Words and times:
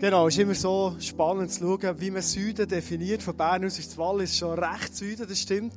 Genau, 0.00 0.28
es 0.28 0.34
ist 0.34 0.42
immer 0.42 0.54
so 0.54 0.94
spannend 1.00 1.50
zu 1.50 1.64
schauen, 1.64 2.00
wie 2.00 2.12
man 2.12 2.22
Süden 2.22 2.68
definiert. 2.68 3.20
Von 3.20 3.36
Bern 3.36 3.64
aus 3.64 3.80
ist 3.80 3.90
das 3.90 3.98
Wallis 3.98 4.38
schon 4.38 4.56
recht 4.56 4.94
Süden, 4.94 5.26
das 5.28 5.40
stimmt. 5.40 5.74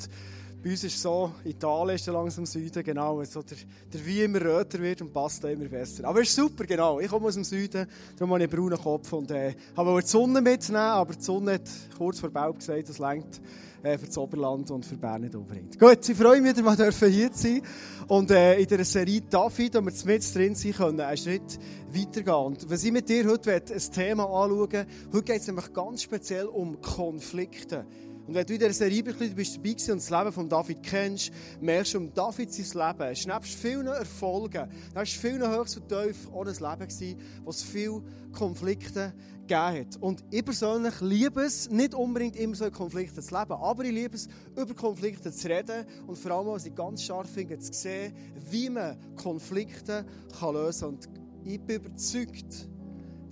Bei 0.64 0.70
uns 0.70 0.84
ist 0.84 1.02
so, 1.02 1.32
Italien 1.44 1.96
ist 1.96 2.06
langsam 2.06 2.46
Süden, 2.46 2.84
genau. 2.84 3.24
So 3.24 3.42
der, 3.42 3.58
der 3.92 4.06
Wein 4.06 4.26
immer 4.26 4.42
röter 4.42 4.80
wird 4.80 5.02
und 5.02 5.12
passt 5.12 5.44
immer 5.44 5.66
besser. 5.66 6.06
Aber 6.06 6.22
es 6.22 6.30
ist 6.30 6.36
super, 6.36 6.66
genau. 6.66 7.00
Ich 7.00 7.08
komme 7.08 7.26
aus 7.26 7.34
dem 7.34 7.44
Süden, 7.44 7.88
darum 8.16 8.34
habe 8.34 8.44
ich 8.44 8.52
einen 8.52 8.62
braunen 8.62 8.80
Kopf 8.80 9.12
und 9.12 9.32
äh, 9.32 9.56
habe 9.76 10.00
die 10.00 10.08
Sonne 10.08 10.40
mitnehmen, 10.40 10.78
aber 10.78 11.16
die 11.16 11.24
Sonne 11.24 11.54
hat 11.54 11.70
kurz 11.98 12.20
vor 12.20 12.30
Baub 12.30 12.60
gesagt, 12.60 12.90
das 12.90 13.00
längt 13.00 13.42
äh, 13.82 13.98
für 13.98 14.06
das 14.06 14.18
Oberland 14.20 14.70
und 14.70 14.86
für 14.86 14.98
Bern 14.98 15.22
nicht 15.22 15.34
unbedingt. 15.34 15.80
Gut, 15.80 16.08
ich 16.08 16.16
freue 16.16 16.42
mich, 16.42 16.54
dass 16.54 17.02
wir 17.02 17.08
hier 17.08 17.32
sein 17.34 17.64
und 18.08 18.30
äh, 18.30 18.60
in 18.60 18.68
dieser 18.68 18.86
Serie 18.86 19.22
David, 19.22 19.74
wo 19.74 19.80
wir 19.80 19.92
mit 20.06 20.36
drin 20.36 20.54
sein 20.54 20.74
können, 20.74 21.02
einen 21.02 21.18
Schritt 21.18 21.60
weitergehen. 21.92 22.36
Und 22.36 22.70
was 22.70 22.84
ich 22.84 22.92
mit 22.92 23.10
dir 23.10 23.26
heute 23.26 23.52
ein 23.56 23.92
Thema 23.96 24.26
anschauen 24.26 24.86
heute 25.12 25.24
geht 25.24 25.42
es 25.42 25.48
nämlich 25.48 25.74
ganz 25.74 26.04
speziell 26.04 26.46
um 26.46 26.80
Konflikte. 26.82 27.88
Und 28.32 28.36
wenn 28.36 28.46
du 28.46 28.54
in 28.54 28.60
dieser 28.60 28.72
Serie 28.72 29.04
bist, 29.04 29.36
bist 29.36 29.58
dabei 29.58 29.92
und 29.92 30.02
das 30.02 30.10
Leben 30.10 30.32
von 30.32 30.48
David 30.48 30.84
kennst, 30.84 31.34
merkst 31.60 31.94
du 31.94 31.98
um 31.98 32.14
David 32.14 32.54
sein 32.54 32.88
Leben. 32.88 33.12
Es 33.12 33.28
nebst 33.28 33.56
vielen 33.56 33.88
Erfolgen, 33.88 34.70
war 34.94 35.06
vielen 35.06 35.52
Höchst 35.52 35.76
und 35.76 35.90
Tief 35.90 36.30
auch 36.32 36.46
ein 36.46 36.54
Leben 36.54 36.88
gewesen, 36.88 37.20
es 37.46 37.62
viele 37.62 38.02
Konflikte 38.32 39.14
gegeben 39.42 39.80
hat. 39.82 39.98
Und 40.00 40.24
ich 40.32 40.46
persönlich 40.46 40.94
liebe 41.02 41.42
es, 41.42 41.70
nicht 41.70 41.94
unbedingt 41.94 42.38
immer 42.38 42.56
so 42.56 42.64
in 42.64 42.72
Konflikten 42.72 43.22
zu 43.22 43.38
leben, 43.38 43.52
aber 43.52 43.84
ich 43.84 43.92
liebe 43.92 44.16
es, 44.16 44.30
über 44.56 44.74
Konflikte 44.76 45.30
zu 45.34 45.50
reden 45.50 45.86
und 46.08 46.18
vor 46.18 46.32
allem, 46.32 46.48
was 46.48 46.66
ich 46.66 46.74
ganz 46.74 47.04
scharf 47.04 47.30
finde, 47.30 47.60
zu 47.60 47.74
sehen, 47.74 48.14
wie 48.50 48.70
man 48.70 48.96
Konflikte 49.18 50.06
kann 50.40 50.54
lösen 50.56 50.80
kann. 50.80 50.90
Und 50.90 51.10
ich 51.44 51.60
bin 51.60 51.82
überzeugt, 51.82 52.70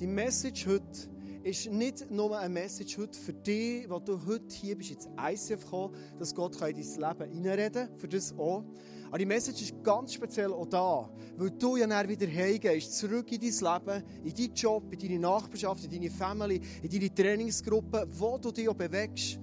die 0.01 0.07
Message 0.07 0.67
heute 0.67 1.09
ist 1.43 1.71
nicht 1.71 2.11
nur 2.11 2.37
eine 2.37 2.53
Message 2.53 2.97
heute 2.97 3.17
für 3.17 3.33
dich, 3.33 3.89
wo 3.89 3.99
du 3.99 4.19
heute 4.25 4.53
hier 4.53 4.77
bist, 4.77 4.91
ins 4.91 5.07
ICF 5.17 5.63
gekommen, 5.63 5.95
dass 6.17 6.35
Gott 6.35 6.55
in 6.55 6.59
dein 6.59 6.75
Leben 6.75 7.31
hineinreden 7.31 7.87
kann, 7.87 7.97
für 7.97 8.07
das 8.07 8.33
auch. 8.37 8.63
Aber 9.07 9.17
die 9.17 9.25
Message 9.25 9.61
ist 9.63 9.83
ganz 9.83 10.13
speziell 10.13 10.53
auch 10.53 10.67
da, 10.67 11.09
weil 11.37 11.51
du 11.51 11.77
ja 11.77 11.87
dann 11.87 12.07
wieder 12.07 12.27
heimgehst, 12.27 12.97
zurück 12.97 13.31
in 13.31 13.39
dein 13.39 13.49
Leben, 13.49 14.03
in 14.23 14.35
deinen 14.35 14.53
Job, 14.53 14.93
in 14.93 14.99
deine 14.99 15.19
Nachbarschaft, 15.19 15.83
in 15.85 15.91
deine 15.91 16.11
Family, 16.11 16.61
in 16.83 16.89
deine 16.89 17.13
Trainingsgruppe, 17.13 18.07
wo 18.11 18.37
du 18.37 18.51
dich 18.51 18.69
auch 18.69 18.75
bewegst. 18.75 19.39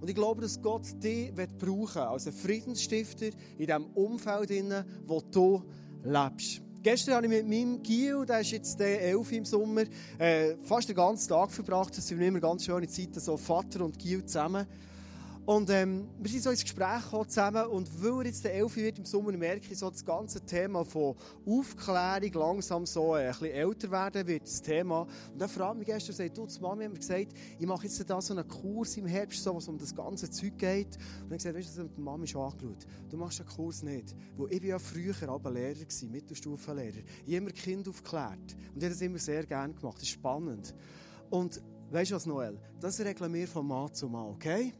Und 0.00 0.08
ich 0.08 0.14
glaube, 0.14 0.42
dass 0.42 0.60
Gott 0.60 0.86
dich 1.02 1.32
brauchen 1.34 2.02
als 2.02 2.26
ein 2.26 2.32
Friedensstifter 2.32 3.30
in 3.58 3.66
dem 3.66 3.86
Umfeld, 3.94 4.50
wo 5.06 5.20
du 5.20 5.62
lebst. 6.02 6.62
Gestern 6.84 7.14
habe 7.14 7.24
ich 7.24 7.32
mit 7.32 7.48
meinem 7.48 7.82
Gil, 7.82 8.26
der 8.26 8.40
ist 8.40 8.50
jetzt 8.50 8.78
der 8.78 9.00
elf 9.00 9.32
im 9.32 9.46
Sommer, 9.46 9.84
äh, 10.18 10.54
fast 10.64 10.86
den 10.86 10.94
ganzen 10.94 11.30
Tag 11.30 11.50
verbracht. 11.50 11.96
Das 11.96 12.06
sind 12.06 12.20
immer 12.20 12.40
ganz 12.40 12.66
schöne 12.66 12.86
Zeiten, 12.86 13.20
so 13.20 13.38
Vater 13.38 13.86
und 13.86 13.98
Gil 13.98 14.22
zusammen. 14.26 14.66
Und 15.46 15.68
ähm, 15.68 16.08
wir 16.18 16.30
sind 16.30 16.42
so 16.42 16.48
ins 16.48 16.62
Gespräch 16.62 17.02
zusammen 17.28 17.66
und 17.66 18.02
weil 18.02 18.20
er 18.20 18.26
jetzt 18.28 18.44
der 18.44 18.54
Elfi 18.54 18.82
wird 18.82 18.98
im 18.98 19.04
Sommer, 19.04 19.30
merke 19.32 19.70
ich 19.70 19.78
so 19.78 19.90
das 19.90 20.02
ganze 20.02 20.40
Thema 20.40 20.86
von 20.86 21.16
Aufklärung 21.46 22.32
langsam 22.32 22.86
so 22.86 23.14
äh, 23.14 23.26
ein 23.26 23.28
bisschen 23.28 23.50
älter 23.50 23.90
werden 23.90 24.26
wird, 24.26 24.44
das 24.44 24.62
Thema. 24.62 25.02
Und 25.02 25.38
dann 25.38 25.50
fragt 25.50 25.76
mich 25.76 25.86
gestern, 25.86 26.16
sagt, 26.16 26.38
du, 26.38 26.46
die 26.46 26.60
Mami 26.60 26.84
hat 26.84 26.92
mir 26.94 26.98
gesagt, 26.98 27.34
ich 27.58 27.66
mache 27.66 27.84
jetzt 27.84 28.08
da 28.08 28.22
so 28.22 28.32
einen 28.32 28.48
Kurs 28.48 28.96
im 28.96 29.04
Herbst, 29.04 29.42
so, 29.42 29.54
was 29.54 29.68
um 29.68 29.76
das 29.76 29.94
ganze 29.94 30.30
Zeug 30.30 30.56
geht. 30.56 30.96
Und 31.24 31.28
dann 31.28 31.36
gesagt, 31.36 31.58
weißt 31.58 31.76
du, 31.76 31.88
die 31.88 32.00
Mami 32.00 32.26
schon 32.26 32.50
angeschaut, 32.50 32.86
du 33.10 33.16
machst 33.18 33.38
den 33.38 33.46
Kurs 33.46 33.82
nicht. 33.82 34.16
Wo 34.38 34.46
ich 34.46 34.62
war 34.62 34.68
ja 34.68 34.78
früher 34.78 35.14
aber 35.28 35.50
Lehrer 35.50 35.74
gewesen, 35.74 36.10
Mittelstufenlehrer. 36.10 37.02
Ich 37.26 37.34
habe 37.34 37.36
immer 37.36 37.50
Kinder 37.50 37.90
aufgeklärt 37.90 38.56
und 38.72 38.78
ich 38.78 38.84
habe 38.84 38.94
das 38.94 39.00
immer 39.02 39.18
sehr 39.18 39.44
gerne 39.44 39.74
gemacht, 39.74 39.96
das 39.96 40.04
ist 40.04 40.08
spannend. 40.08 40.74
Und 41.28 41.60
weißt 41.90 42.12
du 42.12 42.14
was, 42.14 42.24
Noel, 42.24 42.58
das 42.80 42.98
regeln 42.98 43.34
wir 43.34 43.46
von 43.46 43.66
Mal 43.66 43.92
zu 43.92 44.08
Mal, 44.08 44.26
okay? 44.30 44.72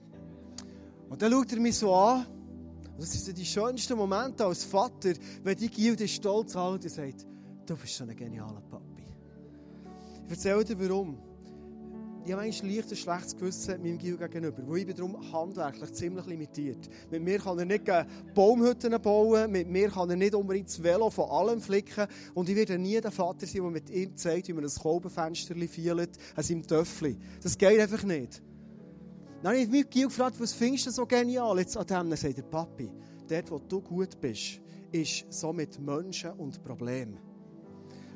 Und 1.14 1.22
dann 1.22 1.30
schaut 1.30 1.52
er 1.52 1.60
mich 1.60 1.76
so 1.76 1.94
an. 1.94 2.26
Und 2.26 3.00
das 3.00 3.12
sind 3.12 3.38
die 3.38 3.44
schönsten 3.44 3.96
Momente 3.96 4.44
als 4.44 4.64
Vater, 4.64 5.12
wenn 5.44 5.56
die 5.56 5.70
Gilde 5.70 6.08
stolz 6.08 6.56
hält 6.56 6.82
und 6.82 6.90
sagt, 6.90 7.24
du 7.66 7.76
bist 7.76 7.94
so 7.94 8.02
ein 8.02 8.16
genialer 8.16 8.60
Papi. 8.62 9.04
Ich 10.24 10.30
erzähle 10.32 10.64
dir 10.64 10.76
warum. 10.80 11.16
Ich 12.24 12.32
habe 12.32 12.42
eigentlich 12.42 12.64
leicht 12.64 12.90
ein 12.90 12.96
schlechtes 12.96 13.36
Gewissen 13.36 13.80
meinem 13.80 13.98
Gil 13.98 14.16
gegenüber, 14.16 14.60
weil 14.66 14.78
ich 14.78 14.86
bin 14.86 14.96
darum 14.96 15.32
handwerklich 15.32 15.92
ziemlich 15.92 16.26
limitiert. 16.26 16.88
Mit 17.12 17.22
mir 17.22 17.38
kann 17.38 17.60
er 17.60 17.64
nicht 17.64 17.84
Baumhütten 18.34 19.00
bauen, 19.00 19.52
mit 19.52 19.68
mir 19.68 19.90
kann 19.90 20.10
er 20.10 20.16
nicht 20.16 20.34
unbedingt 20.34 20.66
das 20.66 20.82
Velo 20.82 21.10
von 21.10 21.30
allem 21.30 21.60
flicken 21.60 22.08
und 22.34 22.48
ich 22.48 22.56
werde 22.56 22.76
nie 22.76 23.00
der 23.00 23.12
Vater 23.12 23.46
sein, 23.46 23.62
der 23.62 23.70
mit 23.70 23.88
ihm 23.88 24.16
zeigt, 24.16 24.48
wie 24.48 24.52
man 24.52 24.64
ein 24.64 24.70
Kolbenfenster 24.70 25.54
fielt 25.68 26.18
an 26.34 26.42
seinem 26.42 26.66
Töffel. 26.66 27.16
Das 27.40 27.56
geht 27.56 27.78
einfach 27.78 28.02
nicht. 28.02 28.42
Dann 29.44 29.52
habe 29.52 29.62
ich 29.62 29.68
mich 29.68 29.90
gefragt, 29.90 30.40
was 30.40 30.54
findest 30.54 30.86
du 30.86 30.90
so 30.90 31.04
genial 31.04 31.58
jetzt 31.58 31.76
an 31.76 31.86
dem? 31.86 32.08
Dann 32.08 32.16
sagt 32.16 32.38
der 32.38 32.44
Papi, 32.44 32.90
dort, 33.28 33.50
wo 33.50 33.58
du 33.58 33.78
gut 33.82 34.18
bist, 34.18 34.58
ist 34.90 35.26
so 35.28 35.52
mit 35.52 35.78
Menschen 35.78 36.30
und 36.30 36.64
Problemen. 36.64 37.18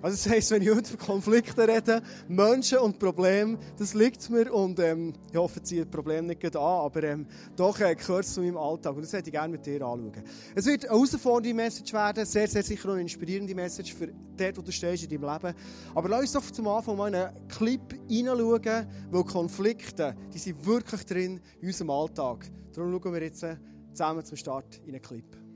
Also 0.01 0.17
das 0.17 0.33
heisst, 0.33 0.53
wenn 0.53 0.63
ich 0.63 0.71
heute 0.71 0.91
von 0.91 0.99
Konflikten 0.99 1.61
rede, 1.61 2.01
Menschen 2.29 2.79
und 2.79 3.01
Probleme, 3.01 3.59
das 3.77 3.95
liegt 3.95 4.31
mir 4.31 4.53
und 4.55 4.79
ähm, 4.79 5.13
ich 5.29 5.37
hoffe, 5.37 5.61
ziehe 5.61 5.83
das 5.83 5.91
Problem 5.91 6.27
nicht 6.27 6.45
an, 6.45 6.63
aber 6.63 7.03
ähm, 7.03 7.27
doch 7.57 7.81
äh, 7.81 7.97
gehört 7.97 8.25
es 8.25 8.35
zu 8.35 8.41
meinem 8.41 8.57
Alltag 8.57 8.95
und 8.95 9.03
das 9.03 9.13
hätte 9.13 9.31
ich 9.31 9.33
gerne 9.33 9.49
mit 9.49 9.67
dir 9.67 9.83
anschauen. 9.83 10.13
Es 10.55 10.67
wird 10.67 10.85
eine 10.85 10.95
herausfordernde 10.95 11.53
Message 11.53 11.93
werden, 11.93 12.25
sehr, 12.27 12.47
sehr 12.47 12.63
sicher 12.63 12.91
eine 12.91 13.01
inspirierende 13.01 13.57
Message 13.57 13.93
für 13.93 14.07
dort, 14.37 14.57
wo 14.57 14.63
du 14.63 14.71
stehst 14.71 15.03
in 15.03 15.11
deinem 15.11 15.33
Leben. 15.33 15.55
Aber 15.97 16.09
lass 16.09 16.21
uns 16.21 16.33
doch 16.33 16.51
zum 16.53 16.69
Anfang 16.69 16.97
mal 16.97 17.13
einen 17.13 17.49
Clip 17.49 17.81
hineinschauen, 18.09 18.87
weil 19.11 19.25
Konflikte, 19.25 20.15
die 20.33 20.39
sind 20.39 20.65
wirklich 20.65 21.05
drin 21.07 21.41
in 21.61 21.67
unserem 21.67 21.91
Alltag. 21.91 22.49
Darum 22.73 22.93
schauen 22.93 23.15
wir 23.15 23.23
jetzt 23.23 23.43
äh, 23.43 23.57
zusammen 23.93 24.25
zum 24.25 24.37
Start 24.37 24.81
in 24.87 24.95
einen 24.95 25.03
Clip. 25.03 25.48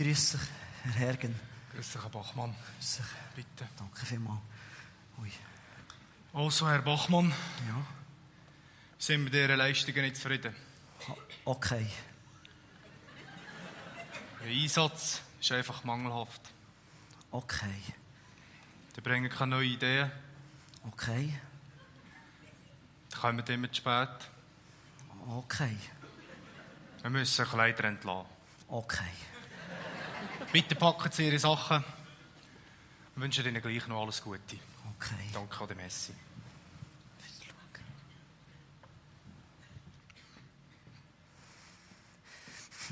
Grüß 0.00 0.30
dich, 0.30 0.40
Herr 0.84 0.92
Hergen. 0.92 1.38
Grüß 1.74 1.92
dich, 1.92 2.02
Herr 2.02 2.08
Bachmann. 2.08 2.56
Grüß 2.78 2.96
dich. 2.96 3.06
Bitte. 3.36 3.68
Danke 3.76 4.06
vielmals. 4.06 4.40
Ui. 5.20 5.30
Also, 6.32 6.66
Herr 6.70 6.80
Bachmann. 6.80 7.30
Ja. 7.68 7.86
Sind 8.98 9.30
wir 9.30 9.42
Ihren 9.42 9.58
Leistungen 9.58 10.00
nicht 10.00 10.16
zufrieden? 10.16 10.56
Okay. 11.44 11.86
Der 14.42 14.50
Einsatz 14.50 15.20
ist 15.38 15.52
einfach 15.52 15.84
mangelhaft. 15.84 16.40
Okay. 17.30 17.82
Die 18.96 19.02
bringen 19.02 19.30
keine 19.30 19.56
neuen 19.56 19.70
Ideen. 19.70 20.10
Okay. 20.88 21.38
Die 23.12 23.16
kommen 23.16 23.46
immer 23.46 23.68
zu 23.70 23.74
spät. 23.74 24.30
Okay. 25.28 25.76
Wir 27.02 27.10
müssen 27.10 27.44
Kleider 27.44 27.84
entlassen. 27.84 28.30
Okay. 28.66 29.29
Bitte 30.52 30.74
packen 30.74 31.12
Sie 31.12 31.28
Ihre 31.28 31.38
Sachen. 31.38 31.84
Wir 33.14 33.22
wünschen 33.22 33.46
Ihnen 33.46 33.62
gleich 33.62 33.86
noch 33.86 34.02
alles 34.02 34.20
Gute. 34.22 34.56
Okay. 34.96 35.30
Danke 35.32 35.60
an 35.60 35.68
der 35.68 35.76
Messi. 35.76 36.12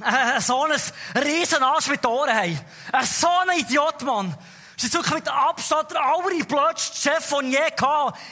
Äh, 0.00 0.40
so 0.40 0.64
ein 0.64 0.72
riesen 1.20 1.62
Arsch 1.62 1.88
mit 1.88 2.06
Ohren 2.06 2.32
haben. 2.32 2.60
Äh, 2.92 3.04
so 3.04 3.26
ein 3.26 3.58
Idiot, 3.58 4.02
Mann. 4.02 4.36
Das 4.76 4.84
ist 4.84 4.94
wirklich 4.94 5.14
mit 5.14 5.28
Abstand 5.28 5.90
der 5.90 6.00
allerblödste 6.00 7.10
Chef, 7.10 7.28
den 7.30 7.46
ich 7.46 7.54
je 7.54 7.64
hatte. 7.64 7.84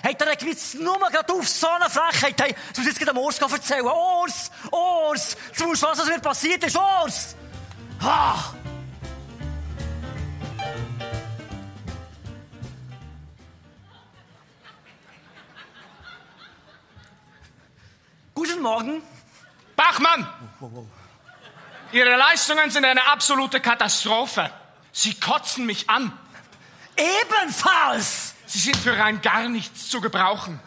Hat 0.05 0.23
er 0.23 0.47
jetzt 0.47 0.77
nur 0.77 0.97
gerade 1.01 1.33
auf 1.33 1.49
so 1.49 1.69
eine 1.69 1.91
Frechheit. 1.91 2.41
Hey, 2.41 2.55
du 2.73 2.81
musst 2.81 2.87
jetzt 2.87 2.99
gerade 3.01 3.13
dem 3.13 3.19
Urs 3.19 3.39
erzählen. 3.39 3.85
Urs! 3.85 4.53
Urs! 4.71 5.37
Du 5.59 5.67
musst 5.67 5.83
was, 5.83 5.99
was 5.99 6.07
mir 6.07 6.21
passiert 6.21 6.63
ist. 6.63 6.77
Urs! 6.77 7.35
Ha! 8.01 8.56
Morgen. 18.77 19.03
Bachmann! 19.75 20.29
Wow, 20.61 20.71
wow. 20.71 20.87
Ihre 21.93 22.15
Leistungen 22.15 22.71
sind 22.71 22.85
eine 22.85 23.07
absolute 23.07 23.59
Katastrophe. 23.59 24.51
Sie 24.93 25.15
kotzen 25.15 25.65
mich 25.65 25.89
an. 25.89 26.13
Ebenfalls! 26.95 28.35
Sie 28.45 28.59
sind 28.59 28.77
für 28.77 28.99
rein 28.99 29.23
gar 29.23 29.49
nichts 29.49 29.89
zu 29.89 30.03
gebrauchen. 30.03 30.61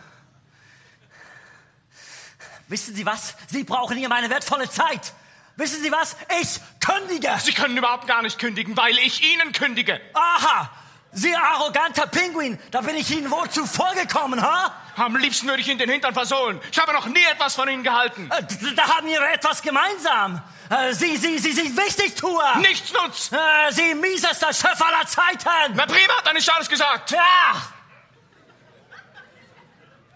Wissen 2.67 2.95
Sie 2.95 3.05
was? 3.05 3.35
Sie 3.47 3.63
brauchen 3.63 3.95
hier 3.95 4.09
meine 4.09 4.31
wertvolle 4.31 4.67
Zeit. 4.71 5.13
Wissen 5.55 5.83
Sie 5.83 5.91
was? 5.91 6.15
Ich 6.41 6.59
kündige. 6.79 7.37
Sie 7.37 7.53
können 7.53 7.77
überhaupt 7.77 8.07
gar 8.07 8.23
nicht 8.23 8.39
kündigen, 8.39 8.75
weil 8.75 8.97
ich 8.97 9.21
Ihnen 9.21 9.51
kündige. 9.51 10.01
Aha! 10.15 10.71
Sie 11.11 11.35
arroganter 11.35 12.05
Pinguin, 12.07 12.59
da 12.71 12.81
bin 12.81 12.95
ich 12.95 13.09
Ihnen 13.09 13.31
wohl 13.31 13.49
zuvor 13.49 13.93
gekommen, 13.95 14.41
ha? 14.41 14.73
Am 14.95 15.15
liebsten 15.15 15.47
würde 15.47 15.61
ich 15.61 15.67
Ihnen 15.67 15.79
den 15.79 15.89
Hintern 15.89 16.13
versohlen. 16.13 16.61
Ich 16.71 16.77
habe 16.77 16.93
noch 16.93 17.07
nie 17.07 17.23
etwas 17.23 17.55
von 17.55 17.67
Ihnen 17.67 17.83
gehalten. 17.83 18.29
Äh, 18.31 18.43
Da 18.75 18.83
haben 18.95 19.07
wir 19.07 19.21
etwas 19.29 19.61
gemeinsam. 19.61 20.41
Äh, 20.69 20.93
Sie, 20.93 21.17
Sie, 21.17 21.39
Sie 21.39 21.51
sind 21.53 21.75
Wichtigtuer. 21.75 22.57
Nichtsnutz! 22.57 23.31
Äh, 23.31 23.71
Sie 23.71 23.95
miesester 23.95 24.53
Chef 24.53 24.79
aller 24.81 25.05
Zeiten. 25.07 25.73
Na 25.73 25.85
prima, 25.87 26.13
dann 26.23 26.35
ist 26.35 26.47
alles 26.53 26.69
gesagt. 26.69 27.09
Ja. 27.11 27.19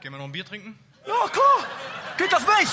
Gehen 0.02 0.12
wir 0.12 0.18
noch 0.20 0.26
ein 0.26 0.32
Bier 0.32 0.46
trinken? 0.46 0.78
Ja, 1.08 1.28
klar. 1.30 1.68
Geht 2.18 2.36
auf 2.36 2.46
mich. 2.46 2.70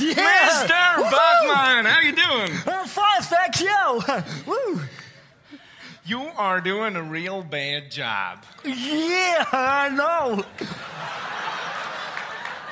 Yeah! 0.00 0.14
Mr. 0.14 0.94
Woohoo! 0.96 1.10
Bachman, 1.10 1.84
how 1.84 2.00
you 2.00 2.12
doing? 2.12 2.50
I'm 2.66 2.86
fine, 2.86 3.22
thank 3.22 3.60
you! 3.60 4.02
Woo! 4.46 4.80
You 6.04 6.20
are 6.36 6.60
doing 6.60 6.96
a 6.96 7.02
real 7.02 7.42
bad 7.42 7.90
job. 7.90 8.44
Yeah, 8.64 9.44
I 9.52 9.88
know! 9.90 10.44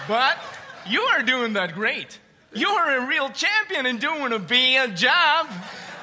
But 0.08 0.38
you 0.88 1.00
are 1.02 1.22
doing 1.22 1.52
that 1.52 1.75
great. 1.75 2.19
You 2.52 2.69
are 2.69 2.96
a 2.99 3.06
real 3.06 3.28
champion 3.31 3.87
in 3.87 3.99
doing 3.99 4.32
a 4.32 4.38
bad 4.38 4.96
job. 4.96 5.49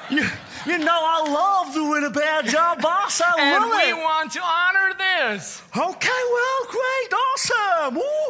You, 0.08 0.24
you 0.64 0.78
know 0.78 0.98
I 0.98 1.30
love 1.30 1.74
doing 1.74 2.04
a 2.04 2.10
bad 2.10 2.46
job, 2.46 2.80
boss. 2.80 3.20
I 3.20 3.32
And 3.38 3.64
love 3.64 3.76
we 3.76 3.92
want 3.92 4.32
to 4.32 4.40
honor 4.40 4.94
this. 4.96 5.60
Okay, 5.76 6.22
well, 6.32 6.66
great, 6.70 7.12
awesome! 7.12 7.96
Woohoo! 7.96 8.27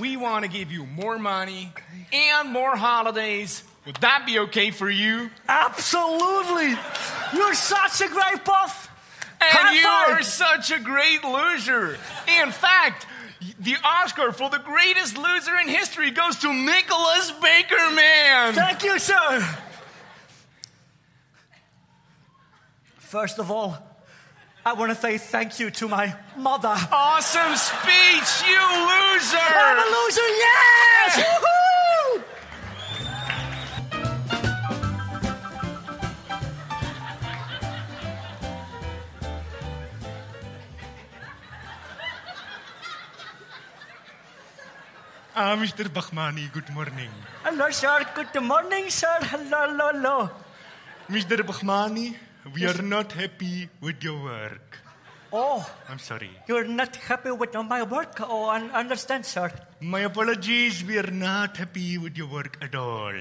We 0.00 0.16
want 0.16 0.44
to 0.44 0.50
give 0.50 0.72
you 0.72 0.86
more 0.86 1.18
money 1.18 1.72
and 2.12 2.50
more 2.50 2.74
holidays. 2.74 3.62
Would 3.86 3.96
that 3.96 4.24
be 4.26 4.38
okay 4.40 4.70
for 4.70 4.88
you? 4.88 5.30
Absolutely! 5.48 6.74
You're 7.34 7.54
such 7.54 8.00
a 8.00 8.08
great 8.08 8.44
buff! 8.44 8.88
And 9.42 9.50
High 9.50 9.74
you 9.74 9.82
five. 9.82 10.18
are 10.18 10.22
such 10.22 10.70
a 10.70 10.78
great 10.78 11.22
loser. 11.24 11.98
In 12.42 12.50
fact, 12.50 13.06
the 13.58 13.76
Oscar 13.84 14.32
for 14.32 14.50
the 14.50 14.58
greatest 14.58 15.16
loser 15.16 15.56
in 15.56 15.68
history 15.68 16.10
goes 16.10 16.36
to 16.40 16.52
Nicholas 16.52 17.32
Baker, 17.42 17.90
man. 17.94 18.54
Thank 18.54 18.82
you, 18.84 18.98
sir! 18.98 19.58
First 22.98 23.38
of 23.38 23.50
all, 23.50 23.76
I 24.70 24.72
want 24.72 24.92
to 24.92 25.00
say 25.00 25.18
thank 25.18 25.58
you 25.58 25.68
to 25.72 25.88
my 25.88 26.14
mother. 26.36 26.76
Awesome 26.92 27.56
speech, 27.56 28.30
you 28.46 28.62
loser! 28.86 29.48
I'm 29.66 29.78
a 29.82 29.86
loser, 29.96 30.28
yes! 30.46 31.10
Woohoo! 31.42 32.22
Ah, 45.34 45.56
Mr. 45.56 45.88
Bachmani, 45.88 46.52
good 46.52 46.70
morning. 46.70 47.10
Hello, 47.42 47.70
sir. 47.70 48.06
Good 48.14 48.40
morning, 48.40 48.88
sir. 48.88 49.18
Hello, 49.22 49.66
hello, 49.66 49.90
hello. 49.92 50.30
Mr. 51.08 51.38
Bachmani, 51.42 52.14
we 52.54 52.66
are 52.66 52.82
not 52.82 53.12
happy 53.12 53.68
with 53.80 54.02
your 54.02 54.22
work. 54.22 54.78
Oh, 55.32 55.64
I'm 55.88 55.98
sorry. 55.98 56.30
you're 56.48 56.66
not 56.66 56.96
happy 56.96 57.30
with 57.30 57.54
my 57.54 57.82
work? 57.82 58.20
Oh, 58.20 58.46
I 58.46 58.60
understand, 58.72 59.24
sir. 59.24 59.52
My 59.80 60.00
apologies, 60.00 60.84
we 60.84 60.98
are 60.98 61.10
not 61.10 61.56
happy 61.56 61.98
with 61.98 62.16
your 62.16 62.26
work 62.26 62.58
at 62.60 62.74
all. 62.74 63.14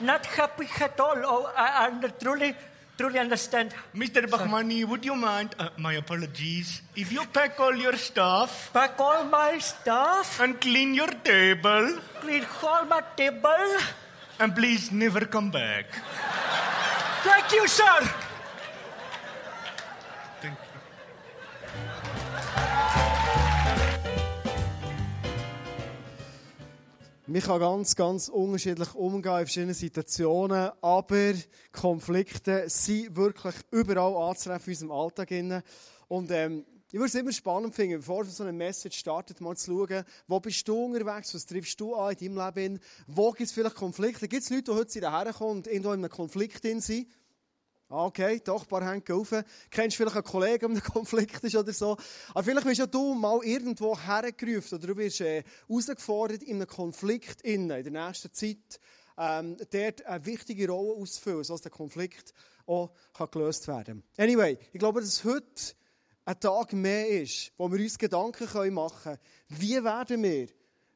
Not 0.00 0.24
happy 0.26 0.68
at 0.80 0.98
all. 0.98 1.16
Oh, 1.24 1.52
I, 1.54 1.88
I 1.88 2.08
truly, 2.08 2.54
truly 2.96 3.18
understand. 3.18 3.74
Mr. 3.94 4.26
Bachmani, 4.26 4.84
would 4.86 5.04
you 5.04 5.14
mind, 5.14 5.54
uh, 5.58 5.68
my 5.76 5.94
apologies, 5.94 6.80
if 6.94 7.12
you 7.12 7.24
pack 7.26 7.60
all 7.60 7.74
your 7.76 7.96
stuff 7.96 8.70
Pack 8.72 8.98
all 8.98 9.24
my 9.24 9.58
stuff, 9.58 10.40
and 10.40 10.58
clean 10.60 10.94
your 10.94 11.08
table, 11.08 11.98
clean 12.20 12.46
all 12.62 12.84
my 12.86 13.02
table. 13.16 13.76
and 14.38 14.54
please 14.54 14.90
never 14.92 15.20
come 15.26 15.50
back. 15.50 15.86
Thank 17.26 17.52
you, 17.52 17.66
sir. 17.66 17.84
Thank 20.40 20.58
you. 20.60 20.76
Man 27.26 27.42
kann 27.42 27.58
ganz, 27.58 27.96
ganz 27.96 28.28
unterschiedlich 28.28 28.94
umgehen 28.94 29.32
in 29.32 29.38
verschiedenen 29.38 29.74
Situationen, 29.74 30.70
aber 30.80 31.32
Konflikte 31.72 32.68
sind 32.68 33.16
wirklich 33.16 33.56
überall 33.72 34.30
anzutreffen 34.30 34.72
in 34.72 34.88
unserem 34.88 34.92
Alltag. 34.92 35.64
Und 36.06 36.30
ähm, 36.30 36.64
ich 36.88 36.94
würde 36.94 37.06
es 37.06 37.14
immer 37.14 37.32
spannend 37.32 37.74
finden, 37.74 37.98
bevor 37.98 38.24
so 38.24 38.42
eine 38.42 38.52
Message 38.52 38.98
startet, 38.98 39.40
mal 39.40 39.56
zu 39.56 39.72
schauen, 39.72 40.04
wo 40.28 40.38
bist 40.40 40.66
du 40.68 40.84
unterwegs, 40.84 41.34
was 41.34 41.46
triffst 41.46 41.80
du 41.80 41.94
an 41.94 42.14
in 42.16 42.34
deinem 42.34 42.54
Leben, 42.54 42.80
wo 43.06 43.32
gibt 43.32 43.48
es 43.48 43.52
vielleicht 43.52 43.74
Konflikte, 43.74 44.28
gibt 44.28 44.44
es 44.44 44.50
Leute, 44.50 44.64
die 44.64 44.70
heute 44.72 44.92
hierher 45.00 45.32
kommen 45.32 45.58
und 45.58 45.66
irgendwo 45.66 45.92
in 45.92 46.00
einem 46.04 46.10
Konflikt 46.10 46.62
drin 46.62 46.80
sind, 46.80 47.08
Ah, 47.88 48.06
Okay, 48.06 48.40
doch, 48.44 48.62
ein 48.62 48.68
paar 48.68 48.84
Hände 48.84 49.14
auf. 49.14 49.32
Kennst 49.70 49.96
vielleicht 49.96 50.16
einen 50.16 50.24
Kollegen, 50.24 50.58
der 50.58 50.68
in 50.70 50.76
einem 50.76 50.82
Konflikt 50.92 51.44
ist 51.44 51.54
oder 51.54 51.72
so? 51.72 51.96
Aber 52.30 52.42
vielleicht 52.42 52.66
bist 52.66 52.80
ja 52.80 52.86
du 52.86 53.14
mal 53.14 53.40
irgendwo 53.44 53.96
hergerufen 53.96 54.78
oder 54.78 54.88
du 54.88 54.96
wirst 54.96 55.20
äh, 55.20 55.44
herausgefordert 55.68 56.42
in 56.42 56.56
einem 56.56 56.66
Konflikt 56.66 57.42
in 57.42 57.68
der 57.68 57.88
nächsten 57.88 58.32
Zeit, 58.32 58.80
ähm, 59.16 59.56
dort 59.70 60.04
eine 60.04 60.26
wichtige 60.26 60.68
Rolle 60.68 61.00
auszufüllen, 61.00 61.44
sodass 61.44 61.62
der 61.62 61.70
Konflikt 61.70 62.34
auch 62.66 62.90
gelöst 63.30 63.68
werden 63.68 64.02
kann. 64.16 64.24
Anyway, 64.24 64.58
ich 64.72 64.80
glaube, 64.80 65.00
dass 65.00 65.22
heute 65.22 65.76
ein 66.26 66.40
Tag 66.40 66.72
mehr 66.72 67.08
ist, 67.22 67.52
wo 67.56 67.70
wir 67.70 67.80
uns 67.80 67.96
Gedanken 67.96 68.74
machen 68.74 69.02
können, 69.02 69.18
wie 69.48 69.82
werden 69.82 70.22
wir 70.22 70.48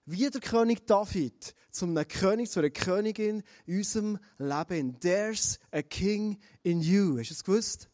wie 0.05 0.29
der 0.29 0.41
König 0.41 0.87
David 0.87 1.55
zu 1.71 1.85
einem 1.85 2.09
König, 2.09 2.51
zu 2.51 2.59
einer 2.59 2.71
Königin 2.71 3.45
in 3.67 3.79
unserem 3.79 4.19
Leben. 4.39 4.99
There's 4.99 5.61
a 5.71 5.83
king 5.83 6.37
in 6.65 6.81
you. 6.81 7.19
Hast 7.19 7.31
du 7.31 7.35
es 7.35 7.45
gewusst? 7.45 7.89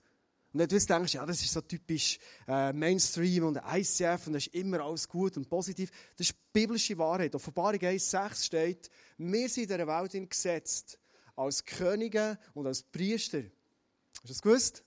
Und 0.53 0.61
wenn 0.61 0.69
du 0.69 0.77
jetzt 0.77 0.88
denkst, 0.88 1.12
ja, 1.12 1.27
das 1.27 1.43
ist 1.43 1.53
so 1.53 1.61
typisch 1.61 2.19
äh, 2.49 2.73
Mainstream 2.73 3.44
und 3.44 3.61
ICF 3.71 4.29
und 4.29 4.33
das 4.33 4.47
ist 4.47 4.55
immer 4.55 4.81
alles 4.81 5.06
gut 5.06 5.37
und 5.37 5.47
positiv, 5.50 5.91
das 6.17 6.31
ist 6.31 6.53
biblische 6.55 6.97
Wahrheit. 6.97 7.35
Offenbarung 7.35 7.81
1,6 7.81 8.44
steht, 8.44 8.91
wir 9.19 9.49
sind 9.50 9.65
in 9.65 9.77
dieser 9.77 9.87
Welt 9.87 10.31
gesetzt 10.31 10.99
als 11.35 11.62
Könige 11.67 12.38
und 12.55 12.67
als 12.67 12.83
Priester. 12.83 13.43
Hast 13.43 14.25
du 14.25 14.29
das 14.29 14.41
gewusst? 14.41 14.83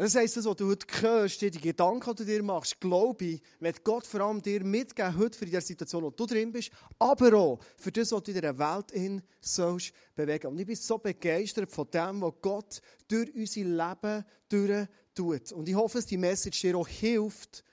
Das 0.00 0.14
heisst, 0.14 0.36
das, 0.36 0.44
was 0.44 0.54
du 0.54 0.68
heute 0.68 0.86
hörst, 1.02 1.40
die 1.40 1.50
Gedanken, 1.50 2.14
die 2.14 2.18
du 2.18 2.24
dir 2.24 2.40
machst, 2.44 2.80
glaube 2.80 3.24
ich, 3.24 3.42
wird 3.58 3.82
Gott 3.82 4.06
vor 4.06 4.20
allem 4.20 4.40
dir 4.40 4.62
mitgeben, 4.62 5.18
heute 5.18 5.36
für 5.36 5.44
die 5.44 5.60
Situation, 5.60 6.04
wo 6.04 6.10
du 6.10 6.24
drin 6.24 6.52
bist, 6.52 6.70
aber 7.00 7.36
auch 7.36 7.58
für 7.76 7.90
das, 7.90 8.12
was 8.12 8.22
du 8.22 8.30
in 8.30 8.36
dieser 8.36 8.56
Welt 8.56 8.92
in 8.92 9.20
sollst 9.40 9.92
bewegen. 10.14 10.46
Und 10.46 10.60
ich 10.60 10.66
bin 10.66 10.76
so 10.76 10.98
begeistert 10.98 11.72
von 11.72 11.90
dem, 11.90 12.22
was 12.22 12.32
Gott 12.40 12.80
durch 13.08 13.34
unser 13.34 13.60
Leben 13.62 14.24
durch 14.48 14.86
tut. 15.16 15.50
Und 15.50 15.68
ich 15.68 15.74
hoffe, 15.74 15.98
dass 15.98 16.06
die 16.06 16.16
Message 16.16 16.60
dir 16.60 16.78
auch 16.78 16.86
hilft, 16.86 17.64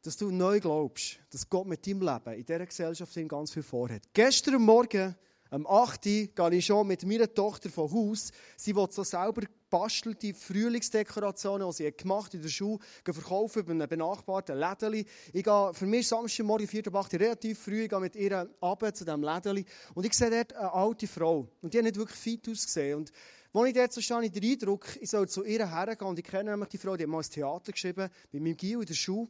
dass 0.00 0.16
du 0.16 0.30
neu 0.30 0.60
glaubst, 0.60 1.18
dass 1.28 1.46
Gott 1.46 1.66
mit 1.66 1.86
deinem 1.86 2.00
Leben 2.00 2.38
in 2.38 2.46
dieser 2.46 2.64
Gesellschaft 2.64 3.14
ganz 3.28 3.52
viel 3.52 3.62
vorhat. 3.62 4.04
Gestern 4.14 4.62
Morgen, 4.62 5.14
am 5.50 5.66
8. 5.66 6.06
Uhr, 6.06 6.26
gehe 6.28 6.54
ich 6.54 6.64
schon 6.64 6.86
mit 6.86 7.04
meiner 7.04 7.32
Tochter 7.32 7.68
von 7.68 7.92
Haus. 7.92 8.32
Sie 8.56 8.74
will 8.74 8.88
so 8.90 9.04
selber 9.04 9.42
gebastelte 9.72 10.34
Frühlingsdekorationen, 10.34 11.66
die 11.70 11.76
sie 11.76 11.92
gemacht 11.92 12.34
in 12.34 12.42
der 12.42 12.50
Schule, 12.50 12.78
verkaufen 13.04 13.64
bei 13.64 13.72
einem 13.72 13.88
benachbarten 13.88 14.58
Lädeli. 14.58 15.06
Ich 15.32 15.42
gehe 15.42 15.70
für 15.72 15.86
mich 15.86 16.06
Samstagmorgen, 16.06 16.68
4. 16.68 16.92
Uhr, 16.92 17.06
relativ 17.12 17.58
früh, 17.58 17.84
ich 17.84 17.88
gehe 17.88 18.00
mit 18.00 18.14
ihr 18.14 18.50
runter 18.60 18.92
zu 18.92 19.06
diesem 19.06 19.22
Lädeli. 19.22 19.64
Und 19.94 20.04
ich 20.04 20.12
sehe 20.12 20.28
dort 20.28 20.52
eine 20.52 20.72
alte 20.74 21.06
Frau. 21.06 21.48
Und 21.62 21.72
die 21.72 21.78
hat 21.78 21.84
nicht 21.84 21.96
wirklich 21.96 22.18
fit 22.18 22.46
ausgesehen. 22.50 22.98
Und 22.98 23.12
als 23.54 23.68
ich 23.68 23.74
dort 23.74 23.92
so 23.94 24.14
habe 24.14 24.26
ich 24.26 24.32
den 24.32 24.44
Eindruck, 24.44 24.86
ich 25.00 25.08
soll 25.08 25.26
zu 25.26 25.42
ihr 25.42 25.66
hergehen. 25.66 26.06
Und 26.06 26.18
ich 26.18 26.24
kenne 26.26 26.50
nämlich 26.50 26.68
die 26.68 26.78
Frau, 26.78 26.94
die 26.94 27.04
hat 27.04 27.10
mal 27.10 27.20
ein 27.20 27.30
Theater 27.30 27.72
geschrieben, 27.72 28.10
mit 28.30 28.42
meinem 28.42 28.56
Gil 28.56 28.80
in 28.80 28.86
der 28.86 28.94
Schule. 28.94 29.28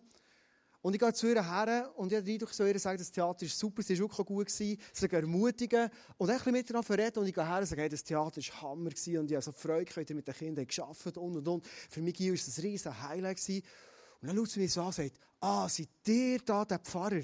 Und 0.82 0.94
ich 0.94 1.00
gehe 1.00 1.12
zu 1.12 1.28
ihr 1.28 1.48
her 1.48 1.92
und 1.94 2.10
ich 2.10 2.18
habe 2.18 2.26
den 2.26 2.40
ihr 2.40 2.78
sagen, 2.78 2.98
das 2.98 3.12
Theater 3.12 3.46
ist 3.46 3.56
super, 3.56 3.82
sie 3.82 3.98
war 4.00 4.06
auch 4.06 4.26
gut, 4.26 4.48
gewesen, 4.48 4.78
sie 4.92 5.06
ermutigen 5.06 5.88
und 6.18 6.28
ein 6.28 6.36
bisschen 6.36 6.52
mit 6.52 6.68
ihr 6.68 6.98
reden 6.98 7.18
und 7.20 7.26
ich 7.28 7.34
gehe 7.34 7.46
her 7.46 7.60
und 7.60 7.66
sage, 7.66 7.82
hey, 7.82 7.88
das 7.88 8.02
Theater 8.02 8.40
war 8.40 8.62
Hammer 8.62 8.90
gewesen 8.90 9.18
und 9.18 9.30
ich 9.30 9.36
habe 9.36 9.44
so 9.44 9.52
Freude 9.52 9.84
gehabt, 9.84 10.10
mit 10.10 10.26
den 10.26 10.34
Kindern 10.34 10.66
gearbeitet 10.66 11.16
und 11.18 11.36
und 11.36 11.46
und. 11.46 11.66
Für 11.88 12.02
mich 12.02 12.18
war 12.18 12.34
es 12.34 12.58
ein 12.58 12.62
riesen 12.62 13.00
Highlight 13.00 13.36
gewesen. 13.36 13.62
Und 14.20 14.28
dann 14.28 14.36
schaut 14.36 14.50
sie 14.50 14.60
mich 14.60 14.72
so 14.72 14.80
an 14.80 14.86
und 14.88 14.94
sagt, 14.94 15.18
ah, 15.40 15.68
seid 15.68 15.88
ihr 16.06 16.38
da 16.40 16.64
der 16.64 16.80
Pfarrer? 16.80 17.22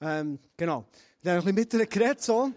ähm, 0.00 0.38
genau. 0.56 0.86
Dann 1.22 1.36
habe 1.36 1.50
ich 1.50 1.54
ein 1.54 1.54
bisschen 1.54 1.80
mit 1.80 1.92
ihr 1.92 2.00
geredet, 2.00 2.22
so. 2.22 2.50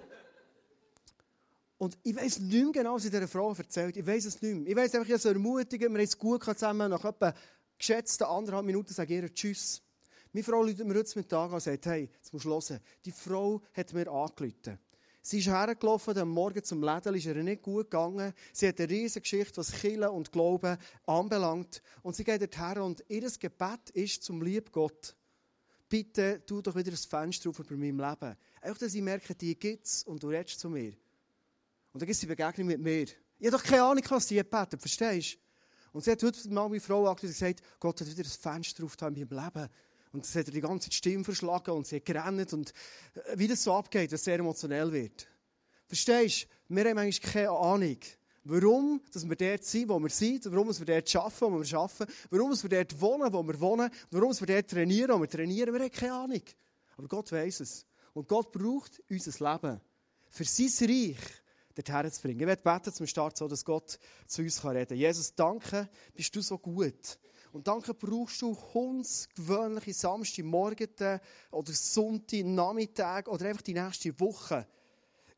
Und 1.80 1.98
ich 2.02 2.16
weiß 2.16 2.40
nicht 2.40 2.64
mehr 2.64 2.72
genau, 2.72 2.96
was 2.96 3.06
ich 3.06 3.12
dieser 3.12 3.28
Frau 3.28 3.54
erzählt 3.54 3.96
Ich 3.96 4.06
weiß 4.06 4.26
es 4.26 4.42
nicht 4.42 4.56
mehr. 4.56 4.68
Ich 4.68 4.76
weiß 4.76 4.96
einfach, 4.96 5.06
ich 5.06 5.14
habe 5.14 5.22
sie 5.22 5.28
ermutigen, 5.28 5.92
wir 5.92 6.00
haben 6.00 6.06
es 6.06 6.18
gut 6.18 6.44
zusammen, 6.44 6.90
nach 6.90 7.06
etwa 7.06 7.34
geschätzten 7.78 8.28
anderthalb 8.28 8.66
Minuten 8.66 8.94
sage 8.94 9.16
ich 9.16 9.24
ihr 9.24 9.34
Tschüss. 9.34 9.82
Meine 10.34 10.44
Frau 10.44 10.64
läutet 10.64 10.86
mir 10.86 10.96
heute 10.96 11.18
Mittag 11.18 11.48
an 11.48 11.54
und 11.54 11.62
sagt, 11.62 11.86
hey, 11.86 12.10
jetzt 12.14 12.34
musst 12.34 12.46
du 12.46 12.50
hören. 12.50 12.80
Die 13.06 13.12
Frau 13.12 13.62
hat 13.74 13.94
mir 13.94 14.10
angerufen. 14.10 14.80
Sie 15.22 15.40
ist 15.40 15.48
hergelaufen, 15.48 16.18
am 16.18 16.30
Morgen 16.30 16.64
zum 16.64 16.82
Läden, 16.82 17.14
ist 17.16 17.26
ihr 17.26 17.36
nicht 17.44 17.62
gut 17.62 17.92
gegangen. 17.92 18.34
Sie 18.54 18.66
hat 18.66 18.80
eine 18.80 18.90
riesige 18.90 19.24
Geschichte, 19.24 19.58
was 19.58 19.74
Kirche 19.74 20.10
und 20.10 20.32
Glauben 20.32 20.78
anbelangt. 21.06 21.82
Und 22.02 22.16
sie 22.16 22.24
geht 22.24 22.42
dorthin 22.42 22.82
und 22.82 23.04
ihr 23.10 23.30
Gebet 23.30 23.90
ist 23.94 24.24
zum 24.24 24.42
lieben 24.42 24.72
Gott. 24.72 25.18
Bitte, 25.90 26.42
tu 26.46 26.62
doch 26.62 26.76
wieder 26.76 26.92
ein 26.92 26.98
Fenster 26.98 27.50
auf 27.50 27.60
über 27.60 27.76
meinem 27.76 28.00
Leben. 28.00 28.38
Einfach, 28.62 28.78
dass 28.78 28.94
ich 28.94 29.02
merke, 29.02 29.36
die 29.36 29.60
gibt 29.60 29.86
es 29.86 30.04
und 30.04 30.24
du 30.24 30.30
redest 30.30 30.62
zu 30.62 30.70
mir. 30.70 30.94
Und 31.92 32.02
dann 32.02 32.08
gibt 32.08 32.12
es 32.12 32.20
die 32.20 32.26
Begegnung 32.26 32.68
mit 32.68 32.80
mir. 32.80 33.04
Ich 33.04 33.48
habe 33.48 33.58
doch 33.58 33.64
keine 33.64 33.84
Ahnung, 33.84 34.04
was 34.08 34.28
sie 34.28 34.36
gebetet 34.36 34.80
verstehst 34.80 35.34
du? 35.34 35.47
Und 35.94 36.04
sie 36.04 36.12
hat 36.12 36.24
heute 36.24 36.50
mal 36.50 36.68
meine 36.70 36.80
Frau 36.80 37.08
angeschaut 37.08 37.24
und 37.24 37.30
gesagt, 37.30 37.62
Gott 37.80 38.02
hat 38.02 38.08
wieder 38.08 38.24
ein 38.24 38.54
Fenster 38.54 38.84
auf 38.84 38.96
in 39.02 39.14
meinem 39.14 39.30
Leben. 39.30 39.70
Und 40.12 40.24
das 40.24 40.36
hat 40.36 40.48
die 40.48 40.62
ganze 40.62 40.92
Stimme 40.92 41.24
verschlagen 41.24 41.72
und 41.72 41.86
sie 41.86 41.98
hat 41.98 42.06
gerannt 42.06 42.54
und 42.54 42.74
äh, 43.14 43.38
wie 43.38 43.48
das 43.48 43.64
so 43.64 43.74
abgeht, 43.74 44.12
dass 44.12 44.22
es 44.22 44.26
sehr 44.26 44.40
emotionell 44.40 44.92
wird. 44.92 45.28
Verstehst 45.86 46.48
du? 46.70 46.76
Wir 46.76 46.86
haben 46.90 46.98
eigentlich 46.98 47.22
keine 47.22 47.52
Ahnung, 47.52 47.98
warum 48.44 49.02
dass 49.12 49.28
wir 49.28 49.36
dort 49.36 49.64
sind, 49.64 49.90
wo 49.90 50.00
wir 50.00 50.10
sind, 50.10 50.50
warum 50.52 50.68
wir 50.68 50.86
dort 50.86 51.16
arbeiten, 51.16 51.54
wo 51.54 51.64
wir 51.64 51.78
arbeiten, 51.78 52.14
warum 52.30 52.52
wir 52.52 52.70
dort 52.70 53.02
wohnen, 53.02 53.34
wo 53.34 53.44
wir 53.44 53.60
wohnen, 53.60 53.90
warum 54.12 54.40
wir 54.40 54.48
dort 54.48 54.70
trainieren, 54.70 55.16
wo 55.16 55.22
wir 55.22 55.30
trainieren. 55.30 55.74
Wir 55.74 55.82
haben 55.82 55.92
keine 55.92 56.14
Ahnung. 56.14 56.42
Aber 56.98 57.08
Gott 57.08 57.32
weiß 57.32 57.60
es. 57.60 57.86
Und 58.14 58.28
Gott 58.28 58.52
braucht 58.52 59.02
unser 59.10 59.52
Leben 59.52 59.82
für 60.30 60.44
sein 60.44 60.90
Reich 60.90 61.18
dorthin 61.84 62.12
zu 62.12 62.22
bringen. 62.22 62.40
Ich 62.40 62.48
werde 62.48 62.62
beten 62.62 62.94
zum 62.94 63.08
Start, 63.08 63.38
so 63.38 63.48
dass 63.48 63.66
Gott 63.66 64.00
zu 64.28 64.42
uns 64.42 64.64
reden 64.64 64.88
kann. 64.88 64.98
Jesus, 64.98 65.34
danke, 65.36 65.90
bist 66.14 66.36
du 66.36 66.42
so 66.42 66.58
gut. 66.58 67.18
Und 67.52 67.68
danke 67.68 67.94
brauchst 67.94 68.42
du 68.42 68.56
hundsgewöhnliche 68.74 69.94
Samstagmorgen 69.94 71.20
oder 71.52 71.72
Sonntagnachmittag 71.72 73.28
oder 73.28 73.48
einfach 73.48 73.62
die 73.62 73.74
nächste 73.74 74.20
Woche. 74.20 74.68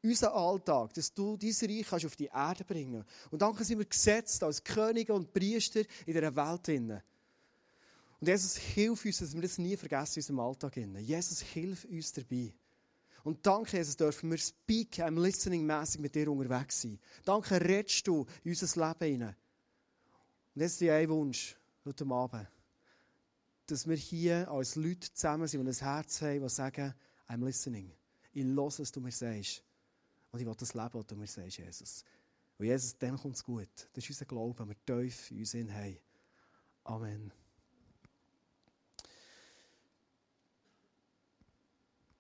Unser 0.01 0.34
Alltag, 0.34 0.93
dass 0.93 1.13
du 1.13 1.38
dein 1.38 1.50
Reich 1.50 1.86
kannst 1.88 2.05
auf 2.05 2.15
die 2.15 2.27
Erde 2.27 2.63
bringen 2.63 3.03
Und 3.31 3.41
danke 3.41 3.63
sind 3.63 3.79
wir 3.79 3.86
gesetzt 3.86 4.41
als 4.43 4.63
Könige 4.63 5.13
und 5.13 5.34
Priester 5.34 5.81
in 6.05 6.13
dieser 6.13 6.36
Welt. 6.36 7.01
Und 8.22 8.27
Jesus, 8.27 8.58
hilf 8.58 9.05
uns, 9.05 9.19
dass 9.19 9.34
wir 9.34 9.41
das 9.41 9.58
nie 9.58 9.77
vergessen 9.77 10.19
in 10.19 10.22
unserem 10.22 10.39
Alltag. 10.39 10.77
Jesus, 10.77 11.41
hilf 11.41 11.86
uns 11.86 12.12
dabei. 12.13 12.53
Und 13.24 13.46
danke, 13.46 13.78
Jesus, 13.78 13.98
dürfen 13.98 14.32
wir 14.32 14.38
speak, 14.38 15.00
I'm 15.00 15.22
listening 15.22 15.66
mäßig 15.66 16.00
mit 16.00 16.16
dir 16.16 16.32
unterwegs 16.32 16.82
sein. 16.82 17.00
Danke, 17.26 17.60
redest 17.60 18.08
du 18.08 18.26
in 18.44 18.52
unser 18.52 18.88
Leben 18.88 19.14
hinein. 19.14 19.36
Und 20.56 20.62
jetzt 20.62 20.82
ist 20.82 20.90
ein 20.90 21.10
Wunsch 21.10 21.58
heute 21.86 22.06
Abend, 22.06 22.48
dass 23.68 23.88
wir 23.88 23.96
hier 23.96 24.50
als 24.50 24.76
Leute 24.76 25.14
zusammen 25.14 25.48
sind 25.48 25.62
und 25.62 25.68
ein 25.68 25.74
Herz 25.74 26.22
haben, 26.22 26.42
die 26.42 26.50
sagen, 26.50 26.94
I'm 27.28 27.46
listening. 27.46 27.92
Ich 28.34 28.44
höre, 28.44 28.66
was 28.66 28.92
du 28.92 29.02
mir 29.02 29.12
sagst. 29.12 29.64
Und 30.32 30.40
ich 30.40 30.46
will 30.46 30.56
das 30.56 30.74
Leben, 30.74 30.94
was 30.94 31.08
du 31.08 31.16
mir 31.16 31.28
sagst, 31.28 31.58
Jesus. 31.58 32.04
Und 32.58 32.66
Jesus, 32.66 32.98
dann 32.98 33.18
kommt 33.18 33.36
es 33.36 33.44
gut. 33.44 33.70
Das 33.94 34.04
ist 34.04 34.10
unser 34.10 34.26
Glaube, 34.26 34.68
wir 34.68 34.76
in 35.32 35.40
uns 35.40 35.54
haben. 35.54 35.98
Amen. 36.84 37.38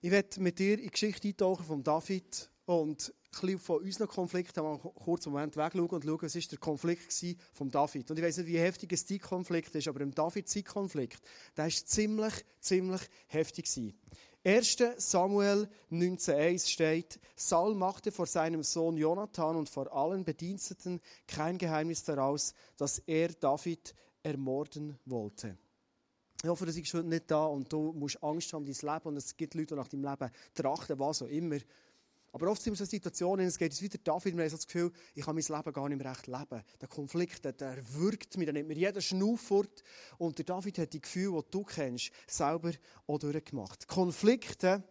Ich 0.01 0.11
werde 0.11 0.39
mit 0.39 0.59
dir 0.59 0.75
in 0.75 0.83
die 0.83 0.91
Geschichte 0.91 1.27
eintauchen 1.27 1.65
von 1.65 1.83
David 1.83 2.49
und 2.65 3.13
ein 3.43 3.59
von 3.59 3.83
unseren 3.83 4.07
Konflikten 4.07 4.63
mal 4.63 4.77
kurz 4.77 5.27
einen 5.27 5.33
Moment 5.33 5.57
wegschauen 5.57 5.89
und 5.89 6.05
schauen, 6.05 6.21
was 6.21 6.35
war 6.35 6.41
der 6.41 6.57
Konflikt 6.57 7.25
von 7.51 7.69
David. 7.69 8.09
Und 8.09 8.17
ich 8.17 8.23
weiß 8.23 8.37
nicht, 8.37 8.47
wie 8.47 8.59
heftig 8.59 8.93
ein 8.93 8.97
Zeitkonflikt 8.97 9.75
ist, 9.75 9.89
aber 9.89 9.99
im 9.99 10.15
David-Zeitkonflikt, 10.15 11.19
der 11.57 11.65
war 11.65 11.69
ziemlich, 11.71 12.33
ziemlich 12.61 13.01
heftig. 13.27 13.93
1. 14.45 14.77
Samuel 14.99 15.67
19,1 15.91 16.69
steht, 16.69 17.19
Saul 17.35 17.75
machte 17.75 18.13
vor 18.13 18.25
seinem 18.25 18.63
Sohn 18.63 18.95
Jonathan 18.95 19.57
und 19.57 19.67
vor 19.67 19.91
allen 19.93 20.23
Bediensteten 20.23 21.01
kein 21.27 21.57
Geheimnis 21.57 22.05
daraus, 22.05 22.53
dass 22.77 22.99
er 22.99 23.33
David 23.33 23.93
ermorden 24.23 24.97
wollte. 25.03 25.57
Ich 26.41 26.47
hoffe, 26.47 26.65
du 26.65 26.73
bist 26.73 26.93
nicht 26.93 27.29
da 27.29 27.45
und 27.45 27.71
du 27.71 27.91
musst 27.91 28.23
Angst 28.23 28.53
haben 28.53 28.65
um 28.65 28.65
dein 28.65 28.93
Leben 28.93 29.07
und 29.09 29.17
es 29.17 29.35
gibt 29.35 29.55
Leute, 29.55 29.75
die 29.75 29.75
nach 29.75 29.87
deinem 29.89 30.05
Leben 30.05 30.31
trachten, 30.53 30.97
was 30.97 31.21
auch 31.21 31.27
immer. 31.27 31.57
Aber 32.31 32.49
oft 32.49 32.61
sind 32.61 32.73
wir 32.73 32.77
so 32.77 32.85
Situationen, 32.85 33.47
es 33.47 33.57
geht 33.57 33.71
uns 33.71 33.81
wieder 33.81 33.97
David, 33.97 34.37
wir 34.37 34.43
haben 34.43 34.49
so 34.49 34.55
das 34.55 34.67
Gefühl, 34.67 34.91
ich 35.15 35.25
kann 35.25 35.35
mein 35.35 35.43
Leben 35.43 35.73
gar 35.73 35.89
nicht 35.89 36.01
mehr 36.01 36.11
recht 36.11 36.27
leben. 36.27 36.63
Der 36.79 36.87
Konflikt, 36.87 37.43
der, 37.43 37.53
der 37.53 37.77
wirkt 37.93 38.37
mir, 38.37 38.45
der 38.45 38.53
nimmt 38.53 38.69
mir 38.69 38.77
jeden 38.77 39.01
Schnuff 39.01 39.41
fort. 39.41 39.83
Und 40.17 40.37
der 40.37 40.45
David 40.45 40.77
hat 40.77 40.93
die 40.93 41.01
Gefühle, 41.01 41.41
die 41.43 41.51
du 41.51 41.63
kennst, 41.63 42.11
selber 42.27 42.71
auch 43.07 43.17
durchgemacht. 43.17 43.87
Konflikte, 43.87 44.83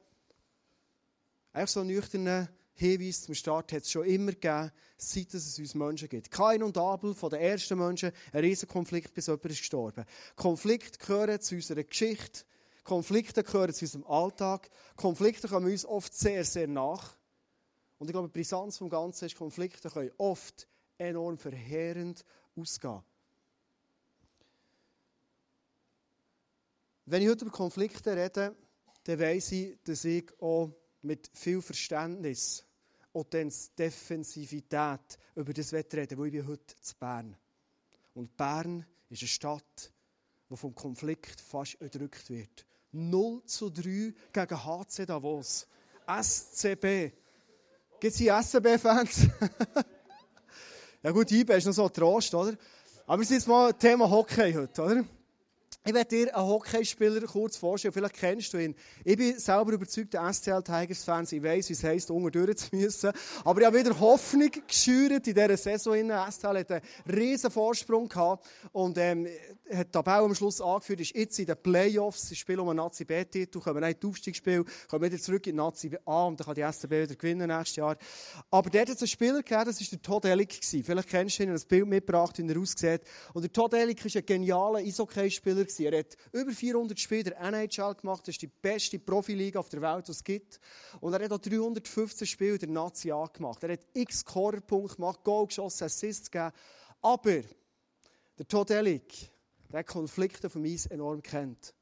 einfach 1.53 1.73
so 1.73 1.85
nüchterne 1.85 2.51
Hinweis 2.79 3.23
zum 3.23 3.35
Start 3.35 3.73
hat 3.73 3.83
es 3.83 3.91
schon 3.91 4.07
immer 4.07 4.33
gegeben, 4.33 4.71
seit 4.97 5.35
es 5.35 5.59
uns 5.59 5.75
Menschen 5.75 6.09
gibt. 6.09 6.31
Kain 6.31 6.63
und 6.63 6.79
Abel, 6.79 7.13
von 7.13 7.31
den 7.31 7.41
ersten 7.41 7.77
Menschen, 7.77 8.13
ein 8.33 8.41
riesen 8.41 8.69
Konflikt, 8.69 9.13
bis 9.15 9.27
jemand 9.27 9.47
ist 9.47 9.59
gestorben. 9.59 10.05
Konflikte 10.37 10.99
gehören 10.99 11.41
zu 11.41 11.57
unserer 11.57 11.83
Geschichte. 11.83 12.45
Konflikte 12.85 13.43
gehören 13.43 13.75
zu 13.75 13.85
unserem 13.85 14.07
Alltag. 14.07 14.71
Konflikte 14.95 15.49
kommen 15.49 15.71
uns 15.71 15.85
oft 15.85 16.15
sehr, 16.15 16.45
sehr 16.45 16.69
nach. 16.69 17.17
Und 17.99 18.09
ich 18.09 18.13
glaube, 18.13 18.29
die 18.29 18.39
Brisanz 18.39 18.79
vom 18.79 18.89
Ganzen 18.89 19.25
ist, 19.27 19.37
Konflikte 19.37 19.91
können 19.91 20.13
oft 20.17 20.69
enorm 20.99 21.37
verheerend 21.37 22.25
ausgehen. 22.57 23.03
Wenn 27.07 27.23
ich 27.23 27.29
heute 27.29 27.45
über 27.45 27.53
Konflikte 27.53 28.17
rede, 28.17 28.55
dann 29.05 29.19
weiss 29.19 29.51
ich, 29.51 29.79
dass 29.83 30.05
ich 30.05 30.31
auch 30.41 30.71
mit 31.03 31.31
viel 31.33 31.63
Verständnis 31.63 32.68
und 33.19 33.79
Defensivität 33.79 35.19
über 35.35 35.53
das 35.53 35.73
reden, 35.73 36.19
wo 36.19 36.25
ich 36.25 36.33
bin 36.33 36.47
heute 36.47 36.81
zu 36.81 36.95
Bern. 36.97 37.37
Und 38.15 38.37
Bern 38.37 38.85
ist 39.11 39.23
eine 39.23 39.29
Stadt, 39.29 39.93
die 40.49 40.57
vom 40.57 40.75
Konflikt 40.75 41.41
fast 41.41 41.81
erdrückt 41.81 42.31
wird. 42.31 42.65
0 42.93 43.45
zu 43.45 43.71
3 43.71 44.15
gegen 44.33 44.65
HC 44.65 45.07
Davos. 45.07 45.67
SCB. 46.07 47.13
Gibt 48.01 48.13
es 48.15 48.19
hier 48.19 48.41
SCB-Fans? 48.41 49.27
ja 51.03 51.11
gut, 51.11 51.31
IB 51.31 51.53
ist 51.55 51.67
noch 51.67 51.73
so 51.73 51.87
ein 51.87 51.93
Trost, 51.93 52.35
oder? 52.35 52.57
Aber 53.07 53.25
sind 53.25 53.37
jetzt 53.37 53.49
mal 53.49 53.73
Thema 53.75 54.09
Hockey 54.09 54.53
heute, 54.53 54.83
oder? 54.83 55.05
Ich 55.85 55.95
werde 55.95 56.09
dir 56.09 56.37
einen 56.37 56.47
Hockeyspieler 56.47 57.21
kurz 57.23 57.57
vorstellen. 57.57 57.93
Vielleicht 57.93 58.17
kennst 58.17 58.53
du 58.53 58.59
ihn. 58.59 58.75
Ich 59.05 59.17
bin 59.17 59.39
selber 59.39 59.73
überzeugter 59.73 60.31
SCL 60.33 60.63
Tigers-Fan. 60.63 61.27
Ich 61.31 61.43
weiss, 61.43 61.69
wie 61.71 61.73
es 61.73 61.83
heisst, 61.83 62.11
unten 62.11 62.31
durch 62.31 62.59
zu 62.59 62.77
müssen. 62.77 63.11
Aber 63.45 63.61
ich 63.61 63.67
habe 63.67 63.79
wieder 63.79 63.99
Hoffnung 63.99 64.51
geschürt 64.67 65.27
in 65.27 65.35
dieser 65.35 65.57
Saison. 65.57 65.95
SCL 65.95 66.59
hat 66.59 66.73
einen 66.73 66.83
riesen 67.11 67.51
Vorsprung 67.51 68.09
gehabt. 68.09 68.47
Und, 68.73 68.99
ähm, 68.99 69.27
hat 69.73 69.89
die 69.89 69.93
Tabelle 69.93 70.25
am 70.25 70.35
Schluss 70.35 70.61
angeführt, 70.61 71.01
ist 71.01 71.15
jetzt 71.15 71.39
in 71.39 71.47
den 71.47 71.57
Playoffs. 71.57 72.29
Sie 72.29 72.37
spielen 72.37 72.61
um 72.61 72.69
einen 72.69 72.79
Nazi 72.79 73.05
B-Titel, 73.05 73.61
kommen 73.61 73.83
nicht 73.83 74.03
in 74.03 74.11
Aufstiegsspiel, 74.11 74.65
kommen 74.89 75.05
wieder 75.05 75.21
zurück 75.21 75.47
in 75.47 75.53
den 75.53 75.65
Nazi 75.65 75.91
A 76.05 76.25
und 76.25 76.41
dann 76.41 76.47
kann 76.47 76.55
die 76.55 76.73
SCB 76.73 76.91
wieder 76.91 77.15
gewinnen 77.15 77.49
nächstes 77.49 77.77
Jahr. 77.77 77.97
Aber 78.51 78.71
der 78.71 78.83
hat 78.83 78.89
jetzt 78.89 79.03
einen 79.03 79.09
Spieler 79.09 79.43
gegeben, 79.43 79.65
das 79.67 79.81
war 79.81 79.87
der 79.91 80.03
Todd 80.03 80.25
Ellick. 80.25 80.59
Vielleicht 80.63 81.09
kennst 81.09 81.39
du 81.39 81.43
ihn, 81.43 81.51
ein 81.51 81.61
Bild 81.69 81.87
mitgebracht, 81.87 82.39
wie 82.39 82.51
er 82.51 82.59
aussieht. 82.59 83.03
Und 83.35 83.43
der 83.43 83.53
Todd 83.53 83.75
Ellick 83.75 84.05
ist 84.05 84.17
ein 84.17 84.27
genialer 84.27 84.79
Eishockey-Spieler 84.79 85.58
Er 85.59 85.99
hat 85.99 86.17
über 86.33 86.53
400 86.53 86.99
Spiele 86.99 87.25
der 87.25 87.41
NHL 87.41 87.95
gemacht. 87.95 88.23
Das 88.23 88.35
ist 88.35 88.43
die 88.43 88.47
beste 88.47 88.99
Profiliga 88.99 89.61
auf 89.61 89.69
der 89.69 89.83
Welt, 89.83 90.07
die 90.09 90.13
es 90.13 90.23
gibt. 90.23 90.61
Und 91.01 91.13
er 91.13 91.25
hat 91.25 91.33
auch 91.33 91.39
315 91.39 92.27
Spiele 92.27 92.59
der 92.59 92.69
Nazi 92.69 93.13
gemacht. 93.33 93.63
Er 93.63 93.73
hat 93.73 93.87
x 93.95 94.21
Scorerpunkte 94.21 94.97
gemacht, 94.97 95.25
Goal 95.25 95.47
geschossen, 95.47 95.85
Assists 95.85 96.31
gegeben. 96.31 96.53
Aber 97.01 97.43
der 98.39 98.49
Todd 98.49 98.71
Ellick, 98.71 99.31
der 99.73 99.85
Konflikte 99.85 100.49
von 100.49 100.65
Eis 100.65 100.87
enorm 100.87 101.23
kennt. 101.23 101.75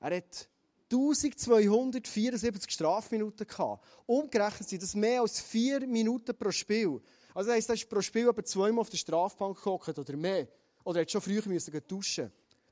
Er 0.00 0.16
hat 0.16 0.48
1274 0.92 2.70
Strafminuten 2.72 3.46
gehabt. 3.46 3.86
Umgerechnet 4.06 4.68
sind 4.68 4.82
das 4.82 4.94
mehr 4.94 5.20
als 5.20 5.40
vier 5.40 5.86
Minuten 5.86 6.36
pro 6.36 6.50
Spiel. 6.50 7.00
Also 7.32 7.48
das 7.48 7.56
heisst, 7.56 7.68
er 7.68 7.74
ist 7.74 7.88
pro 7.88 8.00
Spiel 8.00 8.28
aber 8.28 8.44
zweimal 8.44 8.80
auf 8.80 8.90
der 8.90 8.96
Strafbank 8.96 9.56
gehockt 9.62 9.96
oder 9.98 10.16
mehr. 10.16 10.48
Oder 10.82 11.00
er 11.00 11.02
hat 11.02 11.10
schon 11.10 11.20
früher 11.20 11.46
müssen. 11.46 11.72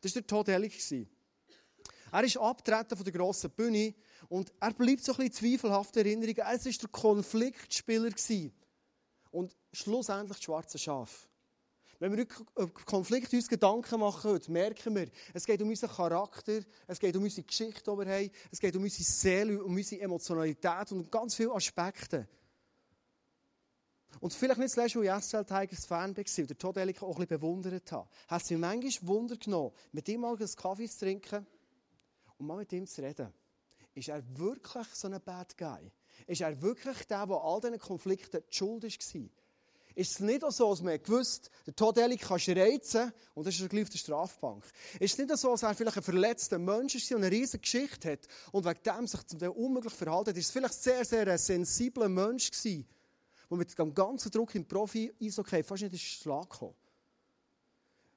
Das 0.01 0.15
war 0.15 0.23
der 0.23 0.27
Todd 0.27 0.49
Ellick. 0.49 0.81
Er 2.11 2.25
ist 2.25 2.37
abgetreten 2.39 2.97
von 2.97 3.05
der 3.05 3.13
grossen 3.13 3.51
Bühne 3.51 3.95
und 4.29 4.53
er 4.61 4.73
bleibt 4.73 5.05
so 5.05 5.13
ein 5.13 5.19
bisschen 5.19 5.59
zweifelhafte 5.59 6.01
Erinnerung. 6.01 6.37
Er 6.37 6.47
war 6.47 6.59
der 6.59 6.89
Konfliktspieler. 6.91 8.11
Und 9.31 9.57
schlussendlich 9.73 10.39
das 10.39 10.43
schwarze 10.43 10.79
Schaf. 10.79 11.29
Wenn 11.99 12.17
wir 12.17 12.27
über 12.55 12.69
Konflikt 12.85 13.33
uns 13.35 13.49
Gedanken 13.49 13.99
machen, 13.99 14.41
merken 14.49 14.95
wir, 14.95 15.09
es 15.35 15.45
geht 15.45 15.61
um 15.61 15.69
unseren 15.69 15.91
Charakter, 15.91 16.61
es 16.87 17.01
geht 17.01 17.17
um 17.17 17.25
unsere 17.25 17.45
Geschichte, 17.45 17.91
die 17.91 17.99
wir 17.99 18.07
haben, 18.07 18.31
es 18.53 18.61
geht 18.61 18.77
um 18.77 18.85
unsere 18.85 19.03
Seele, 19.03 19.65
um 19.65 19.75
unsere 19.75 20.01
Emotionalität 20.03 20.93
und 20.93 21.01
um 21.01 21.11
ganz 21.11 21.35
viele 21.35 21.53
Aspekte. 21.53 22.29
Und 24.21 24.33
vielleicht 24.33 24.59
nicht 24.59 24.73
zuletzt, 24.73 24.97
weil 24.97 25.05
ich 25.05 25.25
SL 25.25 25.45
Tigers 25.45 25.87
Fan 25.87 26.17
war 26.17 26.25
und 26.39 26.51
der 26.51 26.59
Todd 26.59 26.77
Ellick 26.77 27.03
auch 27.03 27.09
ein 27.09 27.27
bisschen 27.27 27.41
bewundert 27.41 27.93
habe, 27.93 28.09
hat 28.27 28.43
es 28.43 28.51
mir 28.51 28.59
manchmal 28.59 29.09
Wunder 29.09 29.37
genommen, 29.37 29.73
mit 29.93 30.09
ihm 30.09 30.23
mal 30.23 30.37
einen 30.37 30.57
Kaffee 30.57 30.89
zu 30.89 30.99
trinken 30.99 31.47
und 32.39 32.47
mal 32.47 32.57
mit 32.57 32.73
ihm 32.73 32.87
zu 32.87 33.03
reden. 33.03 33.33
Ist 33.95 34.09
er 34.09 34.23
wirklich 34.39 34.87
so 34.95 35.09
ein 35.09 35.21
Bad 35.21 35.57
Guy? 35.57 35.91
Ist 36.27 36.41
er 36.41 36.61
wirklich 36.61 37.07
der, 37.07 37.27
der 37.27 37.37
all 37.37 37.61
diesen 37.61 37.79
Konflikten 37.79 38.43
die 38.51 38.57
schuld 38.57 38.83
war? 38.83 39.29
Ist 39.95 40.13
es 40.13 40.21
nicht 40.21 40.43
so, 40.53 40.71
dass 40.71 40.81
man 40.81 41.03
gewusst 41.03 41.51
der 41.67 41.75
Todeli 41.75 42.17
kann 42.17 42.39
reizen 42.39 43.13
und 43.35 43.45
das 43.45 43.57
ist 43.57 43.63
er 43.63 43.69
gleich 43.69 43.83
auf 43.83 43.89
der 43.91 43.99
Strafbank? 43.99 44.65
Ist 45.01 45.13
es 45.13 45.19
nicht 45.19 45.37
so, 45.37 45.51
dass 45.51 45.65
er 45.65 45.75
vielleicht 45.75 45.97
ein 45.97 46.03
verletzter 46.05 46.59
Mensch 46.59 46.95
ist 46.95 47.11
und 47.11 47.25
eine 47.25 47.33
riesige 47.33 47.59
Geschichte 47.59 48.13
hat 48.13 48.29
und 48.53 48.65
wegen 48.65 48.83
dem 48.85 49.09
sich 49.09 49.27
zum 49.27 49.41
unmöglich 49.51 49.93
verhalten 49.93 50.31
hat? 50.31 50.37
Ist 50.37 50.47
es 50.47 50.53
vielleicht 50.53 50.75
sehr, 50.75 51.05
sehr 51.05 51.27
ein 51.27 51.39
sensibler 51.39 52.09
Mensch 52.09 52.53
gewesen, 52.53 52.87
der 53.51 53.59
mit 53.59 53.79
dem 53.79 53.95
ganzen 53.95 54.31
Druck 54.31 54.55
im 54.55 54.67
Profi-Eishockey 54.67 55.63
fast 55.63 55.83
nicht 55.83 55.93
in 55.93 55.99
den 55.99 55.99
Schlag 55.99 56.51
kam? 56.51 56.75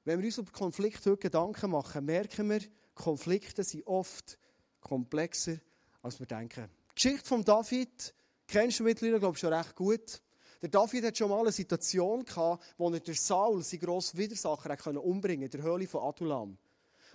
Wenn 0.04 0.18
wir 0.18 0.26
uns 0.26 0.38
über 0.38 0.50
Konflikte 0.50 1.10
heute 1.10 1.20
Gedanken 1.20 1.70
machen, 1.70 2.04
merken 2.04 2.50
wir, 2.50 2.60
Konflikte 2.94 3.62
sind 3.62 3.86
oft 3.86 4.38
komplexer, 4.80 5.58
als 6.02 6.18
wir 6.18 6.26
denken. 6.26 6.68
Die 6.90 6.94
Geschichte 6.94 7.26
von 7.26 7.44
David 7.44 8.14
kennst 8.46 8.80
du 8.80 8.84
mittlerweile, 8.84 9.20
glaube 9.20 9.36
ich, 9.36 9.40
schon 9.40 9.52
recht 9.52 9.74
gut. 9.76 10.20
Der 10.60 10.68
David 10.68 11.04
hat 11.04 11.16
schon 11.18 11.30
mal 11.30 11.40
eine 11.40 11.52
Situation 11.52 12.24
gehabt, 12.24 12.64
wo 12.76 12.90
er 12.90 13.00
der 13.00 13.14
Saul, 13.14 13.62
seinen 13.62 13.80
grossen 13.80 14.18
Widersacher, 14.18 15.02
umbringen 15.02 15.44
in 15.44 15.50
der 15.50 15.62
Höhle 15.62 15.86
von 15.86 16.02
Adulam. 16.02 16.58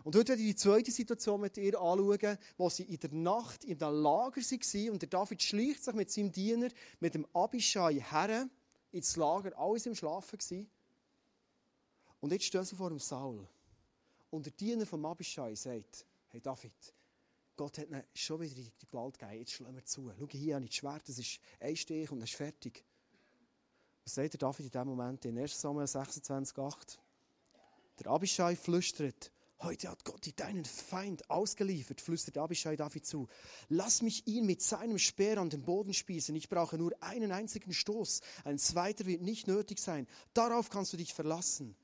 Und 0.03 0.15
heute 0.15 0.29
werde 0.29 0.41
ich 0.41 0.49
die 0.49 0.55
zweite 0.55 0.91
Situation 0.91 1.41
mit 1.41 1.57
ihr 1.57 1.79
anschauen, 1.79 2.37
wo 2.57 2.69
sie 2.69 2.83
in 2.83 2.99
der 2.99 3.11
Nacht 3.11 3.63
in 3.63 3.81
einem 3.81 4.01
Lager 4.01 4.41
waren 4.41 4.89
und 4.91 5.01
der 5.01 5.09
David 5.09 5.41
schleicht 5.41 5.83
sich 5.83 5.93
mit 5.93 6.11
seinem 6.11 6.31
Diener, 6.31 6.69
mit 6.99 7.15
dem 7.15 7.25
Abishai 7.33 7.95
her 7.95 8.49
ins 8.91 9.15
Lager, 9.15 9.57
alles 9.57 9.85
im 9.85 9.95
Schlafen 9.95 10.37
gewesen. 10.37 10.69
Und 12.19 12.31
jetzt 12.31 12.45
stehen 12.45 12.63
sie 12.63 12.75
vor 12.75 12.89
dem 12.89 12.99
Saul. 12.99 13.47
Und 14.29 14.45
der 14.45 14.53
Diener 14.53 14.85
von 14.85 15.03
Abishai 15.05 15.55
sagt, 15.55 16.05
hey 16.29 16.41
David, 16.41 16.73
Gott 17.55 17.77
hat 17.79 17.87
ihnen 17.87 18.03
schon 18.13 18.39
wieder 18.39 18.55
die 18.55 18.87
Gewalt 18.87 19.17
gegeben, 19.17 19.39
jetzt 19.39 19.53
schlagen 19.53 19.75
wir 19.75 19.85
zu. 19.85 20.11
Schau, 20.17 20.27
hier 20.29 20.55
habe 20.55 20.65
das 20.65 20.75
Schwert, 20.75 21.09
das 21.09 21.17
ist 21.17 21.39
ein 21.59 21.75
Stich 21.75 22.11
und 22.11 22.19
das 22.19 22.29
ist 22.29 22.35
fertig. 22.35 22.83
Was 24.03 24.15
sagt 24.15 24.33
der 24.33 24.39
David 24.39 24.65
in 24.65 24.71
diesem 24.71 24.87
Moment 24.87 25.25
in 25.25 25.37
1 25.37 25.59
Samuel 25.59 25.85
26,8? 25.85 26.97
Der 27.99 28.07
Abishai 28.07 28.55
flüstert, 28.55 29.31
heute 29.59 29.89
hat 29.89 30.03
Gott 30.05 30.25
dir 30.25 30.33
deinen 30.33 30.65
Feind 30.65 31.29
ausgeliefert, 31.29 32.01
flüstert 32.01 32.37
Abishai 32.37 32.75
David 32.75 33.05
zu. 33.05 33.27
Lass 33.69 34.01
mich 34.01 34.27
ihn 34.27 34.45
mit 34.45 34.61
seinem 34.61 34.99
Speer 34.99 35.37
an 35.37 35.49
den 35.49 35.63
Boden 35.63 35.93
spießen. 35.93 36.35
Ich 36.35 36.49
brauche 36.49 36.77
nur 36.77 36.91
einen 37.01 37.31
einzigen 37.31 37.73
Stoß. 37.73 38.21
Ein 38.43 38.59
zweiter 38.59 39.05
wird 39.05 39.21
nicht 39.21 39.47
nötig 39.47 39.79
sein. 39.79 40.07
Darauf 40.33 40.69
kannst 40.69 40.93
du 40.93 40.97
dich 40.97 41.13
verlassen. 41.13 41.75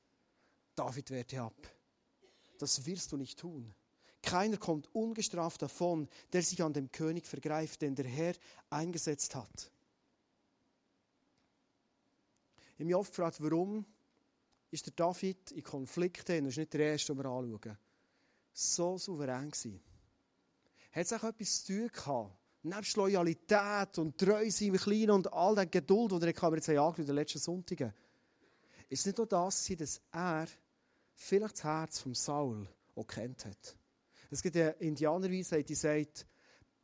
David 0.75 1.11
wehrte 1.11 1.41
ab. 1.41 1.55
Das 2.59 2.85
wirst 2.85 3.11
du 3.11 3.17
nicht 3.17 3.39
tun. 3.39 3.73
Keiner 4.21 4.57
kommt 4.57 4.93
ungestraft 4.95 5.61
davon, 5.61 6.07
der 6.31 6.41
sich 6.41 6.63
an 6.63 6.73
dem 6.73 6.91
König 6.91 7.27
vergreift, 7.27 7.81
den 7.81 7.95
der 7.95 8.07
Herr 8.07 8.33
eingesetzt 8.69 9.35
hat. 9.35 9.71
Ich 12.55 12.75
habe 12.75 12.85
mich 12.85 12.95
oft 12.95 13.11
gefragt, 13.11 13.37
warum 13.41 13.85
ist 14.73 14.87
der 14.87 14.93
David 14.95 15.51
in 15.51 15.63
Konflikten, 15.63 16.45
das 16.45 16.53
ist 16.53 16.57
nicht 16.57 16.73
der 16.73 16.91
erste, 16.91 17.13
den 17.13 17.23
wir 17.23 17.29
anschauen, 17.29 17.77
so 18.51 18.97
souverän 18.97 19.51
gewesen? 19.51 19.79
Hat 20.91 21.05
es 21.05 21.13
auch 21.13 21.23
etwas 21.23 21.63
zu 21.63 21.73
tun 21.73 21.87
gehabt? 21.89 22.37
Nebst 22.63 22.97
Loyalität 22.97 23.97
und 23.99 24.17
Treu 24.17 24.49
sein 24.49 24.69
im 24.69 24.77
Kleinen 24.77 25.11
und 25.11 25.31
all 25.31 25.53
der 25.53 25.65
Geduld, 25.67 26.11
die 26.11 26.15
er 26.15 26.27
jetzt 26.27 26.69
angeschaut 26.69 26.99
in 26.99 27.05
den 27.05 27.15
letzten 27.15 27.39
Sonntagen, 27.39 27.93
ist 28.89 28.99
es 28.99 29.05
nicht 29.05 29.17
nur 29.17 29.27
das, 29.27 29.71
dass 29.77 30.01
er 30.11 30.47
vielleicht 31.13 31.55
das 31.55 31.63
Herz 31.63 31.99
von 31.99 32.15
Saul 32.15 32.67
auch 32.95 33.07
kennt 33.07 33.45
hat. 33.45 33.75
Es 34.31 34.41
gibt 34.41 34.55
eine 34.55 34.71
Indianerweisheit, 34.79 35.69
die 35.69 35.75
sagt, 35.75 36.25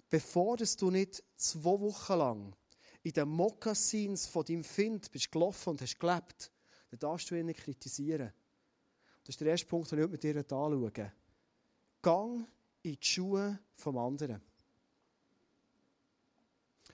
bevor 0.10 0.58
du 0.58 0.92
nicht 0.92 1.24
zwei 1.36 1.80
Wochen 1.80 2.14
lang 2.14 2.56
in 3.02 3.14
den 3.14 3.30
Mokassins 3.30 4.28
von 4.28 4.46
deinem 4.46 4.64
Find 4.64 5.12
bist 5.12 5.32
gelaufen 5.32 5.70
und 5.70 5.82
hast 5.82 6.00
gelebt, 6.00 6.52
dann 6.90 7.00
darfst 7.00 7.30
du 7.30 7.36
ihn 7.36 7.46
nicht 7.46 7.62
kritisieren. 7.62 8.34
Das 9.24 9.36
ist 9.36 9.42
der 9.42 9.50
erste 9.50 9.68
Punkt, 9.68 9.92
den 9.92 10.04
ich 10.04 10.10
mit 10.10 10.24
dir 10.24 10.38
anschauen 10.38 11.12
Gang 12.02 12.48
in 12.82 12.96
die 12.96 13.06
Schuhe 13.06 13.60
vom 13.76 13.98
anderen. 13.98 14.42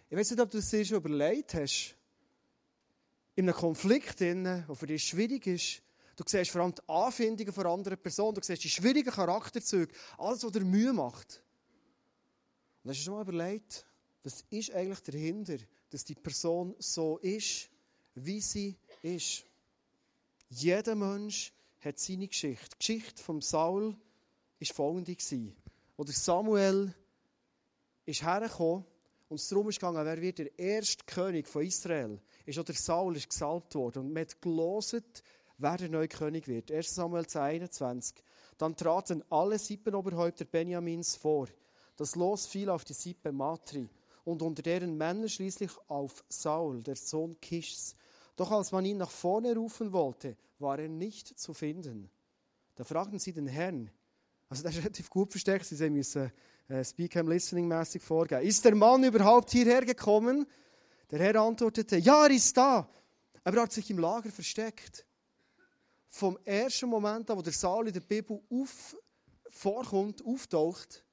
Ich 0.09 0.17
weiß 0.17 0.31
nicht, 0.31 0.41
ob 0.41 0.49
du 0.49 0.57
es 0.57 0.69
dir 0.69 0.85
schon 0.85 0.97
überlegt 0.97 1.53
hast, 1.53 1.95
in 3.35 3.49
einem 3.49 3.57
Konflikt, 3.57 4.19
der 4.19 4.65
für 4.73 4.87
dich 4.87 5.03
schwierig 5.03 5.47
ist, 5.47 5.81
Du 6.15 6.23
siehst 6.25 6.51
vor 6.51 6.61
allem 6.61 6.73
die 6.73 6.81
Anfindungen 6.87 7.51
von 7.51 7.65
anderen 7.67 7.97
Personen. 7.97 8.35
Du 8.35 8.41
siehst 8.41 8.63
die 8.63 8.69
schwierigen 8.69 9.11
Charakterzüge. 9.11 9.93
Alles, 10.17 10.43
was 10.43 10.51
dir 10.51 10.61
Mühe 10.61 10.93
macht. 10.93 11.43
Und 12.83 12.91
hast 12.91 12.99
du 12.99 13.03
schon 13.03 13.15
mal 13.15 13.21
überlegt, 13.21 13.85
was 14.23 14.45
ist 14.49 14.71
eigentlich 14.71 15.01
dahinter, 15.01 15.57
dass 15.89 16.05
die 16.05 16.15
Person 16.15 16.75
so 16.79 17.17
ist, 17.17 17.69
wie 18.15 18.39
sie 18.39 18.77
ist? 19.01 19.45
Jeder 20.49 20.95
Mensch 20.95 21.53
hat 21.79 21.99
seine 21.99 22.27
Geschichte. 22.27 22.69
Die 22.73 22.77
Geschichte 22.79 23.23
von 23.23 23.41
Saul 23.41 23.95
war 24.59 24.67
folgende. 24.73 25.15
Oder 25.97 26.11
Samuel 26.11 26.93
ist 28.05 28.23
hergekommen 28.23 28.85
und 29.29 29.39
es 29.39 29.49
darum 29.49 29.69
ging, 29.69 29.93
wer 29.93 30.21
wird 30.21 30.37
der 30.39 30.59
erste 30.59 31.03
König 31.05 31.47
von 31.47 31.63
Israel 31.63 32.19
ist. 32.45 32.59
Oder 32.59 32.73
Saul 32.73 33.15
ist 33.15 33.29
gesalbt 33.29 33.75
worden. 33.75 33.99
Und 33.99 34.13
man 34.13 34.21
hat 34.21 34.41
gelesen, 34.41 35.03
wer 35.57 35.77
der 35.77 35.89
neue 35.89 36.07
König 36.07 36.47
wird. 36.47 36.71
1 36.71 36.95
Samuel 36.95 37.25
21. 37.33 38.15
Dann 38.57 38.75
traten 38.75 39.23
alle 39.29 39.59
Sippenoberhäupter 39.59 40.45
Benjamins 40.45 41.15
vor. 41.15 41.47
Das 41.97 42.15
Los 42.15 42.45
fiel 42.45 42.69
auf 42.69 42.83
die 42.83 42.93
Sippe 42.93 43.31
Matri 43.31 43.89
und 44.23 44.41
unter 44.41 44.61
deren 44.61 44.97
Männer 44.97 45.27
schließlich 45.27 45.71
auf 45.87 46.23
Saul, 46.29 46.83
der 46.83 46.95
Sohn 46.95 47.39
Kischs. 47.39 47.95
Doch 48.35 48.51
als 48.51 48.71
man 48.71 48.85
ihn 48.85 48.97
nach 48.97 49.11
vorne 49.11 49.55
rufen 49.55 49.93
wollte, 49.93 50.35
war 50.59 50.79
er 50.79 50.89
nicht 50.89 51.39
zu 51.39 51.53
finden. 51.53 52.09
Da 52.75 52.83
fragten 52.83 53.19
sie 53.19 53.33
den 53.33 53.47
Herrn, 53.47 53.89
also 54.49 54.63
das 54.63 54.73
ist 54.75 54.81
relativ 54.81 55.09
gut 55.09 55.31
versteckt, 55.31 55.65
sie 55.65 55.89
müssen 55.89 56.31
äh, 56.67 56.83
Speak 56.83 57.15
and 57.17 57.29
Listening 57.29 57.67
mäßig 57.67 58.01
vorgehen. 58.01 58.41
Ist 58.41 58.65
der 58.65 58.75
Mann 58.75 59.03
überhaupt 59.03 59.51
hierher 59.51 59.85
gekommen? 59.85 60.45
Der 61.11 61.19
Herr 61.19 61.35
antwortete, 61.35 61.97
ja, 61.97 62.25
er 62.25 62.31
ist 62.31 62.55
da, 62.57 62.89
aber 63.43 63.57
er 63.57 63.63
hat 63.63 63.71
sich 63.71 63.89
im 63.89 63.99
Lager 63.99 64.31
versteckt 64.31 65.05
vom 66.07 66.37
ersten 66.45 66.89
Moment 66.89 67.29
an, 67.29 67.37
wo 67.37 67.41
der 67.41 67.51
Saal 67.51 67.87
in 67.87 67.93
der 67.93 67.99
Bibel 67.99 68.41
auf, 68.49 68.95
vorkommt, 69.49 70.25
auftaucht, 70.25 71.03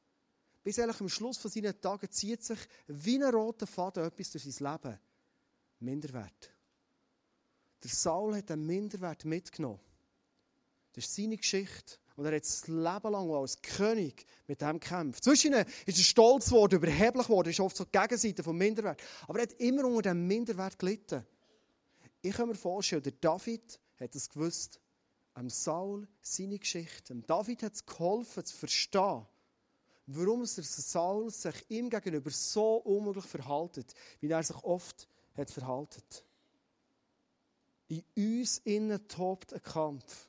bis 0.62 0.78
eigentlich 0.78 1.00
am 1.00 1.08
Schluss 1.08 1.38
von 1.38 1.50
seinen 1.50 1.80
Tagen 1.80 2.08
zieht 2.10 2.44
sich 2.44 2.58
wie 2.86 3.16
ein 3.16 3.34
roter 3.34 3.66
Faden 3.66 4.04
etwas 4.04 4.30
durch 4.30 4.44
sein 4.44 4.72
Leben. 4.72 4.98
Minderwert. 5.80 6.51
Der 7.82 7.90
Saul 7.90 8.36
hat 8.36 8.50
einen 8.50 8.66
Minderwert 8.66 9.24
mitgenommen. 9.24 9.80
Das 10.92 11.04
ist 11.04 11.16
seine 11.16 11.36
Geschichte. 11.36 11.98
Und 12.16 12.26
er 12.26 12.36
hat 12.36 12.42
das 12.42 12.68
Leben 12.68 13.12
lang 13.12 13.30
als 13.30 13.60
König 13.62 14.26
mit 14.46 14.60
dem 14.60 14.78
gekämpft. 14.78 15.24
Zwischen 15.24 15.52
ihnen 15.52 15.64
ist 15.86 15.98
er 15.98 16.04
stolz 16.04 16.46
geworden, 16.46 16.76
überheblich 16.76 17.26
geworden, 17.26 17.48
ist 17.48 17.60
oft 17.60 17.76
so 17.76 17.84
die 17.84 17.98
Gegenseite 17.98 18.42
vom 18.42 18.56
Minderwert. 18.56 19.02
Aber 19.26 19.38
er 19.38 19.42
hat 19.44 19.54
immer 19.54 19.84
unter 19.86 20.10
dem 20.10 20.26
Minderwert 20.26 20.78
gelitten. 20.78 21.26
Ich 22.20 22.34
kann 22.34 22.48
mir 22.48 22.54
vorstellen, 22.54 23.02
der 23.02 23.12
David 23.12 23.80
hat 23.98 24.14
es 24.14 24.28
gewusst 24.28 24.78
am 25.34 25.48
Saul 25.48 26.06
seine 26.20 26.58
Geschichte. 26.58 27.14
David 27.26 27.62
hat 27.62 27.74
es 27.74 27.86
geholfen 27.86 28.44
zu 28.44 28.56
verstehen, 28.56 29.26
warum 30.06 30.42
es 30.42 30.54
der 30.56 30.64
Saul 30.64 31.30
sich 31.30 31.64
ihm 31.70 31.88
gegenüber 31.88 32.30
so 32.30 32.76
unmöglich 32.76 33.24
verhaltet, 33.24 33.94
wie 34.20 34.28
er 34.28 34.42
sich 34.42 34.62
oft 34.62 35.08
hat 35.34 35.50
verhalten. 35.50 36.02
In 37.92 38.02
uns 38.16 38.56
innen 38.64 39.06
tobt 39.06 39.52
ein 39.52 39.62
Kampf. 39.62 40.26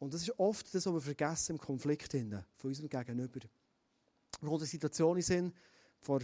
Und 0.00 0.12
das 0.12 0.22
ist 0.22 0.36
oft 0.40 0.74
das, 0.74 0.84
was 0.84 0.92
wir 0.92 1.00
vergessen 1.00 1.52
im 1.52 1.58
Konflikt 1.58 2.10
von 2.10 2.44
unserem 2.64 2.88
Gegenüber. 2.88 3.38
Wir 4.40 4.48
kommen 4.48 4.60
eine 4.60 5.16
in 5.16 5.22
Sinn, 5.22 5.52
vor 6.00 6.20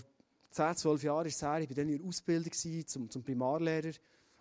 10, 0.50 0.76
12 0.76 1.02
Jahren 1.04 1.26
ist 1.26 1.40
her, 1.40 1.60
ich 1.60 1.68
war 1.68 1.76
dann 1.76 1.88
in 1.88 1.98
der 1.98 2.08
Ausbildung 2.08 2.52
zum, 2.52 3.08
zum 3.08 3.22
Primarlehrer 3.22 3.92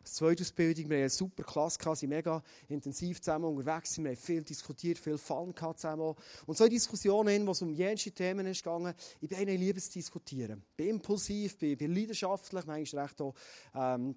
zweite 0.05 0.43
Ausbildung. 0.43 0.89
Wir 0.89 0.97
hatten 0.97 1.03
eine 1.03 1.09
super 1.09 1.43
Klasse, 1.43 1.85
waren 1.85 2.09
mega 2.09 2.43
intensiv 2.67 3.21
zusammen 3.21 3.45
unterwegs, 3.45 3.97
wir 3.97 4.09
haben 4.09 4.17
viel 4.17 4.43
diskutiert, 4.43 4.97
viel 4.97 5.17
Fun 5.17 5.53
zusammen. 5.55 6.15
Und 6.45 6.57
so 6.57 6.67
Diskussionen, 6.67 7.45
wo 7.45 7.51
es 7.51 7.61
um 7.61 7.73
jenste 7.73 8.11
Themen 8.11 8.51
gegangen, 8.51 8.93
ich 9.21 9.29
bin 9.29 9.37
einer 9.37 9.53
Liebe 9.53 9.81
zu 9.81 9.91
diskutieren. 9.91 10.63
Ich 10.71 10.75
bin 10.77 10.89
impulsiv, 10.89 11.57
bin, 11.57 11.77
bin 11.77 11.93
leidenschaftlich, 11.93 12.65
manchmal 12.65 13.03
recht 13.03 13.21
auch, 13.21 13.33
ähm, 13.73 14.15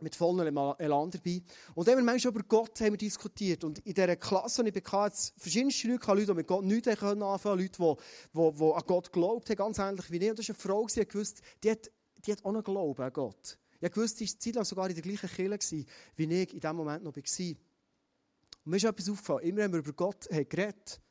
mit 0.00 0.14
vollem 0.14 0.56
Elan 0.78 1.10
dabei. 1.10 1.42
Und 1.74 1.86
dann 1.86 1.92
haben 1.96 2.04
wir 2.04 2.12
manchmal 2.12 2.32
über 2.34 2.42
Gott 2.42 2.80
haben 2.80 2.92
wir 2.92 2.98
diskutiert. 2.98 3.64
Und 3.64 3.78
in 3.80 3.94
dieser 3.94 4.16
Klasse, 4.16 4.62
die 4.62 4.68
ich 4.68 4.74
bekam, 4.74 5.10
verschiedenste 5.36 5.88
Leute, 5.88 6.06
Leute, 6.06 6.26
die 6.26 6.34
mit 6.34 6.46
Gott 6.46 6.64
nichts 6.64 6.88
anfangen 6.88 7.20
konnten, 7.20 7.62
Leute, 7.62 7.96
die, 8.32 8.40
die, 8.40 8.58
die 8.58 8.72
an 8.72 8.82
Gott 8.86 9.12
glaubt 9.12 9.48
haben, 9.48 9.56
ganz 9.56 9.78
ähnlich 9.78 10.10
wie 10.10 10.16
ich. 10.16 10.30
Und 10.30 10.38
das 10.38 10.48
war 10.48 10.54
eine 10.54 10.62
Frau, 10.62 10.86
die 10.86 11.08
gewusst, 11.08 11.40
die 11.62 11.70
hat, 11.70 11.90
die 12.26 12.32
hat 12.32 12.44
auch 12.44 12.52
noch 12.52 12.64
Glauben 12.64 13.02
an 13.02 13.12
Gott. 13.12 13.58
Ich 13.80 13.96
wusste, 13.96 14.18
sie 14.18 14.32
war 14.32 14.40
Zeit 14.40 14.54
lang 14.54 14.64
sogar 14.64 14.88
in 14.88 14.94
der 14.94 15.02
gleichen 15.02 15.30
Kirche, 15.30 15.84
wie 16.16 16.24
ich 16.24 16.54
in 16.54 16.60
diesem 16.60 16.76
Moment 16.76 17.04
noch 17.04 17.16
war. 17.16 17.46
Und 18.64 18.70
mir 18.70 18.76
ist 18.76 18.84
etwas 18.84 19.08
aufgefallen. 19.08 19.44
Immer 19.44 19.58
wenn 19.58 19.72
wir 19.72 19.78
über 19.78 19.92
Gott 19.92 20.28
geredet 20.28 20.56
haben, 20.58 21.02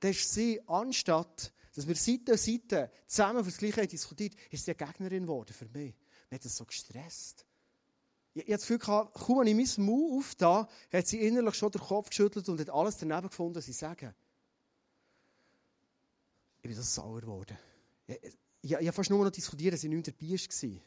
dann 0.00 0.10
ist 0.10 0.32
sie, 0.32 0.60
anstatt 0.66 1.52
dass 1.78 1.86
wir 1.86 1.94
Seite 1.94 2.32
an 2.32 2.38
Seite 2.38 2.90
zusammen 3.06 3.44
für 3.44 3.50
das 3.50 3.58
Gleiche 3.58 3.86
diskutiert, 3.86 4.34
ist 4.50 4.64
sie 4.64 4.74
eine 4.74 4.84
Gegnerin 4.84 5.22
geworden 5.22 5.52
für 5.52 5.66
mich. 5.66 5.94
Mir 6.28 6.34
hat 6.34 6.44
das 6.44 6.56
so 6.56 6.64
gestresst. 6.64 7.46
Ich, 8.38 8.48
ich 8.48 8.54
das 8.54 8.60
Gefühl, 8.62 8.78
kaum 8.78 9.38
habe 9.38 9.48
ich 9.48 9.76
mein 9.76 9.86
Mund 9.86 10.18
aufgetan, 10.18 10.66
hat 10.92 11.06
sie 11.06 11.20
innerlich 11.20 11.54
schon 11.54 11.72
den 11.72 11.80
Kopf 11.80 12.08
geschüttelt 12.08 12.48
und 12.48 12.60
hat 12.60 12.70
alles 12.70 12.96
daneben 12.96 13.28
gefunden, 13.28 13.56
was 13.56 13.66
sie 13.66 13.72
sagen. 13.72 14.14
Ich 16.58 16.68
bin 16.68 16.74
so 16.74 16.82
sauer 16.82 17.20
geworden. 17.20 17.56
Ich, 18.06 18.16
ich, 18.60 18.70
ich 18.70 18.74
habe 18.74 18.92
fast 18.92 19.10
nur 19.10 19.24
noch 19.24 19.30
diskutiert, 19.30 19.74
dass 19.74 19.84
ich 19.84 19.90
nicht 19.90 20.06
dabei 20.06 20.30
war. 20.30 20.80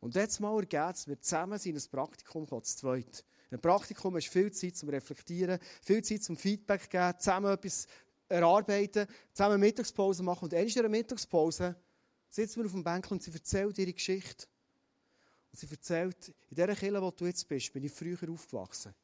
Und 0.00 0.14
jetzt 0.14 0.40
mal 0.40 0.58
ergeht 0.58 0.96
es, 0.96 1.06
wir 1.06 1.20
zusammen 1.20 1.58
sind 1.58 1.76
in 1.76 1.82
ein 1.82 1.90
Praktikum 1.90 2.46
zu 2.46 2.60
zweit. 2.76 3.24
In 3.50 3.54
einem 3.54 3.60
Praktikum 3.60 4.16
hast 4.16 4.26
du 4.26 4.30
viel 4.30 4.52
Zeit 4.52 4.76
zum 4.76 4.88
Reflektieren, 4.88 5.58
viel 5.82 6.02
Zeit 6.02 6.22
zum 6.22 6.36
Feedback 6.36 6.88
geben, 6.88 7.14
zusammen 7.18 7.52
etwas 7.52 7.86
erarbeiten, 8.28 9.06
zusammen 9.32 9.60
Mittagspause 9.60 10.22
machen. 10.22 10.44
Und 10.44 10.52
in 10.52 10.78
einer 10.78 10.88
Mittagspause 10.88 11.76
sitzen 12.28 12.60
wir 12.60 12.66
auf 12.66 12.72
dem 12.72 12.84
Bänkel 12.84 13.12
und 13.12 13.22
sie 13.22 13.32
erzählt 13.32 13.76
ihre 13.78 13.92
Geschichte. 13.92 14.46
Und 15.52 15.58
sie 15.58 15.68
erzählt, 15.70 16.28
in 16.28 16.56
dieser 16.56 16.74
Kirche, 16.74 17.02
wo 17.02 17.10
du 17.10 17.26
jetzt 17.26 17.46
bist, 17.48 17.72
bin 17.72 17.84
ich 17.84 17.92
früher 17.92 18.18
aufgewachsen. 18.28 18.94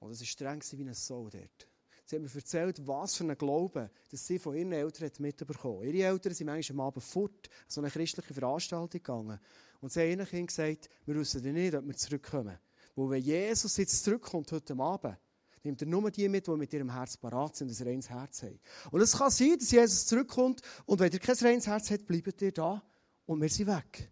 Und 0.00 0.10
es 0.10 0.20
war 0.20 0.26
streng 0.26 0.62
wie 0.72 0.82
ein 0.82 0.94
Soul 0.94 1.30
dort. 1.30 1.68
Sie 2.06 2.16
hat 2.16 2.22
mir 2.22 2.34
erzählt, 2.34 2.86
was 2.86 3.14
für 3.14 3.24
einen 3.24 3.38
Glauben 3.38 3.88
dass 4.10 4.26
sie 4.26 4.38
von 4.38 4.54
ihren 4.54 4.72
Eltern 4.72 5.10
mitbekommen 5.18 5.78
hat. 5.78 5.94
Ihre 5.94 6.08
Eltern 6.08 6.34
sind 6.34 6.46
manchmal 6.46 6.80
am 6.80 6.86
Abend 6.88 7.02
fort, 7.02 7.48
an 7.48 7.64
so 7.66 7.80
eine 7.80 7.90
christliche 7.90 8.34
Veranstaltung 8.34 8.90
gegangen. 8.90 9.40
Und 9.80 9.92
sie 9.92 10.00
haben 10.00 10.20
ihnen 10.20 10.46
gesagt, 10.46 10.90
wir 11.06 11.14
wissen 11.14 11.52
nicht, 11.52 11.74
ob 11.74 11.86
wir 11.86 11.96
zurückkommen. 11.96 12.58
Weil 12.94 13.10
wenn 13.10 13.22
Jesus 13.22 13.76
jetzt 13.78 14.04
zurückkommt 14.04 14.52
heute 14.52 14.78
Abend, 14.78 15.16
nimmt 15.62 15.80
er 15.80 15.88
nur 15.88 16.10
die 16.10 16.28
mit, 16.28 16.46
die 16.46 16.50
mit 16.50 16.72
ihrem 16.72 16.92
Herz 16.92 17.16
parat 17.16 17.56
sind 17.56 17.70
und 17.70 17.80
ein 17.80 17.86
reines 17.86 18.10
Herz 18.10 18.42
haben. 18.42 18.60
Und 18.90 19.00
es 19.00 19.16
kann 19.16 19.30
sein, 19.30 19.56
dass 19.58 19.70
Jesus 19.70 20.06
zurückkommt 20.06 20.60
und 20.84 21.00
wenn 21.00 21.10
ihr 21.10 21.18
kein 21.18 21.36
reines 21.36 21.66
Herz 21.66 21.90
habt, 21.90 22.06
bleibt 22.06 22.42
ihr 22.42 22.52
da 22.52 22.82
und 23.24 23.40
wir 23.40 23.48
sind 23.48 23.66
weg. 23.66 24.10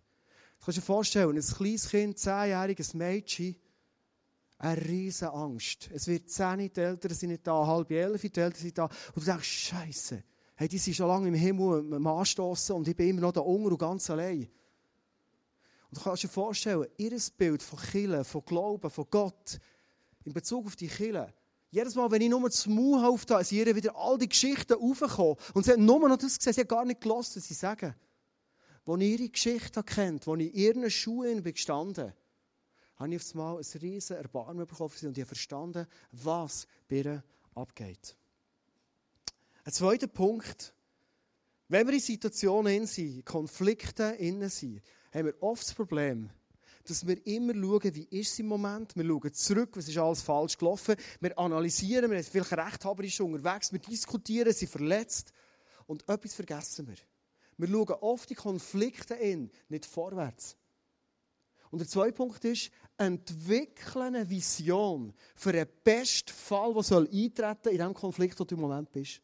Du 0.63 0.67
kannst 0.67 0.79
dir 0.79 0.83
vorstellen, 0.83 1.37
ein 1.37 1.43
kleines 1.43 1.89
Kind, 1.89 2.21
zehnjähriges 2.21 2.95
Mädchen, 2.95 3.57
eine 4.59 4.81
riesige 4.81 5.33
Angst. 5.33 5.91
Es 5.93 6.07
wird 6.07 6.31
zehn, 6.31 6.71
die 6.73 6.81
Eltern 6.81 7.15
sind 7.15 7.31
nicht 7.31 7.45
da, 7.45 7.67
halb 7.67 7.91
elf, 7.91 8.21
die 8.21 8.27
Eltern 8.27 8.61
sind 8.61 8.79
da. 8.79 8.85
Und 8.85 9.17
du 9.17 9.21
denkst, 9.23 9.49
Scheiße, 9.49 10.23
hey, 10.55 10.69
die 10.69 10.79
sind 10.79 10.95
schon 10.95 11.09
lange 11.09 11.27
im 11.27 11.35
Himmel 11.35 11.93
am 11.93 12.07
Anstoßen 12.07 12.77
und 12.77 12.87
ich 12.87 12.95
bin 12.95 13.09
immer 13.09 13.23
noch 13.23 13.33
da 13.33 13.41
unten 13.41 13.73
und 13.73 13.79
ganz 13.79 14.09
allein. 14.09 14.49
Und 15.91 15.99
du 15.99 16.01
kannst 16.01 16.23
dir 16.23 16.29
vorstellen, 16.29 16.87
ihr 16.97 17.21
Bild 17.37 17.61
von 17.61 17.81
Kille, 17.81 18.23
von 18.23 18.45
Glauben, 18.45 18.89
von 18.89 19.07
Gott, 19.11 19.59
in 20.23 20.33
Bezug 20.33 20.67
auf 20.67 20.77
die 20.77 20.87
Kille, 20.87 21.35
jedes 21.73 21.97
Mal, 21.97 22.09
wenn 22.09 22.23
ich 22.23 22.31
nur 22.31 22.49
das 22.49 22.69
Maul 22.69 23.05
aufgetan 23.05 23.43
sind 23.43 23.67
ihr 23.67 23.75
wieder 23.75 23.97
all 23.97 24.17
die 24.17 24.29
Geschichten 24.29 24.75
aufgekommen. 24.75 25.35
Und 25.55 25.65
sie 25.65 25.73
haben 25.73 25.85
nur 25.85 26.09
noch 26.09 26.19
das 26.19 26.39
gesehen, 26.39 26.53
sie 26.53 26.61
haben 26.61 26.69
gar 26.69 26.85
nicht 26.85 27.01
gelassen, 27.01 27.39
was 27.39 27.49
sie 27.49 27.55
sagen. 27.55 27.97
Ich 28.85 29.01
ihre 29.01 29.29
Geschichte 29.29 29.83
kennt, 29.83 30.27
ich 30.27 30.29
in 30.29 30.53
ihren 30.55 30.91
Schuhen 30.91 31.43
gestanden 31.43 32.13
habe 33.03 33.15
ich 33.15 33.21
auf 33.21 33.35
einmal 33.35 33.57
ein 33.57 33.81
riesen 33.81 34.17
Erbarmen 34.17 34.67
bekommen 34.67 34.93
und 35.03 35.19
ich 35.19 35.23
habe 35.23 35.27
verstanden, 35.27 35.87
was 36.13 36.69
bei 36.89 36.97
ihr 36.97 37.25
abgeht. 37.55 38.17
Ein 39.65 39.73
zweiter 39.73 40.07
Punkt. 40.07 40.73
Wenn 41.69 41.87
wir 41.87 41.95
in 41.95 42.01
Situationen 42.01 42.87
sind, 42.87 43.25
Konflikte 43.25 44.05
innen 44.19 44.51
sind, 44.51 44.83
haben 45.13 45.27
wir 45.27 45.43
oft 45.43 45.63
das 45.63 45.75
Problem, 45.75 46.31
dass 46.85 47.07
wir 47.07 47.27
immer 47.27 47.55
schauen, 47.55 47.95
wie 47.95 48.21
ist 48.21 48.33
es 48.33 48.39
im 48.39 48.47
Moment. 48.47 48.95
Wir 48.95 49.05
schauen 49.05 49.33
zurück, 49.35 49.71
was 49.75 49.89
ist 49.89 49.99
alles 49.99 50.23
falsch 50.23 50.59
gelaufen. 50.59 50.97
Wir 51.21 51.37
analysieren, 51.39 52.11
wir 52.11 52.23
sind 52.23 52.33
vielleicht 52.33 52.53
rechthaberisch 52.53 53.21
unterwegs, 53.21 53.73
wir 53.73 53.79
diskutieren, 53.81 54.53
sind 54.53 54.71
verletzt. 54.71 55.33
Und 55.87 56.09
etwas 56.09 56.35
vergessen 56.35 56.87
wir. 56.87 56.97
Wir 57.59 57.69
schauen 57.69 57.99
oft 58.01 58.31
die 58.31 58.35
Konflikte 58.35 59.15
in, 59.15 59.51
nicht 59.69 59.87
vorwärts. 59.87 60.57
Und 61.71 61.79
der 61.79 61.89
zweite 61.89 62.13
Punkt 62.13 62.45
ist, 62.45 62.71
entwickle 62.99 64.03
eine 64.03 64.29
Vision 64.29 65.15
für 65.35 65.53
den 65.53 65.67
besten 65.83 66.33
Fall, 66.33 66.75
der 66.75 66.83
soll 66.83 67.07
in 67.71 67.79
dem 67.79 67.95
Konflikt, 67.95 68.39
wo 68.39 68.45
du 68.45 68.55
im 68.55 68.61
Moment 68.61 68.93
bist. 68.93 69.23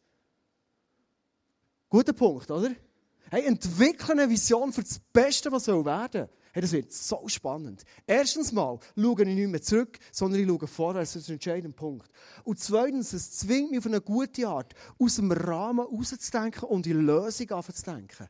Guter 1.89 2.13
Punkt, 2.13 2.49
oder? 2.49 2.71
Hey, 3.29 3.45
entwickle 3.45 4.13
eine 4.13 4.29
Vision 4.29 4.73
für 4.73 4.81
das 4.81 4.99
Beste, 4.99 5.51
was 5.51 5.65
soll. 5.65 6.29
Hey, 6.59 6.61
das 6.63 6.73
wird 6.73 6.91
so 6.91 7.25
spannend. 7.29 7.85
Erstens 8.05 8.51
mal 8.51 8.79
schaue 8.93 9.21
ich 9.21 9.27
nicht 9.29 9.47
mehr 9.47 9.61
zurück, 9.61 9.97
sondern 10.11 10.41
ich 10.41 10.45
schaue 10.45 10.67
vorwärts. 10.67 11.13
Das 11.13 11.21
ist 11.21 11.29
ein 11.29 11.35
entscheidender 11.35 11.73
Punkt. 11.73 12.11
Und 12.43 12.59
zweitens, 12.59 13.13
es 13.13 13.31
zwingt 13.31 13.71
mich 13.71 13.79
auf 13.79 13.85
eine 13.85 14.01
gute 14.01 14.45
Art, 14.45 14.73
aus 14.97 15.15
dem 15.15 15.31
Rahmen 15.31 15.85
rauszudenken 15.85 16.67
und 16.67 16.85
in 16.85 17.05
Lösung 17.05 17.49
anzudenken. 17.51 18.27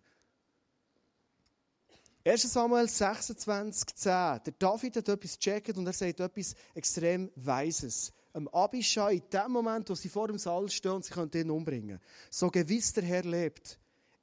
1. 2.23 2.53
Samuel 2.53 2.87
26, 2.87 3.95
10. 3.95 4.11
Der 4.11 4.53
David 4.59 4.97
hat 4.97 5.09
etwas 5.09 5.39
gecheckt 5.39 5.75
und 5.75 5.87
er 5.87 5.93
sagt 5.93 6.19
etwas 6.19 6.53
extrem 6.75 7.31
Weises. 7.33 8.13
Am 8.33 8.47
Abishai, 8.49 9.15
in 9.15 9.23
dem 9.33 9.51
Moment, 9.51 9.89
wo 9.89 9.95
sie 9.95 10.07
vor 10.07 10.27
dem 10.27 10.37
Saal 10.37 10.69
stehen 10.69 10.91
und 10.91 11.03
sie 11.03 11.13
können 11.15 11.31
ihn 11.33 11.49
umbringen. 11.49 11.99
So 12.29 12.51
gewiss 12.51 12.93
der 12.93 13.05
Herr 13.05 13.23
lebt. 13.23 13.78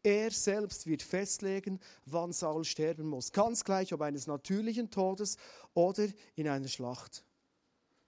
Er 0.07 0.31
selbst 0.31 0.87
wird 0.87 1.03
festlegen, 1.03 1.81
wann 2.05 2.33
Saul 2.33 2.65
sterben 2.65 3.09
muss. 3.09 3.33
Ganz 3.33 3.65
gleich, 3.65 3.93
ob 3.93 4.03
eines 4.03 4.29
natürlichen 4.29 4.89
Todes 4.89 5.37
oder 5.75 6.07
in 6.37 6.47
einer 6.47 6.69
Schlacht. 6.69 7.25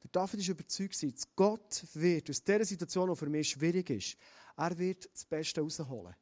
Der 0.04 0.10
David 0.12 0.38
ist 0.38 0.48
überzeugt, 0.48 1.02
dass 1.02 1.34
Gott 1.34 1.84
wird 1.94 2.30
aus 2.30 2.44
dieser 2.44 2.64
Situation, 2.64 3.10
die 3.10 3.16
für 3.16 3.28
mich 3.28 3.48
schwierig 3.48 3.90
ist, 3.90 4.16
er 4.56 4.78
wird 4.78 5.10
das 5.12 5.24
Beste 5.24 5.60
rausholen. 5.60 6.14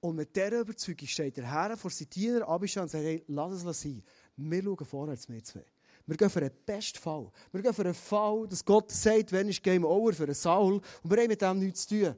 Und 0.00 0.16
mit 0.16 0.34
dieser 0.34 0.60
Überzeugung 0.60 1.06
steht 1.06 1.36
der 1.36 1.52
Herr 1.52 1.76
vor 1.76 1.90
seinen 1.90 2.08
Diener 2.08 2.48
Abisha 2.48 2.80
und 2.80 2.88
sagt, 2.90 3.04
hey, 3.04 3.22
lass 3.26 3.62
es 3.62 3.82
sein. 3.82 4.02
Wir 4.36 4.62
schauen 4.62 4.86
vorwärts, 4.86 5.28
wir 5.28 5.44
zwei. 5.44 5.66
Wir 6.06 6.16
gehen 6.16 6.30
für 6.30 6.40
einen 6.40 6.64
besten 6.64 6.98
Fall. 6.98 7.30
Wir 7.52 7.60
gehen 7.60 7.74
für 7.74 7.82
einen 7.82 7.92
Fall, 7.92 8.48
dass 8.48 8.64
Gott 8.64 8.90
sagt, 8.90 9.32
wenn 9.32 9.50
ist 9.50 9.62
Game 9.62 9.84
Over 9.84 10.14
für 10.14 10.22
einen 10.22 10.32
Saul. 10.32 10.80
Und 11.02 11.10
wir 11.10 11.18
haben 11.18 11.28
mit 11.28 11.42
dem 11.42 11.58
nichts 11.58 11.86
zu 11.86 12.02
tun. 12.02 12.16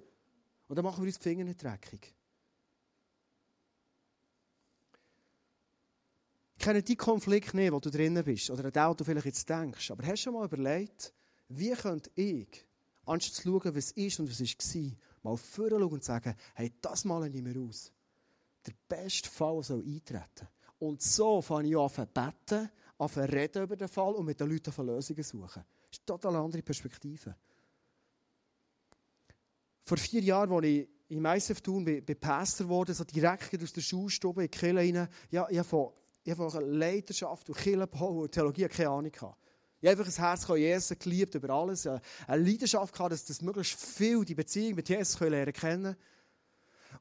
Und 0.69 0.77
dann 0.77 0.85
machen 0.85 1.03
wir 1.03 1.09
uns 1.09 1.19
die 1.19 1.23
Finger 1.25 1.43
nicht 1.43 1.65
dreckig. 1.65 2.15
Ich 6.61 6.67
kenne 6.67 6.83
die 6.83 6.95
Konflikt 6.95 7.55
nicht, 7.55 7.73
wo 7.73 7.81
du 7.81 7.91
drinnen 7.91 8.23
bist. 8.23 8.51
Oder 8.51 8.67
an 8.67 8.71
den, 8.71 8.97
du 8.99 9.03
vielleicht 9.03 9.25
jetzt 9.25 9.49
denkst. 9.49 9.93
Aber 9.93 10.03
hast 10.03 10.13
du 10.13 10.25
schon 10.25 10.35
mal 10.35 10.45
überlegt, 10.45 11.11
wie 11.49 11.71
könnte 11.71 12.11
ich, 12.15 12.67
anstatt 13.07 13.37
zu 13.37 13.43
schauen, 13.45 13.75
was 13.75 13.93
ist 13.93 14.21
und 14.21 14.29
was 14.29 14.41
war, 14.43 14.91
mal 15.23 15.37
vorschauen 15.39 15.83
und 15.85 16.05
sagen, 16.05 16.35
hey, 16.53 16.71
das 16.83 17.07
male 17.07 17.31
ich 17.31 17.43
mir 17.43 17.59
aus. 17.59 17.91
Der 18.67 18.75
beste 18.87 19.31
Fall 19.31 19.63
soll 19.63 19.83
eintreten. 19.83 20.49
Und 20.81 21.01
so 21.01 21.41
fange 21.41 21.71
ich 21.71 21.79
an 21.79 21.89
zu 21.89 22.05
beten, 22.05 22.71
an 22.99 23.09
zu 23.09 23.21
reden 23.21 23.63
über 23.63 23.77
den 23.77 23.89
Fall 23.89 24.13
und 24.13 24.27
mit 24.27 24.39
den 24.39 24.51
Leuten 24.51 24.71
von 24.71 24.87
Lösungen 24.87 25.23
suchen. 25.23 25.65
Das 25.89 25.99
ist 25.99 26.01
eine 26.01 26.19
total 26.19 26.37
andere 26.37 26.61
Perspektive. 26.61 27.37
Vor 29.83 29.97
vier 29.97 30.21
Jahren, 30.21 30.53
als 30.53 30.67
ich 30.67 30.87
im 31.09 31.25
ISF 31.25 31.63
tun 31.63 31.87
bin, 31.87 32.05
bin 32.05 32.21
Pastor 32.21 32.67
geworden, 32.67 32.95
so 32.95 33.05
direkt 33.05 33.63
aus 33.63 33.73
der 33.73 33.81
Schulstube 33.81 34.45
in 34.45 34.51
die 34.51 34.59
Kirche 34.59 34.77
rein. 34.77 35.09
Ja, 35.31 35.49
ich 35.49 35.57
habe 35.57 35.67
von, 35.67 35.93
ich 36.31 36.39
habe 36.39 36.51
von 36.51 36.71
Leidenschaft 36.73 37.49
und 37.49 37.59
Kirchenbau 37.59 38.23
und 38.23 38.33
Theologie 38.33 38.69
keine 38.69 38.91
Ahnung 38.91 39.11
gehabt. 39.11 39.37
Ich 39.81 39.89
habe 39.89 39.99
einfach 39.99 40.19
ein 40.19 40.25
Herz 40.25 40.47
Jesus 40.49 40.99
geliebt 40.99 41.35
über 41.35 41.51
alles. 41.51 41.87
Eine 41.87 42.01
Leidenschaft 42.29 42.93
gehabt, 42.93 43.13
dass 43.13 43.25
das 43.25 43.43
möglichst 43.43 43.81
viel 43.81 44.25
die 44.25 44.35
Beziehung 44.35 44.75
mit 44.77 44.89
Jesus 44.89 45.19
lernen 45.19 45.53
kennen. 45.53 45.97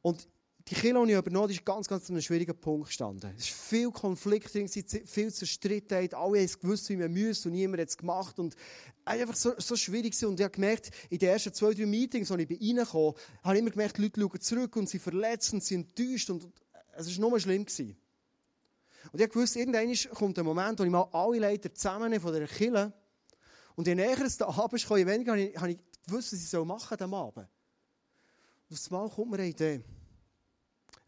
Und 0.02 0.28
die 0.68 0.76
Kirche, 0.76 1.04
die 1.06 1.12
ich 1.12 1.18
übernommen 1.18 1.50
ist 1.50 1.66
ganz, 1.66 1.88
ganz 1.88 2.10
an 2.10 2.16
einem 2.16 2.22
schwierigen 2.22 2.60
Punkt 2.60 2.88
gestanden. 2.88 3.34
Es 3.38 3.50
war 3.50 3.58
viel 3.58 3.92
Konflikt 3.92 4.50
viel 4.50 5.34
Zerstrittenheit. 5.34 6.14
Alle 6.14 6.40
haben 6.40 6.60
gewusst, 6.62 6.90
wie 6.90 6.98
man 6.98 7.12
müsste 7.12 7.50
und 7.50 7.56
niemand 7.56 7.82
hat 7.82 7.90
es 7.90 7.98
gemacht. 7.98 8.40
Und 8.40 8.56
einfach 9.04 9.36
so, 9.36 9.54
so 9.58 9.76
schwierig 9.76 10.20
war. 10.22 10.30
Und 10.30 10.40
ich 10.40 10.44
habe 10.44 10.54
gemerkt, 10.54 10.92
in 11.10 11.20
den 11.20 11.30
ersten 11.30 11.54
zwei, 11.54 11.74
drei 11.74 11.86
Meetings, 11.86 12.32
als 12.32 12.42
ich 12.42 12.50
reingekommen 12.50 13.14
habe 13.44 13.56
ich 13.56 13.62
immer 13.62 13.72
gemerkt, 13.72 13.98
die 13.98 14.02
Leute 14.04 14.22
schauen 14.22 14.42
zurück 14.42 14.76
und 14.76 14.90
sind 14.90 15.02
verletzt 15.02 15.54
und 15.54 15.64
sind 15.64 16.00
enttäuscht. 16.00 16.30
Und 16.30 16.48
es 16.96 17.20
war 17.20 17.30
nur 17.30 17.40
schlimm. 17.40 17.66
Gewesen. 17.66 17.98
Und 19.12 19.22
ich 19.22 19.36
wusste, 19.36 19.60
irgendwann 19.60 19.94
kommt 20.16 20.38
ein 20.40 20.46
Moment, 20.46 20.80
wo 20.80 20.84
ich 20.84 20.90
mal 20.90 21.08
alle 21.12 21.40
Leiter 21.40 21.74
zusammen 21.74 22.20
von 22.20 22.34
der 22.34 22.48
Kille 22.48 22.94
und 23.76 23.88
je 23.88 23.96
näher 23.96 24.20
es 24.22 24.38
da 24.38 24.48
Abend 24.48 24.86
kam, 24.86 24.98
je 24.98 25.06
weniger 25.06 25.32
habe 25.60 25.72
ich, 25.72 25.80
gewusst, 26.06 26.34
was 26.34 26.54
ich 26.54 26.66
machen 26.66 26.98
soll 26.98 27.06
am 27.06 27.14
Abend. 27.14 27.48
Und 28.70 28.78
auf 28.78 28.92
einmal 28.92 29.10
kommt 29.10 29.32
mir 29.32 29.38
eine 29.38 29.48
Idee. 29.48 29.82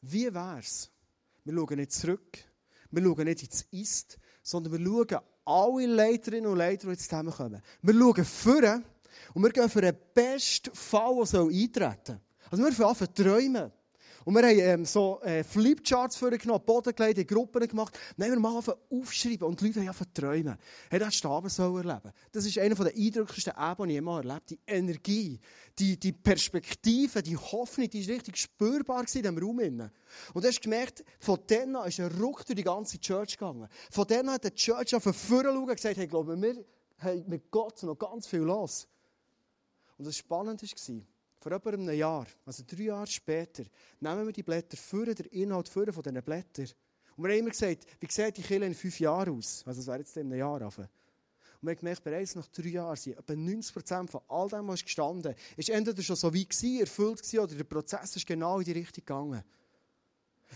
Wie 0.02 0.34
wäre 0.34 0.60
es? 0.60 0.90
Wir 1.44 1.54
schauen 1.54 1.76
nicht 1.76 1.92
zurück, 1.92 2.38
wir 2.90 3.04
schauen 3.04 3.26
nicht 3.26 3.44
ins 3.44 3.62
Ist, 3.72 4.18
sondern 4.42 4.74
wir 4.74 4.86
schauen 4.86 5.24
alle 5.46 5.86
Leiterinnen 5.86 6.50
und 6.50 6.58
Leiter, 6.58 6.88
die 6.88 6.94
jetzt 6.94 7.10
zusammenkommen. 7.10 7.62
Wir 7.82 7.94
schauen 7.94 8.26
vor 8.26 8.82
und 9.34 9.44
wir 9.44 9.52
gehen 9.52 9.70
für 9.70 9.82
den 9.82 9.98
besten 10.14 10.74
Fall, 10.74 11.24
der 11.26 11.42
eintreten 11.42 11.98
soll. 12.06 12.20
Also 12.50 12.64
wir 12.64 12.72
fangen 12.74 12.90
an 12.90 12.96
zu 12.96 13.14
träumen. 13.14 13.72
Und 14.26 14.36
wir 14.36 14.44
haben 14.44 14.60
ähm, 14.60 14.86
so 14.86 15.20
äh, 15.22 15.44
Flipcharts 15.44 16.16
vorgenommen, 16.16 16.64
Boden 16.66 16.94
gelegt, 16.96 17.18
in 17.18 17.28
Gruppen 17.28 17.68
gemacht. 17.68 17.98
Dann 18.18 18.32
haben 18.32 18.42
wir 18.42 18.50
mal 18.50 18.64
aufschreiben 18.90 19.48
und 19.48 19.60
die 19.60 19.66
Leute 19.66 19.80
haben 19.80 19.88
angefangen 19.88 20.14
träumen. 20.14 20.58
Hey, 20.90 21.00
das 21.00 21.24
Abend 21.26 21.52
so 21.52 21.78
erleben. 21.78 22.12
Das 22.32 22.46
ist 22.46 22.58
einer 22.58 22.76
der 22.76 22.94
eindrücklichsten 22.96 23.54
Abende, 23.54 23.88
die 23.88 23.94
ich 23.94 23.98
jemals 23.98 24.26
erlebt 24.26 24.50
Die 24.50 24.60
Energie, 24.68 25.40
die, 25.78 26.00
die 26.00 26.12
Perspektive, 26.12 27.24
die 27.24 27.38
Hoffnung, 27.38 27.90
die 27.90 28.02
ist 28.02 28.10
richtig 28.10 28.38
spürbar 28.38 29.02
in 29.02 29.06
diesem 29.06 29.38
Raum. 29.38 29.60
Und 29.60 30.44
du 30.44 30.48
hast 30.48 30.62
gemerkt, 30.62 31.04
von 31.20 31.40
dann 31.48 31.76
an 31.76 31.88
ist 31.88 32.00
ein 32.00 32.12
Ruck 32.20 32.46
durch 32.46 32.56
die 32.56 32.64
ganze 32.64 33.00
Church 33.00 33.38
gegangen. 33.38 33.68
Von 33.90 34.06
dann 34.08 34.28
an 34.30 34.36
hat 34.36 34.44
die 34.44 34.52
Church 34.52 34.96
auf 34.96 35.04
den 35.04 35.14
Führer 35.14 35.54
und 35.54 35.68
gesagt, 35.68 35.98
hey, 35.98 36.08
glaube 36.08 36.40
wir 36.40 36.66
haben 37.00 37.24
mit 37.28 37.50
Gott 37.50 37.82
noch 37.84 37.96
ganz 37.96 38.28
viel 38.28 38.42
los. 38.42 38.88
Und 39.98 40.08
das 40.08 40.18
Spannende 40.18 40.64
war, 40.64 41.02
vor 41.42 41.52
etwa 41.52 41.72
einem 41.72 41.90
Jahr, 41.92 42.28
also 42.46 42.64
drei 42.68 42.84
Jahre 42.84 43.08
später, 43.08 43.64
nehmen 44.00 44.28
wir 44.28 44.32
die 44.32 44.44
Blätter, 44.44 44.78
führen 44.78 45.16
den 45.16 45.26
Inhalt 45.28 45.68
führen 45.68 45.92
von 45.92 46.04
diesen 46.04 46.22
Blättern. 46.22 46.70
Und 47.18 47.24
wir 47.24 47.32
haben 47.32 47.40
immer 47.40 47.50
gesagt, 47.50 47.88
wie 48.00 48.08
sieht 48.10 48.38
die 48.38 48.44
Kille 48.44 48.66
in 48.68 48.76
fünf 48.76 49.00
Jahren 49.00 49.38
aus? 49.38 49.64
Also, 49.66 49.80
das 49.80 49.88
wäre 49.88 49.98
jetzt 50.00 50.16
in 50.18 50.28
einem 50.28 50.40
Jahr. 50.40 50.62
Auf. 50.62 50.78
Und 50.78 50.88
wir 51.62 51.72
haben 51.72 51.80
gemerkt, 51.80 52.04
bereits 52.04 52.36
nach 52.36 52.48
drei 52.48 52.70
Jahren 52.70 52.96
sind 52.96 53.18
etwa 53.18 53.34
90% 53.34 54.08
von 54.10 54.22
all 54.28 54.50
dem, 54.50 54.68
was 54.68 54.84
gestanden 54.84 55.36
ist, 55.58 55.70
entweder 55.70 56.02
schon 56.04 56.16
so 56.16 56.32
wie 56.32 56.46
gewesen, 56.46 56.80
erfüllt 56.80 57.18
gewesen, 57.18 57.40
oder 57.40 57.56
der 57.56 57.64
Prozess 57.64 58.16
ist 58.16 58.26
genau 58.26 58.60
in 58.60 58.66
die 58.66 58.72
Richtung 58.72 59.04
gegangen. 59.04 59.44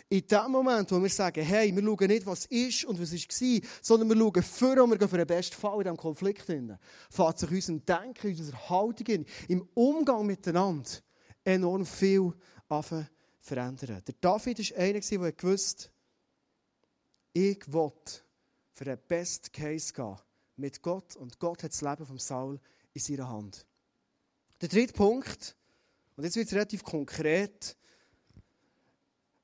In 0.10 0.27
dem 0.27 0.51
Moment, 0.51 0.91
wo 0.91 1.01
wir 1.01 1.10
sagen, 1.10 1.43
hey, 1.43 1.75
wir 1.75 1.84
schauen 1.84 2.08
nicht, 2.08 2.25
was 2.25 2.45
ist 2.45 2.86
und 2.86 2.99
was 2.99 3.13
war, 3.13 3.69
sondern 3.81 4.10
wir 4.10 4.17
schauen 4.17 4.43
vor 4.43 4.84
und 4.84 4.89
wir 4.91 4.97
gehen 4.97 5.10
für 5.10 5.17
den 5.17 5.27
besten 5.27 5.55
Fall 5.55 5.77
in 5.77 5.84
diesem 5.84 5.97
Konflikt 5.97 6.45
hin, 6.45 6.77
fährt 7.10 7.39
sich 7.39 7.49
unser 7.49 7.79
Denken, 7.79 8.27
unsere 8.27 8.69
Haltung 8.69 9.25
im 9.47 9.67
Umgang 9.73 10.25
miteinander 10.25 10.89
enorm 11.43 11.86
viel 11.86 12.34
verändern. 13.39 14.01
Der 14.05 14.15
David 14.19 14.60
war 14.60 14.77
einer, 14.77 14.99
der 14.99 15.31
gewusst 15.31 15.91
ich 17.38 17.73
will 17.73 17.91
für 18.73 18.86
den 18.86 18.97
Best 19.10 19.51
Case 19.51 19.91
gehen 19.93 20.15
mit 20.55 20.81
Gott 20.81 21.17
und 21.17 21.38
Gott 21.38 21.63
hat 21.63 21.73
das 21.73 21.81
Leben 21.81 22.05
von 22.05 22.17
Saul 22.17 22.60
in 22.93 23.01
seiner 23.01 23.27
Hand. 23.27 23.65
Der 24.62 24.69
dritte 24.69 24.93
Punkt, 24.93 25.55
und 26.15 26.23
jetzt 26.23 26.38
wird 26.38 26.47
es 26.47 26.53
relativ 26.53 26.84
konkret, 26.84 27.75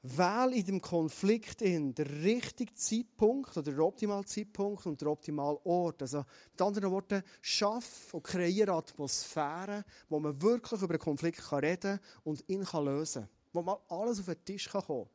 Wähl 0.04 0.54
in 0.54 0.66
dem 0.66 0.82
Konflikt 0.82 1.62
in 1.62 1.94
der 1.94 2.10
richtige 2.24 2.74
Zeitpunkt 2.74 3.56
oder 3.56 3.72
der 3.72 3.84
optimale 3.84 4.26
Zeitpunkt 4.26 4.88
und 4.88 5.00
der 5.00 5.10
optimale 5.10 5.64
Ort. 5.64 6.02
Also 6.02 6.26
mit 6.52 6.62
anderen 6.62 6.90
Worten, 6.90 7.22
schaff 7.40 8.12
und 8.12 8.24
kreiere 8.24 8.74
Atmosphären, 8.74 9.84
wo 10.10 10.20
man 10.20 10.42
wirklich 10.42 10.82
über 10.82 10.98
den 10.98 11.02
Konflikt 11.02 11.38
kann 11.38 11.60
reden 11.60 12.00
und 12.24 12.44
ihn 12.48 12.64
kann 12.64 12.86
lösen 12.86 13.24
kann. 13.24 13.30
Wo 13.54 13.62
mal 13.62 13.80
alles 13.90 14.20
auf 14.20 14.26
den 14.26 14.44
Tisch 14.44 14.70
kann 14.70 14.82
kommen 14.82 15.08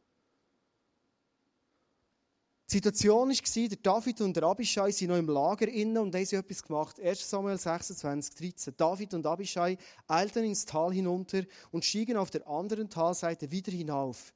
Die 2.71 2.75
Situation 2.75 3.31
war, 3.31 3.69
der 3.69 3.79
David 3.79 4.21
und 4.21 4.37
der 4.37 4.45
Abishai 4.45 4.93
sind 4.93 5.09
noch 5.09 5.17
im 5.17 5.29
Lager 5.29 5.67
innen 5.67 5.99
und 5.99 6.15
haben 6.15 6.23
etwas 6.23 6.63
gemacht. 6.63 7.01
1 7.01 7.29
Samuel 7.29 7.59
26, 7.59 8.35
13. 8.37 8.75
David 8.77 9.15
und 9.15 9.27
Abishai 9.27 9.79
eilten 10.07 10.45
ins 10.45 10.65
Tal 10.65 10.93
hinunter 10.93 11.43
und 11.73 11.85
stiegen 11.85 12.17
auf 12.17 12.31
der 12.31 12.47
anderen 12.47 12.89
Talseite 12.89 13.51
wieder 13.51 13.73
hinauf. 13.73 14.33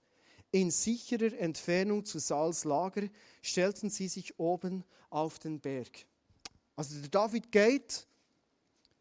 In 0.53 0.71
sicherer 0.71 1.33
Entfernung 1.39 2.05
zu 2.05 2.19
Sauls 2.19 2.65
Lager 2.65 3.09
stellten 3.43 3.89
sie 3.89 4.09
sich 4.09 4.39
oben 4.39 4.85
auf 5.09 5.39
den 5.39 5.61
Berg. 5.61 6.05
Also 6.75 6.99
der 6.99 7.09
David 7.09 7.53
geht 7.53 8.07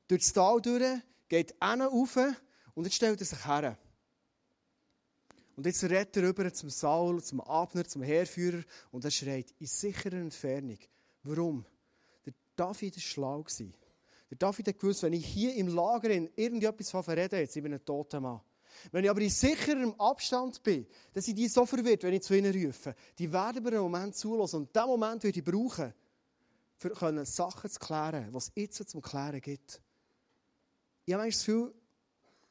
durch 0.08 0.22
das 0.22 0.34
Tal 0.34 0.62
durch, 0.62 1.02
geht 1.28 1.56
hinten 1.62 1.82
rauf 1.82 2.18
und 2.76 2.84
jetzt 2.84 2.96
stellt 2.96 3.20
er 3.20 3.26
sich 3.26 3.46
her. 3.46 3.78
Und 5.56 5.66
jetzt 5.66 5.84
redet 5.84 6.16
er 6.16 6.24
rüber 6.24 6.54
zum 6.54 6.70
Saul, 6.70 7.22
zum 7.22 7.42
Abner, 7.42 7.86
zum 7.86 8.02
Heerführer 8.02 8.64
und 8.92 9.04
er 9.04 9.12
schreit 9.12 9.54
in 9.60 9.68
sicherer 9.68 10.14
Entfernung. 10.14 10.78
Warum? 11.24 11.66
Der 12.26 12.34
David 12.56 12.96
war 12.96 13.02
schlau. 13.02 13.46
Der 14.30 14.38
David 14.38 14.68
hat 14.68 14.80
gewusst, 14.80 15.04
wenn 15.04 15.14
ich 15.14 15.26
hier 15.26 15.56
im 15.56 15.68
Lager 15.68 16.12
in 16.12 16.30
irgendetwas 16.36 17.08
rede, 17.10 17.40
jetzt 17.40 17.56
bin 17.56 17.66
ich 17.66 17.74
ein 17.74 17.86
toter 17.86 18.22
Mann. 18.22 18.40
Wenn 18.92 19.04
ich 19.04 19.10
aber 19.10 19.22
in 19.22 19.30
sicherem 19.30 19.94
Abstand 20.00 20.62
bin, 20.63 20.88
dann 21.13 21.24
sind 21.24 21.38
die 21.38 21.48
so 21.48 21.65
verwirrt, 21.65 22.04
wenn 22.04 22.13
ich 22.13 22.22
zu 22.22 22.36
ihnen 22.36 22.54
rufe. 22.54 22.96
Die 23.18 23.32
werden 23.32 23.63
mir 23.63 23.72
einen 23.72 23.82
Moment 23.82 24.15
zulassen. 24.15 24.58
Und 24.58 24.76
diesen 24.76 24.88
Moment 24.88 25.24
würde 25.24 25.39
ich 25.39 25.46
brauchen, 25.46 25.94
können 26.80 27.26
Sachen 27.26 27.70
zu 27.70 27.80
klären, 27.80 28.28
was 28.32 28.48
es 28.48 28.52
jetzt 28.56 28.89
zum 28.89 29.02
Klären 29.02 29.42
gibt. 29.42 29.82
Ich 31.06 31.13
habe 31.13 31.26
das 31.26 31.39
Gefühl, 31.39 31.74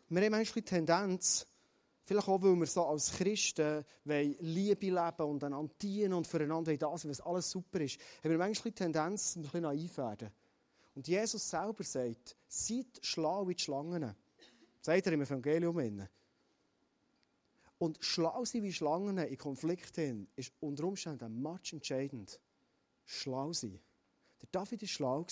wir 0.08 0.22
haben 0.22 0.30
manchmal 0.30 0.62
die 0.62 0.68
Tendenz, 0.68 1.46
vielleicht 2.04 2.28
auch, 2.28 2.42
weil 2.42 2.56
wir 2.56 2.66
so 2.66 2.84
als 2.86 3.12
Christen 3.12 3.84
Liebe 4.04 4.86
leben 4.86 5.22
und 5.28 5.44
einander 5.44 5.72
dienen 5.80 6.14
und 6.14 6.26
füreinander 6.26 6.76
da 6.76 6.96
sind, 6.96 7.10
was 7.10 7.20
alles 7.20 7.50
super 7.50 7.80
ist, 7.80 8.00
haben 8.22 8.30
wir 8.30 8.38
manchmal 8.38 8.72
die 8.72 8.78
Tendenz, 8.78 9.36
ein 9.36 9.42
bisschen 9.42 9.62
naiv 9.62 9.96
werden. 9.98 10.30
Und 10.94 11.06
Jesus 11.06 11.48
selber 11.48 11.84
sagt, 11.84 12.36
seid 12.48 12.86
schlau 13.02 13.46
wie 13.46 13.54
die 13.54 13.62
Schlangen. 13.62 14.16
Sagt 14.80 15.06
er 15.06 15.12
im 15.12 15.22
Evangelium. 15.22 16.08
Und 17.78 17.98
schlau 18.00 18.44
sein 18.44 18.62
wie 18.62 18.72
Schlangen 18.72 19.18
in 19.18 19.38
Konflikten 19.38 20.28
ist 20.34 20.52
unter 20.60 20.84
Umständen 20.84 21.40
match 21.40 21.72
entscheidend. 21.72 22.40
Schlau 23.04 23.52
sein. 23.52 23.78
Der 24.40 24.48
David 24.50 24.82
war 24.82 24.88
schlau. 24.88 25.26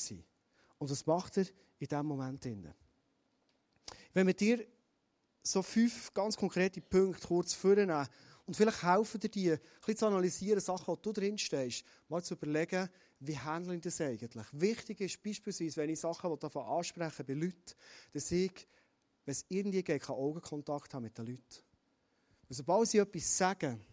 Und 0.79 0.91
das 0.91 1.07
macht 1.07 1.39
er 1.39 1.47
in 1.79 1.89
diesem 1.89 2.07
Moment. 2.07 2.47
Wenn 4.13 4.27
wir 4.27 4.35
dir 4.35 4.67
so 5.43 5.63
fünf 5.63 6.13
ganz 6.13 6.37
konkrete 6.37 6.81
Punkte 6.81 7.27
kurz 7.27 7.55
vornehmen 7.55 8.07
und 8.47 8.57
vielleicht 8.57 8.83
helfen 8.83 9.21
dir 9.21 9.29
die, 9.29 9.53
ein 9.53 9.61
bisschen 9.81 9.97
zu 9.97 10.07
analysieren, 10.07 10.61
Sachen, 10.61 10.87
wo 10.87 10.97
du 10.97 11.13
drin 11.13 11.39
stehst, 11.39 11.85
mal 12.09 12.23
zu 12.23 12.35
überlegen, 12.35 12.89
wie 13.21 13.39
handle 13.39 13.75
ich 13.75 13.81
das 13.81 14.01
eigentlich? 14.01 14.47
Wichtig 14.53 15.01
ist 15.01 15.23
beispielsweise, 15.23 15.77
wenn 15.77 15.91
ich 15.91 16.01
Sachen 16.01 16.39
davon 16.39 16.65
anspreche 16.65 17.25
bei 17.25 17.33
Leuten, 17.33 17.75
dass 18.13 18.31
ich 18.31 18.67
wenn 19.27 19.33
es 19.33 19.45
irgendwie 19.49 19.83
geht, 19.83 20.03
kann 20.03 20.15
Augenkontakt 20.15 20.95
haben 20.95 21.03
mit 21.03 21.19
den 21.19 21.27
Leuten. 21.27 21.63
Und 22.49 22.55
sobald 22.55 22.89
sie 22.89 22.99
etwas 22.99 23.37
sagen, 23.37 23.85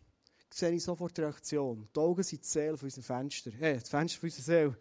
sehe 0.51 0.71
ich 0.71 0.83
sofort 0.83 1.17
die 1.17 1.21
Reaktion. 1.21 1.89
Die 1.93 1.99
Augen 1.99 2.21
sind 2.21 2.43
die 2.43 2.47
Seele 2.47 2.77
von 2.77 2.85
unserem 2.85 3.03
Fenster. 3.03 3.51
Hey, 3.51 3.79
das 3.79 3.89
Fenster 3.89 4.19
von 4.19 4.27
unserer 4.27 4.43
Seele. 4.43 4.77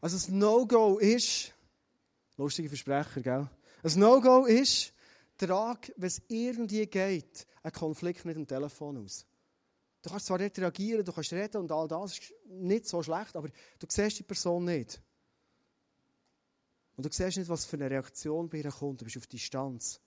Also 0.00 0.16
das 0.16 0.28
No-Go 0.28 0.98
ist, 0.98 1.52
lustige 2.36 2.68
Versprecher, 2.68 3.20
gell? 3.20 3.50
Ein 3.82 3.98
No-Go 3.98 4.46
ist, 4.46 4.92
trag, 5.36 5.92
wenn 5.96 6.06
es 6.06 6.22
irgendwie 6.28 6.86
geht, 6.86 7.46
einen 7.62 7.72
Konflikt 7.72 8.24
mit 8.24 8.36
dem 8.36 8.46
Telefon 8.46 9.04
aus. 9.04 9.26
Du 10.02 10.10
kannst 10.10 10.26
zwar 10.26 10.38
nicht 10.38 10.58
reagieren, 10.58 11.04
du 11.04 11.12
kannst 11.12 11.32
reden 11.32 11.56
und 11.56 11.72
all 11.72 11.88
das 11.88 12.18
ist 12.18 12.34
nicht 12.46 12.86
so 12.86 13.02
schlecht, 13.02 13.34
aber 13.34 13.48
du 13.48 13.86
siehst 13.88 14.18
die 14.18 14.22
Person 14.22 14.64
nicht. 14.64 15.00
Und 16.96 17.06
du 17.06 17.10
siehst 17.10 17.36
nicht, 17.36 17.48
was 17.48 17.64
für 17.64 17.76
eine 17.76 17.90
Reaktion 17.90 18.48
bei 18.48 18.58
ihr 18.58 18.70
kommt. 18.70 19.00
Du 19.00 19.04
bist 19.04 19.16
auf 19.16 19.26
Distanz. 19.26 20.00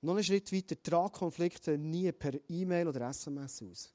Noch 0.00 0.14
einen 0.14 0.24
Schritt 0.24 0.52
weiter, 0.52 0.80
trage 0.82 1.18
Konflikte 1.18 1.78
nie 1.78 2.12
per 2.12 2.34
E-Mail 2.48 2.88
oder 2.88 3.08
SMS 3.08 3.62
aus. 3.62 3.94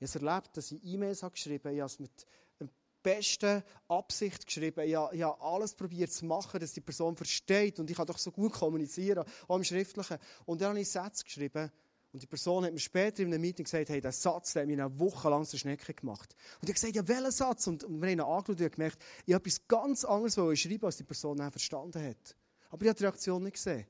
Ich 0.00 0.14
habe 0.14 0.26
erlebt, 0.26 0.56
dass 0.56 0.72
ich 0.72 0.84
E-Mails 0.84 1.20
geschrieben 1.20 1.64
habe. 1.64 1.74
Ich 1.74 1.80
habe 1.80 1.92
es 1.92 1.98
mit 1.98 2.26
der 2.58 2.68
besten 3.02 3.62
Absicht 3.88 4.46
geschrieben. 4.46 4.80
Ich 4.86 4.94
habe, 4.94 5.14
ich 5.14 5.22
habe 5.22 5.40
alles 5.40 5.74
probiert 5.74 6.10
zu 6.10 6.24
machen, 6.24 6.58
dass 6.58 6.72
die 6.72 6.80
Person 6.80 7.16
versteht. 7.16 7.78
Und 7.78 7.90
ich 7.90 7.96
kann 7.96 8.06
doch 8.06 8.18
so 8.18 8.32
gut 8.32 8.52
kommunizieren, 8.52 9.24
auch 9.46 9.56
im 9.56 9.64
Schriftlichen. 9.64 10.18
Und 10.46 10.60
dann 10.60 10.70
habe 10.70 10.80
ich 10.80 10.88
Sätze 10.88 11.24
geschrieben, 11.24 11.70
und 12.12 12.22
die 12.22 12.26
Person 12.26 12.64
hat 12.64 12.72
mir 12.72 12.78
später 12.78 13.22
in 13.22 13.28
einem 13.28 13.40
Meeting 13.40 13.64
gesagt, 13.64 13.88
hey, 13.88 14.00
der 14.00 14.12
Satz, 14.12 14.52
der 14.52 14.62
hat 14.62 14.68
mich 14.68 14.80
eine 14.80 14.98
Woche 14.98 15.28
lang 15.28 15.44
zur 15.44 15.58
Schnecke 15.58 15.92
gemacht. 15.92 16.34
Und 16.60 16.62
ich 16.62 16.68
habe 16.68 16.72
gesagt, 16.74 16.94
ja, 16.96 17.06
welcher 17.06 17.32
Satz? 17.32 17.66
Und, 17.66 17.82
wir 17.82 17.88
haben 17.88 18.04
ihn 18.04 18.20
angeschaut 18.20 18.60
und 18.60 18.72
gemerkt, 18.72 18.98
ich 19.26 19.34
habe 19.34 19.42
etwas 19.44 19.68
ganz 19.68 20.04
anderes 20.04 20.34
schreiben, 20.58 20.86
als 20.86 20.96
die 20.96 21.04
Person 21.04 21.36
dann 21.36 21.50
verstanden 21.50 22.02
hat. 22.02 22.36
Aber 22.70 22.82
ich 22.82 22.88
habe 22.88 22.98
die 22.98 23.04
Reaktion 23.04 23.42
nicht 23.42 23.54
gesehen. 23.54 23.86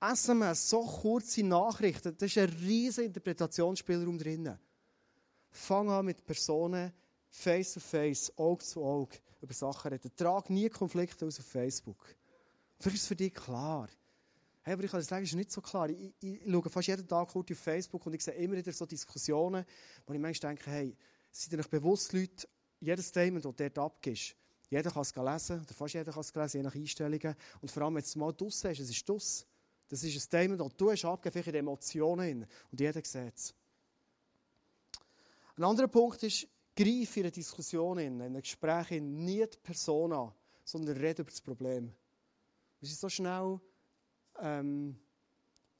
SMS, 0.00 0.68
so 0.68 0.84
kurze 0.84 1.42
Nachrichten, 1.42 2.16
da 2.16 2.26
ist 2.26 2.36
ein 2.36 2.50
riesiger 2.50 3.06
Interpretationsspielraum 3.06 4.18
drin. 4.18 4.58
Fang 5.50 5.88
an 5.88 6.04
mit 6.04 6.24
Personen 6.26 6.92
face 7.30 7.74
to 7.74 7.80
face, 7.80 8.32
Auge 8.36 8.64
zu 8.64 8.84
Auge 8.84 9.16
über 9.40 9.54
Sachen 9.54 9.90
reden. 9.90 10.10
Trag 10.16 10.50
nie 10.50 10.68
Konflikte 10.68 11.26
aus 11.26 11.40
auf 11.40 11.46
Facebook. 11.46 12.14
Vielleicht 12.78 12.96
ist 12.96 13.02
es 13.02 13.08
für 13.08 13.16
dich 13.16 13.34
klar. 13.34 13.88
Hey, 14.66 14.72
aber 14.72 14.84
ich 14.84 14.90
kann 14.90 15.02
sagen, 15.02 15.24
es 15.24 15.30
ist 15.30 15.36
nicht 15.36 15.52
so 15.52 15.60
klar. 15.60 15.90
Ich, 15.90 16.14
ich, 16.20 16.40
ich 16.40 16.50
schaue 16.50 16.70
fast 16.70 16.88
jeden 16.88 17.06
Tag 17.06 17.28
kurz 17.28 17.50
auf 17.50 17.58
Facebook 17.58 18.06
und 18.06 18.14
ich 18.14 18.24
sehe 18.24 18.32
immer 18.34 18.56
wieder 18.56 18.72
so 18.72 18.86
Diskussionen, 18.86 19.66
wo 20.06 20.14
ich 20.14 20.18
manchmal 20.18 20.54
denke, 20.54 20.70
hey, 20.70 20.96
seid 21.30 21.52
ihr 21.52 21.58
euch 21.58 21.68
bewusst, 21.68 22.14
Leute, 22.14 22.48
jedes 22.80 23.08
Statement, 23.08 23.44
das 23.44 23.54
dort 23.54 23.78
abgibst, 23.78 24.34
jeder 24.70 24.90
kann 24.90 25.02
es 25.02 25.14
lesen, 25.14 25.60
oder 25.60 25.74
fast 25.74 25.92
jeder 25.92 26.12
kann 26.12 26.22
es 26.22 26.34
lesen, 26.34 26.56
je 26.56 26.62
nach 26.62 26.74
Einstellungen. 26.74 27.34
Und 27.60 27.70
vor 27.70 27.82
allem, 27.82 27.94
wenn 27.94 28.02
du 28.02 28.06
es 28.06 28.16
mal 28.16 28.32
draussen 28.32 28.70
hast, 28.70 28.80
es 28.80 28.88
ist 28.88 29.06
draus. 29.06 29.46
Das 29.88 30.02
ist 30.02 30.14
ein 30.14 30.20
Statement, 30.20 30.60
das 30.60 30.74
du 30.76 30.90
hast 30.90 31.04
abgegeben, 31.04 31.32
vielleicht 31.42 31.48
in 31.48 31.60
Emotionen. 31.60 32.46
Und 32.72 32.80
jeder 32.80 33.04
sieht 33.04 33.36
es. 33.36 33.54
Ein 35.56 35.64
anderer 35.64 35.88
Punkt 35.88 36.22
ist, 36.22 36.48
greif 36.74 37.16
in 37.18 37.24
eine 37.24 37.30
Diskussion 37.30 37.98
in, 37.98 38.14
in 38.14 38.22
einem 38.22 38.40
Gespräch 38.40 38.92
in, 38.92 39.24
nie 39.24 39.44
die 39.46 39.58
Person 39.62 40.12
an, 40.14 40.32
sondern 40.64 40.96
rede 40.96 41.20
über 41.20 41.30
das 41.30 41.42
Problem. 41.42 41.92
Wir 42.80 42.88
sind 42.88 42.98
so 42.98 43.10
schnell 43.10 43.60
ähm, 44.40 44.96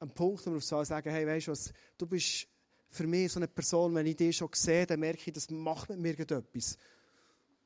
ein 0.01 0.11
Punkt, 0.11 0.47
wo 0.47 0.53
wir 0.53 0.61
sagen, 0.61 1.11
hey, 1.11 1.27
weißt 1.27 1.49
du 1.49 1.53
was, 1.53 1.73
du 1.97 2.07
bist 2.07 2.47
für 2.91 3.07
mich 3.07 3.33
so 3.33 3.39
eine 3.39 3.49
Person, 3.49 3.95
wenn 3.95 4.07
ich 4.07 4.17
dich 4.17 4.37
schon 4.37 4.51
sehe, 4.53 4.87
dann 4.87 5.01
merke 5.01 5.23
ich, 5.27 5.33
das 5.33 5.51
macht 5.51 5.91
mit 5.91 5.99
mir 5.99 6.19
etwas. 6.19 6.79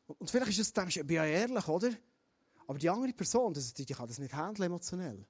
Und 0.07 0.31
vielleicht 0.31 0.53
ist 0.53 0.61
es, 0.61 0.73
denkst 0.73 0.95
du, 0.95 1.01
ich 1.01 1.07
bin 1.07 1.17
ja 1.17 1.27
ehrlich, 1.27 1.69
oder? 1.69 1.91
Aber 2.67 2.79
die 2.79 2.89
andere 2.89 3.13
Person, 3.13 3.53
die, 3.55 3.85
die 3.85 3.95
kann 3.95 4.07
das 4.07 4.19
nicht 4.19 4.35
handeln 4.35 4.67
emotionell. 4.67 5.27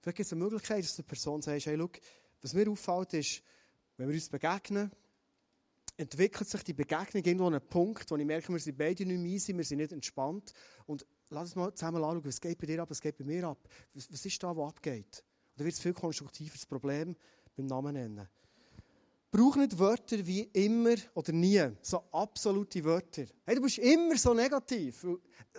Vielleicht 0.00 0.16
gibt 0.18 0.26
es 0.26 0.32
eine 0.32 0.42
Möglichkeit, 0.44 0.84
dass 0.84 0.96
du 0.96 1.02
der 1.02 1.08
Person 1.08 1.42
sagst, 1.42 1.66
hey, 1.66 1.76
schau, 1.78 1.90
was 2.42 2.54
mir 2.54 2.70
auffällt, 2.70 3.14
ist, 3.14 3.42
wenn 3.96 4.08
wir 4.08 4.14
uns 4.14 4.28
begegnen, 4.28 4.90
entwickelt 5.96 6.48
sich 6.48 6.62
die 6.62 6.74
Begegnung 6.74 7.24
irgendwo 7.24 7.46
an 7.46 7.54
einem 7.54 7.66
Punkt, 7.66 8.10
wo 8.10 8.16
ich 8.16 8.24
merke, 8.24 8.52
wir 8.52 8.60
sind 8.60 8.76
beide 8.76 9.06
nicht 9.06 9.18
mehr 9.18 9.32
easy, 9.32 9.56
wir 9.56 9.64
sind 9.64 9.78
nicht 9.78 9.92
entspannt. 9.92 10.52
Und 10.86 11.06
lass 11.30 11.44
uns 11.44 11.56
mal 11.56 11.74
zusammen 11.74 12.02
anschauen, 12.02 12.24
was 12.24 12.40
geht 12.40 12.58
bei 12.58 12.66
dir 12.66 12.82
ab, 12.82 12.90
was 12.90 13.00
geht 13.00 13.16
bei 13.16 13.24
mir 13.24 13.44
ab. 13.44 13.58
Was, 13.94 14.10
was 14.12 14.24
ist 14.24 14.42
da, 14.42 14.56
was 14.56 14.68
abgeht? 14.68 15.24
Dann 15.56 15.64
wird 15.64 15.74
es 15.74 15.80
viel 15.80 15.94
konstruktiver, 15.94 16.52
das 16.52 16.66
Problem 16.66 17.16
beim 17.56 17.66
Namen 17.66 17.94
nennen. 17.94 18.28
Brauch 19.30 19.56
nicht 19.56 19.78
Wörter 19.78 20.24
wie 20.26 20.42
immer 20.52 20.94
oder 21.14 21.32
nie. 21.32 21.62
So 21.82 22.04
absolute 22.12 22.82
Wörter. 22.84 23.24
Hey, 23.44 23.56
du 23.56 23.62
bist 23.62 23.78
immer 23.78 24.16
so 24.16 24.32
negativ. 24.32 25.06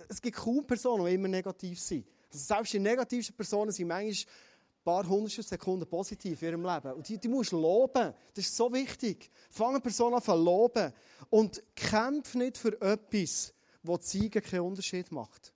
Es 0.08 0.20
gibt 0.20 0.36
kaum 0.36 0.66
Personen, 0.66 1.04
die 1.06 1.14
immer 1.14 1.28
negativ 1.28 1.78
sind. 1.80 2.06
Also 2.32 2.44
selbst 2.44 2.72
die 2.72 2.78
negativsten 2.78 3.36
Personen 3.36 3.70
sind 3.70 3.88
manchmal 3.88 4.12
ein 4.12 4.84
paar 4.84 5.08
hundertstel 5.08 5.44
Sekunden 5.44 5.86
positiv 5.86 6.40
in 6.42 6.48
ihrem 6.48 6.64
Leben. 6.64 6.92
Und 6.94 7.08
die, 7.08 7.18
die 7.18 7.28
musst 7.28 7.52
du 7.52 7.60
loben. 7.60 8.14
Das 8.34 8.44
ist 8.44 8.56
so 8.56 8.72
wichtig. 8.72 9.30
Fang 9.50 9.70
eine 9.70 9.80
Person 9.80 10.14
an 10.14 10.22
zu 10.22 10.34
loben. 10.34 10.92
Und 11.30 11.62
kämpf 11.74 12.34
nicht 12.34 12.56
für 12.56 12.80
etwas, 12.80 13.54
das 13.82 14.00
Zeigen 14.00 14.42
keinen 14.42 14.60
Unterschied 14.62 15.12
macht. 15.12 15.52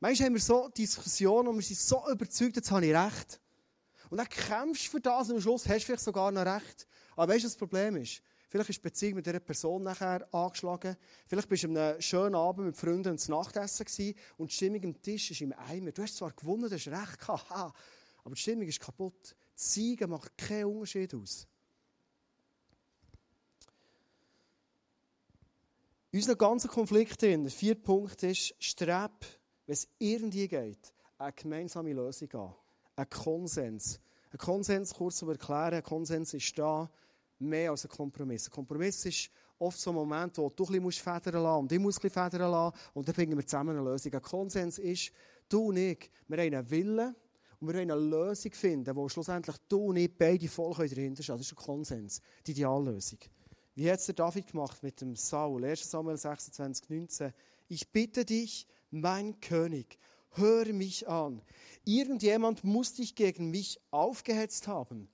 Manchmal 0.00 0.26
haben 0.26 0.34
wir 0.34 0.40
so 0.40 0.68
Diskussionen 0.68 1.48
und 1.48 1.56
wir 1.56 1.62
sind 1.62 1.78
so 1.78 2.02
überzeugt, 2.10 2.56
jetzt 2.56 2.70
habe 2.70 2.86
ich 2.86 2.94
recht. 2.94 3.38
Und 4.08 4.16
dann 4.16 4.28
kämpfst 4.28 4.86
du 4.86 4.90
für 4.92 5.00
das 5.00 5.28
und 5.28 5.36
am 5.36 5.42
Schluss 5.42 5.68
hast 5.68 5.82
du 5.82 5.86
vielleicht 5.86 6.02
sogar 6.02 6.32
noch 6.32 6.46
recht. 6.46 6.88
Aber 7.16 7.32
weißt 7.32 7.44
du, 7.44 7.46
was 7.46 7.52
das 7.52 7.58
Problem 7.58 7.96
ist? 7.96 8.22
Vielleicht 8.48 8.70
ist 8.70 8.78
die 8.78 8.82
Beziehung 8.82 9.14
mit 9.16 9.26
dieser 9.26 9.38
Person 9.38 9.82
nachher 9.82 10.26
angeschlagen. 10.34 10.96
Vielleicht 11.26 11.48
bist 11.48 11.62
du 11.62 11.68
an 11.68 11.76
einem 11.76 12.00
schönen 12.00 12.34
Abend 12.34 12.66
mit 12.66 12.76
Freunden 12.76 13.16
zu 13.18 13.30
Nachtessen 13.30 13.84
gewesen 13.84 14.18
und 14.38 14.50
die 14.50 14.54
Stimmung 14.54 14.84
am 14.84 15.02
Tisch 15.02 15.30
ist 15.30 15.40
im 15.42 15.52
Eimer. 15.52 15.92
Du 15.92 16.02
hast 16.02 16.16
zwar 16.16 16.32
gewonnen, 16.32 16.68
du 16.68 16.74
hast 16.74 16.88
recht 16.88 17.20
gehabt, 17.20 17.50
aber 17.50 18.34
die 18.34 18.40
Stimmung 18.40 18.66
ist 18.66 18.80
kaputt. 18.80 19.36
Die 19.76 19.98
macht 20.08 20.36
keinen 20.36 20.64
Unterschied 20.64 21.14
aus. 21.14 21.46
Unser 26.12 26.34
ganzer 26.34 26.68
Konflikt 26.68 27.22
in 27.22 27.44
der 27.44 27.52
vierte 27.52 27.82
Punkt 27.82 28.20
ist, 28.24 28.54
streb, 28.58 29.12
wenn 29.70 29.74
es 29.74 29.88
irgendwie 30.00 30.48
geht, 30.48 30.92
eine 31.16 31.32
gemeinsame 31.32 31.92
Lösung 31.92 32.28
an. 32.32 32.54
Ein 32.96 33.08
Konsens. 33.08 34.00
Ein 34.32 34.38
Konsens, 34.38 34.92
kurz 34.92 35.18
zu 35.18 35.30
erklären, 35.30 35.74
ein 35.74 35.82
Konsens 35.84 36.34
ist 36.34 36.58
da 36.58 36.90
mehr 37.38 37.70
als 37.70 37.84
ein 37.84 37.88
Kompromiss. 37.88 38.48
Ein 38.48 38.50
Kompromiss 38.50 39.04
ist 39.06 39.30
oft 39.60 39.78
so 39.78 39.90
ein 39.90 39.94
Moment, 39.94 40.36
wo 40.38 40.50
du 40.50 40.64
ein 40.64 40.82
bisschen 40.82 41.04
federn 41.04 41.44
lassen 41.44 41.60
und 41.60 41.70
ich 41.70 41.78
muss 41.78 41.98
ein 41.98 42.02
bisschen 42.02 42.30
federn 42.30 42.50
lassen 42.50 42.76
und 42.94 43.06
dann 43.06 43.14
finden 43.14 43.36
wir 43.36 43.46
zusammen 43.46 43.76
eine 43.76 43.88
Lösung. 43.88 44.12
Ein 44.12 44.22
Konsens 44.22 44.78
ist, 44.80 45.12
du 45.48 45.68
und 45.68 45.76
ich, 45.76 46.10
wir 46.26 46.38
haben 46.38 46.52
einen 46.52 46.68
Willen 46.68 47.14
und 47.60 47.68
wir 47.68 47.74
wollen 47.74 47.92
eine 47.92 48.00
Lösung 48.00 48.50
finden, 48.50 48.96
wo 48.96 49.08
schlussendlich 49.08 49.56
du 49.68 49.90
und 49.90 49.96
ich 49.98 50.12
beide 50.18 50.48
voll 50.48 50.74
dahinter 50.74 51.22
stehen. 51.22 51.36
Das 51.36 51.46
ist 51.46 51.52
ein 51.52 51.64
Konsens, 51.64 52.20
die 52.44 52.50
Ideallösung. 52.50 53.20
Wie 53.76 53.88
hat 53.88 54.00
es 54.00 54.06
der 54.06 54.16
David 54.16 54.48
gemacht 54.50 54.82
mit 54.82 55.00
dem 55.00 55.14
Saul? 55.14 55.64
1 55.64 55.88
Samuel 55.88 56.16
26, 56.16 56.90
19. 56.90 57.32
Ich 57.68 57.88
bitte 57.92 58.24
dich, 58.24 58.66
mein 58.90 59.40
König, 59.40 59.98
höre 60.30 60.72
mich 60.72 61.08
an. 61.08 61.42
Irgendjemand 61.84 62.64
muss 62.64 62.94
dich 62.94 63.14
gegen 63.14 63.50
mich 63.50 63.80
aufgehetzt 63.90 64.68
haben. 64.68 65.08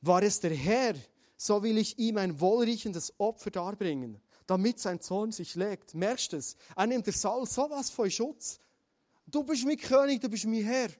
War 0.00 0.22
es 0.22 0.40
der 0.40 0.54
Herr, 0.54 0.94
so 1.36 1.62
will 1.62 1.78
ich 1.78 1.98
ihm 1.98 2.16
ein 2.18 2.40
wohlriechendes 2.40 3.14
Opfer 3.18 3.50
darbringen, 3.50 4.20
damit 4.46 4.78
sein 4.78 5.00
Zorn 5.00 5.32
sich 5.32 5.54
legt. 5.54 5.94
Merkst 5.94 6.32
du 6.32 6.36
es? 6.36 6.56
Er 6.76 6.86
nimmt 6.86 7.06
der 7.06 7.12
Saul 7.12 7.46
sowas 7.46 7.90
von 7.90 8.10
Schutz. 8.10 8.60
Du 9.26 9.42
bist 9.42 9.64
mein 9.64 9.78
König, 9.78 10.20
du 10.20 10.28
bist 10.28 10.44
mein 10.44 10.64
Herr. 10.64 10.90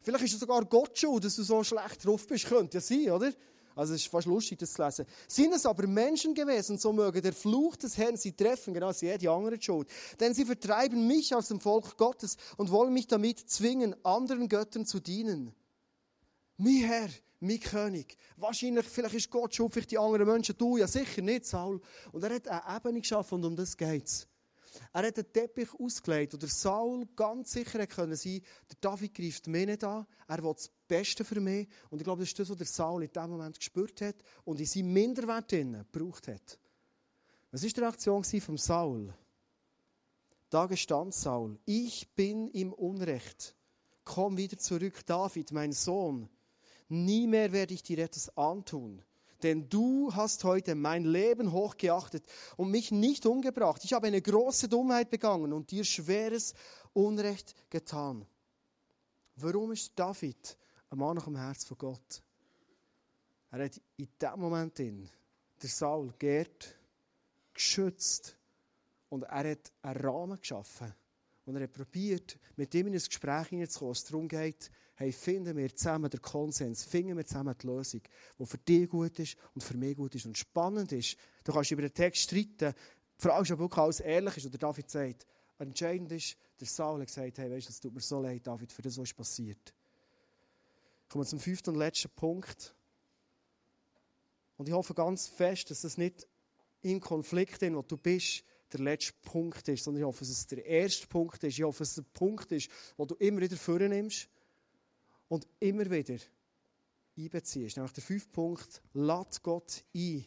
Vielleicht 0.00 0.24
ist 0.24 0.34
es 0.34 0.40
sogar 0.40 0.64
Gott 0.64 0.98
schuld, 0.98 1.24
dass 1.24 1.36
du 1.36 1.42
so 1.42 1.64
schlecht 1.64 2.04
drauf 2.04 2.26
bist. 2.26 2.46
Könnte 2.46 2.78
ja 2.78 2.80
sein, 2.80 3.10
oder? 3.10 3.32
Also 3.74 3.94
es 3.94 4.02
ist 4.02 4.10
fast 4.10 4.26
lustig, 4.26 4.58
das 4.58 4.72
zu 4.72 4.82
lesen. 4.82 5.06
Sind 5.26 5.52
es 5.52 5.66
aber 5.66 5.86
Menschen 5.86 6.34
gewesen, 6.34 6.78
so 6.78 6.92
möge 6.92 7.20
der 7.20 7.32
Fluch 7.32 7.76
des 7.76 7.96
Herrn 7.98 8.16
sie 8.16 8.32
treffen, 8.32 8.72
genau 8.72 8.88
als 8.88 9.00
jede 9.00 9.30
andere 9.30 9.60
schuld. 9.60 9.88
Denn 10.20 10.32
sie 10.32 10.44
vertreiben 10.44 11.06
mich 11.06 11.34
aus 11.34 11.48
dem 11.48 11.60
Volk 11.60 11.96
Gottes 11.96 12.36
und 12.56 12.70
wollen 12.70 12.92
mich 12.92 13.08
damit 13.08 13.38
zwingen, 13.50 13.96
anderen 14.04 14.48
Göttern 14.48 14.86
zu 14.86 15.00
dienen. 15.00 15.54
Mein 16.56 16.84
Herr, 16.84 17.08
mein 17.40 17.58
König. 17.58 18.16
Wahrscheinlich, 18.36 18.86
vielleicht 18.86 19.14
ist 19.14 19.30
Gott 19.30 19.54
schuld, 19.54 19.72
vielleicht 19.72 19.90
die 19.90 19.98
anderen 19.98 20.26
Menschen. 20.26 20.56
Du 20.56 20.76
ja 20.76 20.86
sicher 20.86 21.22
nicht, 21.22 21.46
Saul. 21.46 21.80
Und 22.12 22.22
er 22.22 22.34
hat 22.34 22.46
eine 22.46 22.76
Ebene 22.76 23.00
geschaffen 23.00 23.36
und 23.36 23.44
um 23.44 23.56
das 23.56 23.76
geht 23.76 24.06
es. 24.06 24.28
Er 24.92 25.06
hat 25.06 25.16
den 25.16 25.32
Teppich 25.32 25.68
ausgelegt 25.78 26.34
und 26.34 26.42
der 26.42 26.50
Saul 26.50 27.06
ganz 27.14 27.52
sicher 27.52 27.86
können 27.86 28.16
sein, 28.16 28.40
der 28.70 28.76
David 28.80 29.14
greift 29.14 29.46
mich 29.46 29.66
nicht 29.66 29.84
an, 29.84 30.06
er 30.26 30.42
will 30.42 30.52
das 30.52 30.70
Beste 30.86 31.24
für 31.24 31.40
mich. 31.40 31.68
Und 31.90 31.98
ich 31.98 32.04
glaube, 32.04 32.22
das 32.22 32.30
ist 32.30 32.38
das, 32.38 32.50
was 32.50 32.56
der 32.56 32.66
Saul 32.66 33.04
in 33.04 33.12
dem 33.12 33.30
Moment 33.30 33.58
gespürt 33.58 34.00
hat 34.00 34.16
und 34.44 34.60
in 34.60 34.66
seinem 34.66 34.92
Minderwert 34.92 35.48
gebraucht 35.48 36.28
hat. 36.28 36.58
Was 37.50 37.62
war 37.62 37.70
die 37.70 37.80
Reaktion 37.80 38.24
von 38.24 38.56
Saul? 38.56 39.14
Da 40.50 40.66
gestand 40.66 41.14
Saul, 41.14 41.58
ich 41.64 42.08
bin 42.14 42.48
im 42.48 42.72
Unrecht. 42.72 43.54
Komm 44.04 44.36
wieder 44.36 44.58
zurück, 44.58 45.04
David, 45.06 45.52
mein 45.52 45.72
Sohn. 45.72 46.28
Nie 46.88 47.26
mehr 47.26 47.52
werde 47.52 47.74
ich 47.74 47.82
dir 47.82 47.98
etwas 47.98 48.36
antun. 48.36 49.02
Denn 49.42 49.68
du 49.68 50.14
hast 50.14 50.44
heute 50.44 50.74
mein 50.74 51.04
Leben 51.04 51.52
hochgeachtet 51.52 52.24
und 52.56 52.70
mich 52.70 52.90
nicht 52.90 53.26
umgebracht. 53.26 53.84
Ich 53.84 53.92
habe 53.92 54.06
eine 54.06 54.22
große 54.22 54.68
Dummheit 54.68 55.10
begangen 55.10 55.52
und 55.52 55.70
dir 55.70 55.84
schweres 55.84 56.54
Unrecht 56.92 57.54
getan. 57.68 58.26
Warum 59.36 59.72
ist 59.72 59.92
David 59.96 60.56
ein 60.94 60.98
Mann 60.98 61.16
nach 61.16 61.24
dem 61.24 61.36
Herz 61.36 61.64
von 61.64 61.78
Gott? 61.78 62.22
Er 63.50 63.64
hat 63.64 63.80
in 63.96 64.08
diesem 64.20 64.40
Moment 64.40 64.78
in 64.80 65.08
der 65.62 65.68
Saul 65.68 66.12
geehrt, 66.18 66.76
geschützt 67.52 68.36
und 69.08 69.22
er 69.22 69.50
hat 69.50 69.72
einen 69.82 70.00
Rahmen 70.00 70.38
geschaffen. 70.38 70.92
Und 71.44 71.56
er 71.56 71.64
hat 71.64 71.72
probiert, 71.72 72.38
mit 72.56 72.74
ihm 72.74 72.86
in 72.86 72.94
ein 72.94 72.98
Gespräch 72.98 73.48
hineinzukommen, 73.48 73.92
es 73.92 74.04
darum 74.04 74.28
geht, 74.28 74.70
hey, 74.96 75.12
finden 75.12 75.56
wir 75.56 75.74
zusammen 75.74 76.10
den 76.10 76.22
Konsens, 76.22 76.84
finden 76.84 77.16
wir 77.16 77.26
zusammen 77.26 77.54
die 77.60 77.66
Lösung, 77.66 78.00
die 78.38 78.46
für 78.46 78.58
dich 78.58 78.88
gut 78.88 79.18
ist 79.18 79.36
und 79.54 79.62
für 79.62 79.76
mich 79.76 79.96
gut 79.96 80.14
ist. 80.14 80.26
Und 80.26 80.38
spannend 80.38 80.92
ist, 80.92 81.16
du 81.44 81.52
kannst 81.52 81.70
über 81.70 81.82
den 81.82 81.92
Text 81.92 82.22
streiten, 82.22 82.74
fragst, 83.18 83.50
ob 83.52 83.58
wirklich 83.58 83.78
alles 83.78 84.00
ehrlich 84.00 84.36
ist, 84.38 84.46
oder 84.46 84.58
David 84.58 84.90
sagt, 84.90 85.26
entscheidend 85.58 86.12
ist, 86.12 86.36
der 86.58 86.66
Saul 86.66 87.00
hat 87.00 87.08
gesagt, 87.08 87.38
hey, 87.38 87.50
weißt 87.50 87.68
du, 87.68 87.70
es 87.70 87.80
tut 87.80 87.94
mir 87.94 88.00
so 88.00 88.20
leid, 88.20 88.46
David, 88.46 88.72
für 88.72 88.82
das, 88.82 88.96
was 88.96 89.10
ist 89.10 89.16
passiert. 89.16 89.74
Kommen 91.08 91.24
wir 91.24 91.28
zum 91.28 91.40
fünften 91.40 91.70
und 91.70 91.76
letzten 91.76 92.10
Punkt. 92.10 92.74
Und 94.56 94.68
ich 94.68 94.74
hoffe 94.74 94.94
ganz 94.94 95.26
fest, 95.26 95.70
dass 95.70 95.84
es 95.84 95.98
nicht 95.98 96.26
im 96.82 97.00
Konflikt, 97.00 97.62
in 97.62 97.76
wo 97.76 97.82
du 97.82 97.96
bist, 97.96 98.44
der 98.72 98.80
letzte 98.80 99.12
Punkt 99.22 99.68
ist, 99.68 99.84
sondern 99.84 100.02
ich 100.02 100.06
hoffe, 100.06 100.20
dass 100.20 100.30
es 100.30 100.46
der 100.46 100.64
erste 100.64 101.06
Punkt 101.06 101.42
ist. 101.44 101.58
Ich 101.58 101.62
hoffe, 101.62 101.78
dass 101.80 101.90
es 101.90 101.94
der 101.94 102.02
Punkt 102.02 102.50
ist, 102.52 102.70
wo 102.96 103.04
du 103.04 103.14
immer 103.16 103.40
wieder 103.40 103.56
vornimmst 103.56 104.28
und 105.28 105.46
immer 105.60 105.88
wieder 105.90 106.18
einbeziehst. 107.16 107.76
Nämlich 107.76 107.92
der 107.92 108.02
fünfte 108.02 108.30
Punkt, 108.30 108.82
lad 108.92 109.42
Gott 109.42 109.84
ein 109.94 110.26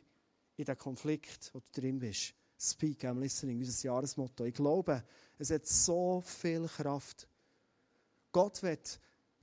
in 0.55 0.65
den 0.65 0.77
Konflikt, 0.77 1.51
wo 1.53 1.59
du 1.59 1.81
drin 1.81 1.99
bist. 1.99 2.33
Speak, 2.59 3.03
I'm 3.03 3.19
listening, 3.19 3.59
unser 3.59 3.85
Jahresmotto. 3.85 4.45
Ich 4.45 4.55
glaube, 4.55 5.03
es 5.37 5.51
hat 5.51 5.65
so 5.67 6.21
viel 6.21 6.67
Kraft. 6.67 7.27
Gott 8.31 8.63
wird 8.63 8.99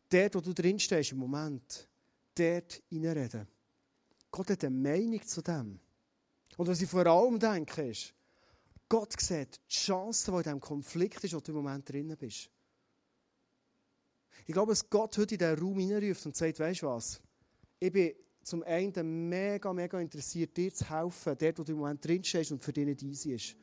dort, 0.09 0.35
wo 0.35 0.41
du 0.41 0.53
drin 0.53 0.79
stehst 0.79 1.13
im 1.13 1.19
Moment, 1.19 1.89
dort 2.35 2.83
reinreden. 2.91 3.47
Gott 4.31 4.51
hat 4.51 4.65
eine 4.65 4.77
Meinung 4.77 5.23
zu 5.27 5.43
dem. 5.43 5.79
Und 6.57 6.69
was 6.69 6.81
ich 6.81 6.89
vor 6.89 7.07
allem 7.07 7.39
denke, 7.39 7.89
ist, 7.89 8.15
Gott 8.89 9.21
sieht 9.21 9.61
die 9.71 9.75
Chance, 9.75 10.31
die 10.31 10.37
in 10.37 10.43
diesem 10.43 10.61
Konflikt 10.61 11.25
ist, 11.25 11.35
wo 11.35 11.41
du 11.41 11.53
im 11.53 11.59
Moment 11.59 11.89
drin 11.89 12.15
bist. 12.19 12.51
Ich 14.47 14.53
glaube, 14.53 14.73
dass 14.73 14.89
Gott 14.89 15.17
heute 15.17 15.35
in 15.35 15.39
diesen 15.39 15.59
Raum 15.59 15.79
hineinruft 15.79 16.27
und 16.27 16.37
sagt, 16.37 16.61
weißt 16.61 16.83
du 16.83 16.87
was? 16.87 17.21
Ich 17.81 17.93
bin 17.93 18.13
zum 18.43 18.63
einen 18.65 19.29
mega, 19.29 19.73
mega 19.73 19.99
interessiert, 20.01 20.57
dir 20.57 20.73
zu 20.73 20.89
helfen, 20.89 21.35
dort, 21.39 21.59
wo 21.59 21.65
du 21.65 21.73
im 21.73 21.79
Moment 21.79 22.05
drinstehst 22.05 22.53
und 22.53 22.63
für 22.63 22.73
dich 22.73 22.85
nicht 22.85 23.03
easy 23.03 23.35
ist. 23.35 23.57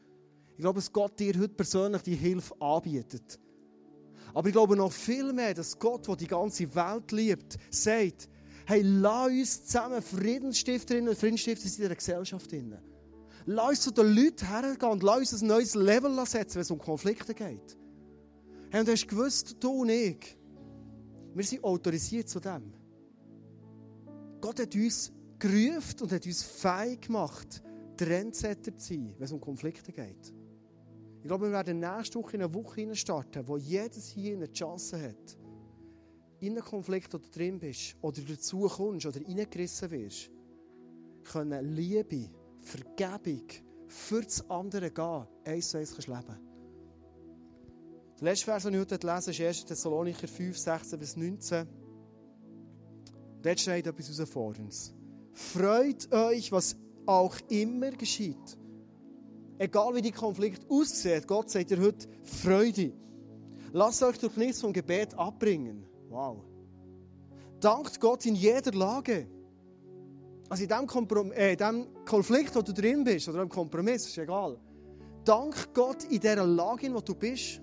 Ich 0.52 0.58
glaube, 0.58 0.80
dass 0.80 0.92
Gott 0.92 1.20
dir 1.20 1.38
heute 1.40 1.54
persönlich 1.54 2.02
die 2.02 2.16
Hilfe 2.16 2.60
anbietet. 2.60 3.40
Aber 4.34 4.48
ich 4.48 4.54
glaube 4.54 4.76
noch 4.76 4.92
viel 4.92 5.34
mehr, 5.34 5.54
dass 5.54 5.78
Gott, 5.78 6.08
der 6.08 6.16
die 6.16 6.28
ganze 6.28 6.74
Welt 6.74 7.12
liebt, 7.12 7.58
sagt, 7.70 8.30
hey, 8.66 8.82
lass 8.82 9.28
uns 9.28 9.66
zusammen 9.66 10.02
Friedensstifterinnen 10.02 11.10
und 11.10 11.18
Friedensstifter 11.18 11.66
in 11.66 11.72
dieser 11.72 11.96
Gesellschaft. 11.96 12.50
Lass 13.46 13.70
uns 13.70 13.82
zu 13.82 13.92
den 13.92 14.14
Leuten 14.14 14.48
hergehen 14.48 14.92
und 14.92 15.04
lass 15.04 15.34
uns 15.34 15.42
ein 15.42 15.48
neues 15.48 15.76
Level 15.76 16.26
setzen, 16.26 16.56
wenn 16.56 16.62
es 16.62 16.72
um 16.72 16.80
Konflikte 16.80 17.34
geht. 17.34 17.78
Hey, 18.70 18.80
und 18.80 18.88
du 18.88 18.92
hast 18.94 19.08
gewusst, 19.08 19.56
du 19.60 19.82
und 19.82 19.90
ich, 19.90 20.38
Wir 21.34 21.46
sind 21.46 21.64
autorisiert 21.64 22.28
zu 22.28 22.40
dem. 22.40 22.74
Gott 24.42 24.60
hat 24.60 24.76
uns 24.76 25.12
gerufen 25.40 26.02
und 26.02 26.12
hat 26.12 26.26
uns 26.26 26.44
fähig 26.44 27.02
gemacht, 27.02 27.64
Trendsetter 27.96 28.76
zu 28.78 28.88
sein, 28.94 29.14
wenn 29.18 29.26
es 29.26 29.32
um 29.32 29.40
Konflikte 29.40 29.92
geht. 29.92 30.34
Ich 31.22 31.28
glaube, 31.28 31.46
wir 31.46 31.52
werden 31.52 31.80
nächste 31.80 32.18
Woche 32.18 32.36
in 32.36 32.42
eine 32.42 32.54
Woche 32.54 32.96
starten, 32.96 33.48
wo 33.48 33.56
jedes 33.56 34.10
hier 34.10 34.36
eine 34.36 34.52
Chance 34.52 35.00
hat, 35.00 35.38
in 36.40 36.54
einem 36.54 36.66
Konflikt, 36.66 37.14
wo 37.14 37.20
du 37.20 37.30
drin 37.30 37.60
bist, 37.60 37.96
oder 38.02 38.22
dazu 38.22 38.62
kommst, 38.62 39.06
oder 39.06 39.22
reingerissen 39.22 39.92
wirst, 39.92 40.32
können 41.24 41.76
Liebe, 41.76 42.28
Vergebung 42.62 43.44
für 43.88 44.24
das 44.24 44.50
andere 44.50 44.90
gehen, 44.90 45.28
eins 45.46 45.70
zu 45.70 45.78
eins 45.78 45.96
leben 46.08 46.40
Der 48.20 48.24
letzte 48.24 48.46
Vers, 48.46 48.64
den 48.64 48.74
ich 48.74 48.80
heute 48.80 49.08
lese, 49.08 49.30
ist 49.30 49.42
1. 49.42 49.66
Thessalonicher 49.66 50.28
5, 50.28 50.58
16 50.58 51.00
bis 51.00 51.18
19. 51.18 51.68
Dort 53.44 53.60
steht 53.60 53.86
etwas 53.86 54.10
herausfordernd. 54.10 54.96
Freut 55.34 56.12
euch, 56.12 56.52
was 56.52 56.76
auch 57.06 57.38
immer 57.50 57.92
geschieht. 57.92 58.58
Egal 59.58 59.96
wie 59.96 60.02
die 60.02 60.12
Konflikt 60.12 60.70
aussieht, 60.70 61.28
Gott 61.28 61.50
sagt 61.50 61.70
dir 61.70 61.80
heute 61.80 62.08
Freude. 62.24 62.94
Lasst 63.74 64.04
euch 64.04 64.18
durch 64.18 64.36
nichts 64.36 64.62
vom 64.62 64.74
Gebet 64.74 65.14
abbringen. 65.18 65.86
Wow. 66.10 66.44
Dankt 67.60 68.00
Gott 68.00 68.26
in 68.26 68.36
jeder 68.36 68.72
Lage. 68.72 69.28
Also 70.50 70.64
in 70.64 70.70
dem, 70.70 70.88
Komprom 70.88 71.32
äh, 71.32 71.54
in 71.54 71.58
dem 71.58 71.88
Konflikt, 72.06 72.56
wo 72.56 72.62
du 72.62 72.74
drin 72.74 73.04
bist, 73.04 73.30
oder 73.30 73.42
im 73.42 73.50
Kompromiss, 73.50 74.08
ist 74.08 74.18
egal. 74.18 74.60
Dank 75.24 75.74
Gott 75.74 76.04
in 76.06 76.20
der 76.20 76.44
Lage, 76.44 76.88
in 76.88 76.94
der 76.94 77.02
du 77.02 77.16
bist. 77.16 77.62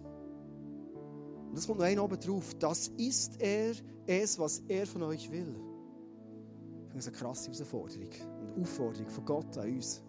Und 1.49 1.57
das 1.57 1.67
kommt 1.67 1.81
noch 1.81 1.87
ein 1.87 1.99
oben 1.99 2.19
drauf. 2.19 2.55
Das 2.59 2.89
ist 2.97 3.41
er, 3.41 3.75
es, 4.07 4.39
was 4.39 4.63
er 4.69 4.87
von 4.87 5.03
euch 5.03 5.31
will. 5.31 5.55
Das 6.95 7.07
ist 7.07 7.09
eine 7.09 7.17
krasse 7.19 7.51
Herausforderung 7.51 8.11
und 8.55 8.63
Aufforderung 8.63 9.09
von 9.09 9.25
Gott 9.25 9.59
an 9.59 9.75
uns. 9.75 10.03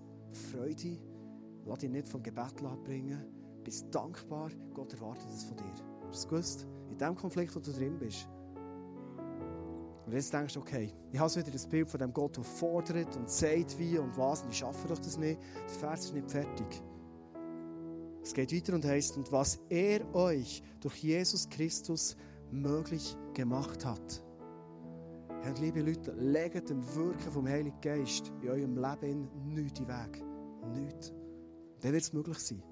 Freude, 0.52 0.98
lass 1.66 1.80
dich 1.80 1.90
nicht 1.90 2.08
vom 2.08 2.24
Gebet 2.24 2.64
abbringen. 2.64 3.24
Bist 3.64 3.88
dankbar, 3.94 4.50
Gott 4.74 4.94
erwartet 4.94 5.30
es 5.30 5.44
von 5.44 5.58
dir. 5.58 5.74
Hast 6.08 6.10
du 6.10 6.10
es 6.10 6.28
gewusst? 6.28 6.68
In 6.90 6.98
dem 6.98 7.16
Konflikt, 7.16 7.56
wo 7.56 7.60
du 7.60 7.72
drin 7.72 7.98
bist. 8.00 8.28
Und 10.06 10.14
jetzt 10.14 10.34
denkst 10.34 10.56
du, 10.56 10.62
okay, 10.62 10.92
ich 11.12 11.20
habe 11.20 11.36
wieder 11.36 11.52
das 11.52 11.68
Bild 11.68 11.88
von 11.88 12.00
dem 12.00 12.12
Gott, 12.12 12.36
der 12.36 12.44
fordert 12.44 13.16
und 13.16 13.30
sagt 13.30 13.78
wie 13.78 14.00
und 14.00 14.18
was, 14.18 14.42
und 14.42 14.50
ich 14.50 14.58
schaffe 14.58 14.88
doch 14.88 14.98
das 14.98 15.18
nicht. 15.18 15.40
Der 15.68 15.76
Vers 15.76 16.06
ist 16.06 16.14
nicht 16.16 16.32
fertig. 16.32 16.82
Es 18.24 18.34
geht 18.34 18.52
weiter 18.52 18.74
und 18.74 18.86
heißt, 18.86 19.18
und 19.18 19.32
was 19.32 19.60
er 19.70 20.02
euch 20.16 20.64
durch 20.80 20.96
Jesus 20.96 21.48
Christus 21.50 22.18
möglich 22.52 23.16
gemacht 23.34 23.86
hat. 23.86 24.24
Und 25.46 25.60
liebe 25.60 25.82
Leute, 25.82 26.12
legt 26.14 26.70
dem 26.70 26.84
Wirken 26.96 27.32
vom 27.32 27.48
Heiligen 27.48 27.80
Geist 27.80 28.32
in 28.42 28.50
eurem 28.50 28.76
Leben 28.76 29.30
nichts 29.54 29.80
in 29.80 29.86
den 29.86 29.96
Weg. 29.96 30.24
Nichts. 30.74 31.14
Dann 31.82 31.94
wird 31.94 32.04
es 32.04 32.14
möglich 32.14 32.40
sein. 32.40 32.64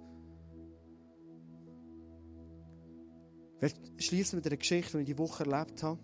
Wir 3.59 3.71
schließen 3.97 4.37
mit 4.37 4.45
einer 4.45 4.57
Geschichte, 4.57 4.97
die 4.97 5.03
ich 5.03 5.09
die 5.09 5.17
Woche 5.17 5.43
erlebt 5.43 5.81
habe. 5.81 5.99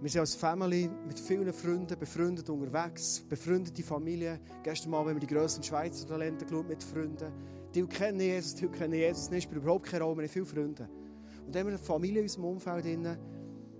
Wir 0.00 0.08
sind 0.08 0.20
als 0.20 0.36
Family 0.36 0.88
mit 1.06 1.18
vielen 1.18 1.52
Freunden 1.52 1.98
befreundet 1.98 2.48
unterwegs, 2.48 3.20
befreundete 3.28 3.82
Familie. 3.82 4.40
Gestern 4.62 4.90
Mal 4.90 5.00
haben 5.00 5.14
wir 5.14 5.18
die 5.18 5.26
grössten 5.26 5.62
Schweizer 5.62 6.06
Talente 6.06 6.44
geschaut 6.44 6.68
mit 6.68 6.84
Freunden. 6.84 7.32
Die 7.74 7.84
kennen 7.84 8.20
Jesus, 8.20 8.54
die 8.54 8.68
kennen 8.68 8.94
Jesus 8.94 9.28
nicht, 9.28 9.44
spielt 9.44 9.60
überhaupt 9.60 9.86
keine 9.86 10.04
Rolle, 10.04 10.18
wir 10.18 10.22
haben 10.22 10.32
viele 10.32 10.46
Freunde. 10.46 10.88
Und 11.44 11.54
dann 11.54 11.60
haben 11.60 11.66
wir 11.66 11.74
eine 11.74 11.78
Familie 11.78 12.20
in 12.20 12.26
unserem 12.26 12.44
Umfeld 12.44 12.86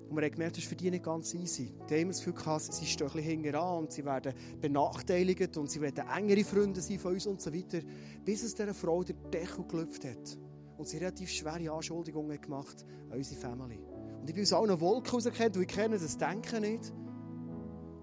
und 0.09 0.17
wir 0.17 0.25
haben 0.25 0.33
gemerkt, 0.33 0.57
das 0.57 0.65
ist 0.65 0.69
für 0.69 0.77
die 0.77 0.91
nicht 0.91 1.05
ganz 1.05 1.35
easy. 1.35 1.75
Die 1.89 2.01
haben 2.01 2.09
das 2.09 2.19
Gefühl 2.19 2.33
gehabt, 2.33 2.73
sie 2.73 2.87
stehen 2.87 3.09
ein 3.09 3.13
bisschen 3.13 3.31
hinten 3.31 3.55
an 3.55 3.79
und 3.79 3.93
sie 3.93 4.05
werden 4.05 4.33
benachteiligt 4.61 5.57
und 5.59 5.71
sie 5.71 5.81
werden 5.83 6.05
engere 6.09 6.45
Freunde 6.45 6.81
sein 6.81 6.99
von 6.99 7.13
uns 7.13 7.27
und 7.27 7.43
so 7.43 7.53
weiter. 7.53 7.81
Bis 8.25 8.43
es 8.43 8.55
dieser 8.55 8.73
Frau 8.73 9.03
der 9.05 9.17
Deckel 9.31 9.67
gelüpft 9.67 10.05
hat. 10.05 10.39
Und 10.79 10.89
sie 10.89 10.99
relativ 10.99 11.29
schwere 11.31 11.71
Anschuldigungen 11.71 12.41
gemacht 12.41 12.87
an 13.11 13.19
unsere 13.19 13.41
Family. 13.41 13.81
Und 14.21 14.29
ich 14.29 14.35
bin 14.35 14.45
aus 14.45 14.53
allen 14.53 14.81
Wolken 14.81 15.11
rausgekommen, 15.11 15.55
und 15.55 15.63
ich 15.63 15.69
kenne 15.69 15.99
das 15.99 16.17
Denken 16.17 16.63
nicht. 16.63 16.93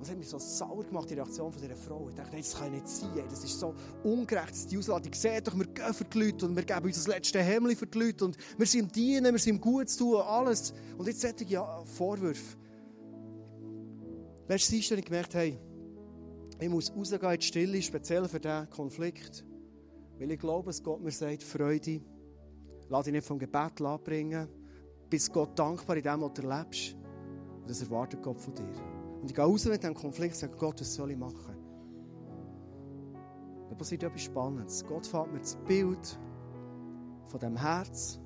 Das 0.05 0.11
hat 0.11 0.19
mich 0.19 0.29
so 0.29 0.37
sauer 0.37 0.83
gemacht, 0.83 1.09
die 1.09 1.15
Reaktion 1.15 1.51
von 1.51 1.59
dieser 1.59 1.75
Frau. 1.75 2.07
Ich 2.09 2.13
dachte, 2.13 2.29
nein, 2.33 2.43
das 2.43 2.55
kann 2.55 2.71
nicht 2.71 2.87
sein. 2.87 3.09
Das 3.27 3.43
ist 3.43 3.59
so 3.59 3.73
ungerecht, 4.03 4.51
dass 4.51 4.67
die 4.67 4.77
Ausladung 4.77 5.11
sieht 5.11 5.47
doch, 5.47 5.57
wir 5.57 5.65
gehen 5.65 5.93
für 5.95 6.03
die 6.03 6.19
Leute 6.19 6.45
und 6.45 6.55
wir 6.55 6.63
geben 6.63 6.85
uns 6.85 6.97
das 6.97 7.07
letzte 7.07 7.41
Hemmli 7.41 7.75
für 7.75 7.87
die 7.87 7.97
Leute 7.97 8.25
und 8.25 8.37
wir 8.55 8.67
sind 8.67 8.81
im 8.81 8.91
Dienen, 8.91 9.33
wir 9.33 9.39
sind 9.39 9.55
im 9.55 9.61
Gutes 9.61 9.97
tun, 9.97 10.17
alles. 10.17 10.75
Und 10.95 11.07
jetzt 11.07 11.21
solche 11.21 11.45
ja, 11.45 11.83
Vorwürfe. 11.85 12.55
Letztes 14.47 14.73
Jahr 14.73 14.91
habe 14.91 14.99
ich 14.99 15.05
gemerkt, 15.05 15.33
hey, 15.33 15.57
ich 16.59 16.69
muss 16.69 16.91
rausgehen 16.95 17.23
in 17.23 17.39
die 17.39 17.45
Stille, 17.47 17.81
speziell 17.81 18.27
für 18.27 18.39
diesen 18.39 18.69
Konflikt. 18.69 19.43
Weil 20.19 20.29
ich 20.29 20.39
glaube, 20.39 20.67
dass 20.67 20.83
Gott 20.83 21.01
mir 21.01 21.09
sagt, 21.09 21.41
Freude, 21.41 21.99
lass 22.89 23.05
dich 23.05 23.13
nicht 23.13 23.25
vom 23.25 23.39
Gebet 23.39 23.81
abbringen, 23.81 24.49
bist 25.09 25.33
Gott 25.33 25.57
dankbar 25.57 25.97
in 25.97 26.03
dem, 26.03 26.21
was 26.21 26.33
du 26.33 26.43
erlebst. 26.43 26.93
Und 26.93 27.67
das 27.71 27.81
erwartet 27.81 28.21
Gott 28.21 28.39
von 28.39 28.53
dir. 28.53 28.94
Und 29.25 29.31
ich 29.31 29.35
gehe 29.37 29.43
raus 29.43 29.65
mit 29.65 29.81
diesem 29.81 29.95
Konflikt 29.95 30.35
und 30.35 30.39
sage, 30.39 30.55
Gott, 30.55 30.79
was 30.79 30.93
soll 30.93 31.09
ich 31.09 31.17
machen? 31.17 31.55
Da 33.67 33.73
passiert 33.75 34.03
etwas 34.03 34.21
Spannendes. 34.21 34.85
Gott 34.85 35.07
fällt 35.07 35.33
mir 35.33 35.39
das 35.39 35.55
Bild 35.67 36.19
von 37.25 37.39
dem 37.39 37.57
Herz, 37.57 38.19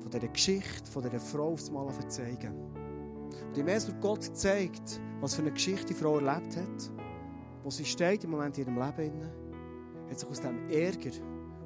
von 0.00 0.10
dieser 0.10 0.28
Geschichte, 0.28 0.90
von 0.90 1.02
dieser 1.02 1.20
Frau 1.20 1.52
aufs 1.52 1.70
Mal 1.70 1.92
zeigen. 2.08 2.54
Und 2.54 3.54
je 3.54 3.62
mehr 3.62 3.78
Gott 4.00 4.22
zeigt, 4.34 4.98
was 5.20 5.34
für 5.34 5.42
eine 5.42 5.52
Geschichte 5.52 5.88
die 5.88 5.92
Frau 5.92 6.18
erlebt 6.18 6.56
hat, 6.56 6.90
wo 7.62 7.68
sie 7.68 7.84
steht 7.84 8.24
im 8.24 8.30
Moment 8.30 8.56
in 8.56 8.64
ihrem 8.64 8.76
Leben, 8.76 9.30
hat 10.08 10.18
sich 10.18 10.30
aus 10.30 10.40
dem 10.40 10.70
Ärger, 10.70 11.12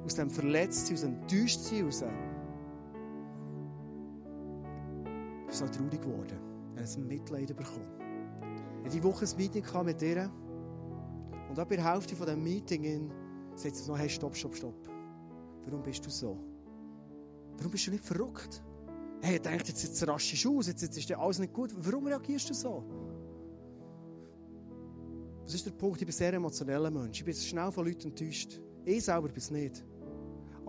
aus 0.03 0.15
dem 0.15 0.29
Verletztsein, 0.29 0.95
aus 0.95 1.01
dem 1.03 1.13
Enttäuschtsein 1.13 1.77
heraus 1.77 2.03
so 5.47 5.65
traurig 5.65 6.01
geworden. 6.01 6.37
Er 6.75 6.83
hat 6.83 6.97
ein 6.97 7.07
Mitleid 7.07 7.55
bekommen. 7.55 7.98
Ich 8.85 8.91
diese 8.91 9.03
Woche 9.03 9.25
ein 9.25 9.37
Meeting 9.37 9.63
mit 9.83 10.01
ihr. 10.01 10.31
Und 11.49 11.59
ab 11.59 11.69
der 11.69 11.83
Hälfte 11.83 12.15
von 12.15 12.43
Meeting 12.43 13.11
sagt 13.55 13.75
sie 13.75 13.89
noch, 13.89 13.97
hey, 13.97 14.09
stopp, 14.09 14.35
stopp, 14.35 14.55
stopp. 14.55 14.89
Warum 15.65 15.83
bist 15.83 16.05
du 16.05 16.09
so? 16.09 16.37
Warum 17.57 17.71
bist 17.71 17.87
du 17.87 17.91
nicht 17.91 18.05
verrückt? 18.05 18.63
Hey, 19.21 19.35
ich 19.35 19.41
denke, 19.41 19.65
jetzt, 19.67 19.83
jetzt 19.83 20.07
rasch 20.07 20.41
du 20.41 20.57
aus, 20.57 20.67
jetzt, 20.67 20.81
jetzt 20.81 20.97
ist 20.97 21.11
alles 21.11 21.39
nicht 21.39 21.53
gut. 21.53 21.75
Warum 21.77 22.07
reagierst 22.07 22.49
du 22.49 22.53
so? 22.53 22.83
Das 25.43 25.55
ist 25.55 25.65
der 25.65 25.71
Punkt, 25.71 25.99
ich 25.99 26.05
bin 26.05 26.13
ein 26.13 26.17
sehr 26.17 26.33
emotioneller 26.33 26.91
Mensch. 26.91 27.19
Ich 27.19 27.25
bin 27.25 27.33
schnell 27.33 27.71
von 27.71 27.85
Leuten 27.85 28.09
enttäuscht. 28.09 28.61
Ich 28.85 29.03
selber 29.03 29.27
bin 29.27 29.37
es 29.37 29.51
nicht. 29.51 29.83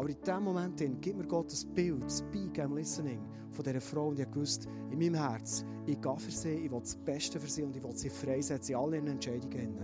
Aber 0.00 0.08
in 0.08 0.16
diesem 0.18 0.44
Moment 0.44 0.78
gibt 1.02 1.18
mir 1.18 1.26
Gott 1.26 1.52
das 1.52 1.62
Bild, 1.62 2.02
das 2.04 2.20
Speak 2.20 2.58
am 2.58 2.74
Listening 2.74 3.20
von 3.50 3.62
dieser 3.62 3.82
Frau 3.82 4.08
und 4.08 4.18
ich 4.18 4.30
gewusst, 4.30 4.66
in 4.90 4.98
meinem 4.98 5.12
Herz, 5.14 5.62
ich 5.84 6.00
gehe 6.00 6.16
für 6.16 6.30
sie, 6.30 6.54
ich 6.54 6.70
will 6.70 6.80
das 6.80 6.96
Beste 6.96 7.38
für 7.38 7.50
sie 7.50 7.62
und 7.64 7.76
ich 7.76 7.82
will 7.82 7.94
sie 7.94 8.08
freisetzen 8.08 8.74
in 8.74 8.80
all 8.80 8.94
ihren 8.94 9.08
Entscheidungen. 9.08 9.76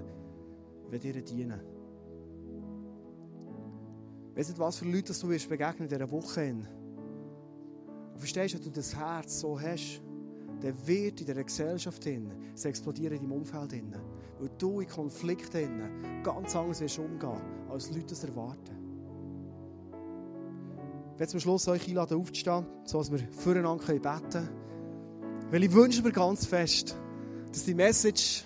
Ich 0.86 1.04
will 1.04 1.14
ihr 1.16 1.22
dienen. 1.22 1.60
Weißt 4.34 4.56
du, 4.56 4.58
was 4.58 4.78
für 4.78 4.86
Leute 4.86 5.12
du 5.12 5.28
wirst 5.28 5.50
begegnen 5.50 5.86
in 5.86 5.88
dieser 5.90 6.10
Woche? 6.10 6.48
Und 8.14 8.18
verstehst 8.18 8.54
du, 8.54 8.58
wenn 8.58 8.64
du 8.64 8.70
das 8.70 8.96
Herz 8.96 9.40
so 9.40 9.60
hast, 9.60 10.00
dann 10.62 10.74
wird 10.86 11.20
in 11.20 11.26
dieser 11.26 11.44
Gesellschaft 11.44 12.06
es 12.54 12.64
explodieren 12.64 13.18
in 13.18 13.24
deinem 13.24 13.32
Umfeld. 13.32 13.70
Weil 14.38 14.50
du 14.56 14.80
in 14.80 14.88
Konflikten 14.88 16.22
ganz 16.22 16.56
anders 16.56 16.80
wirst 16.80 16.98
umgehen, 17.00 17.68
als 17.68 17.94
Leute 17.94 18.14
es 18.14 18.24
erwarten. 18.24 18.75
Ich 21.16 21.20
werde 21.20 21.30
zum 21.30 21.40
Schluss 21.40 21.66
euch 21.66 21.88
einladen, 21.88 22.20
aufzustehen, 22.20 22.66
so 22.84 22.98
dass 22.98 23.10
wir 23.10 23.18
füreinander 23.18 23.82
beten 23.86 24.02
können. 24.02 24.48
Weil 25.50 25.64
ich 25.64 25.72
wünsche 25.72 26.02
mir 26.02 26.12
ganz 26.12 26.44
fest, 26.44 26.94
dass 27.50 27.64
die 27.64 27.72
Message 27.72 28.44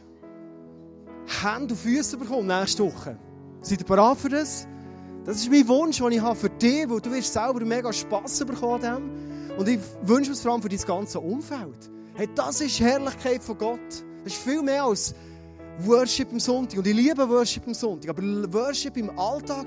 Hände 1.43 1.75
und 1.75 1.81
Füße 1.81 2.17
bekommt 2.17 2.47
nächste 2.47 2.85
Woche. 2.85 3.19
Seid 3.61 3.81
ihr 3.81 3.87
bereit 3.87 4.19
für 4.19 4.29
das? 4.29 4.69
Das 5.25 5.39
ist 5.39 5.51
mein 5.51 5.67
Wunsch, 5.67 5.99
den 5.99 6.13
ich 6.13 6.21
habe 6.21 6.37
für 6.37 6.49
dich, 6.49 6.89
weil 6.89 7.01
du 7.01 7.11
wirst 7.11 7.33
selber 7.33 7.59
mega 7.65 7.93
Spass 7.93 8.39
bekommen 8.45 8.85
an 8.85 9.11
Und 9.59 9.69
ich 9.69 9.81
wünsche 10.03 10.31
mir 10.31 10.35
es 10.37 10.43
vor 10.43 10.53
allem 10.53 10.63
für 10.63 10.69
dein 10.69 10.79
ganze 10.79 11.19
Umfeld. 11.19 11.91
Hey, 12.15 12.29
das 12.37 12.61
ist 12.61 12.79
Herrlichkeit 12.79 13.43
von 13.43 13.59
Gott. 13.59 14.05
Das 14.23 14.33
ist 14.33 14.43
viel 14.45 14.63
mehr 14.63 14.85
als 14.85 15.13
Worship 15.81 16.31
am 16.31 16.39
Sonntag. 16.39 16.79
Und 16.79 16.87
ich 16.87 16.95
liebe 16.95 17.29
Worship 17.29 17.67
am 17.67 17.75
Sonntag. 17.75 18.11
Aber 18.11 18.23
Worship 18.23 18.97
im 18.97 19.11
Alltag. 19.19 19.67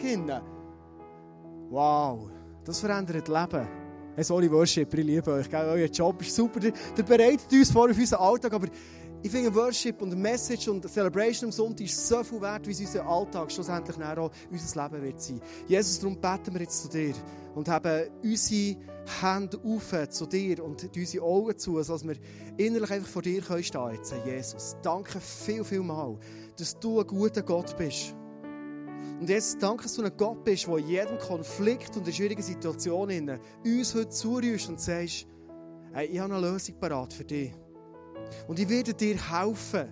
Wow. 1.69 2.29
Das 2.65 2.79
verändert 2.79 3.27
Leben. 3.27 3.67
Hey, 4.15 4.23
sorry, 4.23 4.49
Worship, 4.51 4.93
ich 4.93 5.05
liebe 5.05 5.31
euch. 5.31 5.49
Gell? 5.49 5.65
Euer 5.65 5.87
Job 5.87 6.21
ist 6.21 6.35
super. 6.35 6.59
Der 6.59 7.03
bereitet 7.03 7.51
uns 7.51 7.71
vor 7.71 7.89
auf 7.89 7.97
unseren 7.97 8.19
Alltag. 8.19 8.53
Aber 8.53 8.67
Ich 9.25 9.31
finde, 9.31 9.55
Worship 9.55 10.01
und 10.01 10.17
Message 10.17 10.67
und 10.67 10.85
Celebration 10.89 11.47
am 11.47 11.51
Sonntag 11.53 11.85
ist 11.85 12.09
so 12.09 12.21
viel 12.25 12.41
wert, 12.41 12.67
wie 12.67 12.71
es 12.71 12.81
unser 12.81 13.07
Alltag 13.07 13.49
schlussendlich 13.53 13.97
auch 13.97 14.31
unser 14.51 14.83
Leben 14.83 15.01
wird 15.01 15.21
sein. 15.21 15.39
Jesus, 15.65 15.99
darum 15.99 16.19
beten 16.19 16.53
wir 16.53 16.61
jetzt 16.61 16.83
zu 16.83 16.89
dir 16.89 17.13
und 17.55 17.69
haben 17.69 18.09
unsere 18.21 18.75
Hände 19.21 19.59
auf 19.63 20.09
zu 20.09 20.25
dir 20.25 20.61
und 20.61 20.89
unsere 20.93 21.23
Augen 21.23 21.57
zu, 21.57 21.81
sodass 21.81 22.05
wir 22.05 22.15
innerlich 22.57 22.91
einfach 22.91 23.07
vor 23.07 23.21
dir 23.21 23.41
stehen 23.41 23.71
können. 23.71 23.95
Jetzt, 23.95 24.13
Jesus, 24.25 24.75
danke 24.81 25.21
viel, 25.21 25.63
viel 25.63 25.83
mal, 25.83 26.17
dass 26.57 26.77
du 26.79 26.99
ein 26.99 27.07
guter 27.07 27.43
Gott 27.43 27.77
bist. 27.77 28.13
Und 29.23 29.29
jetzt 29.29 29.63
danke, 29.63 29.83
dass 29.83 29.93
du 29.93 30.03
ein 30.03 30.11
Gott 30.17 30.43
bist, 30.43 30.67
der 30.67 30.77
in 30.79 30.87
jedem 30.89 31.17
Konflikt 31.17 31.95
und 31.95 32.05
in 32.05 32.13
schwierigen 32.13 32.41
Situationen 32.41 33.39
uns 33.63 33.95
heute 33.95 34.09
zurührst 34.09 34.67
und 34.67 34.81
sagst, 34.81 35.27
hey, 35.93 36.07
ich 36.07 36.19
habe 36.19 36.35
eine 36.35 36.45
Lösung 36.45 36.77
parat 36.77 37.13
für 37.13 37.23
dich. 37.23 37.53
Und 38.49 38.59
ich 38.59 38.67
werde 38.67 38.93
dir 38.93 39.15
helfen, 39.31 39.87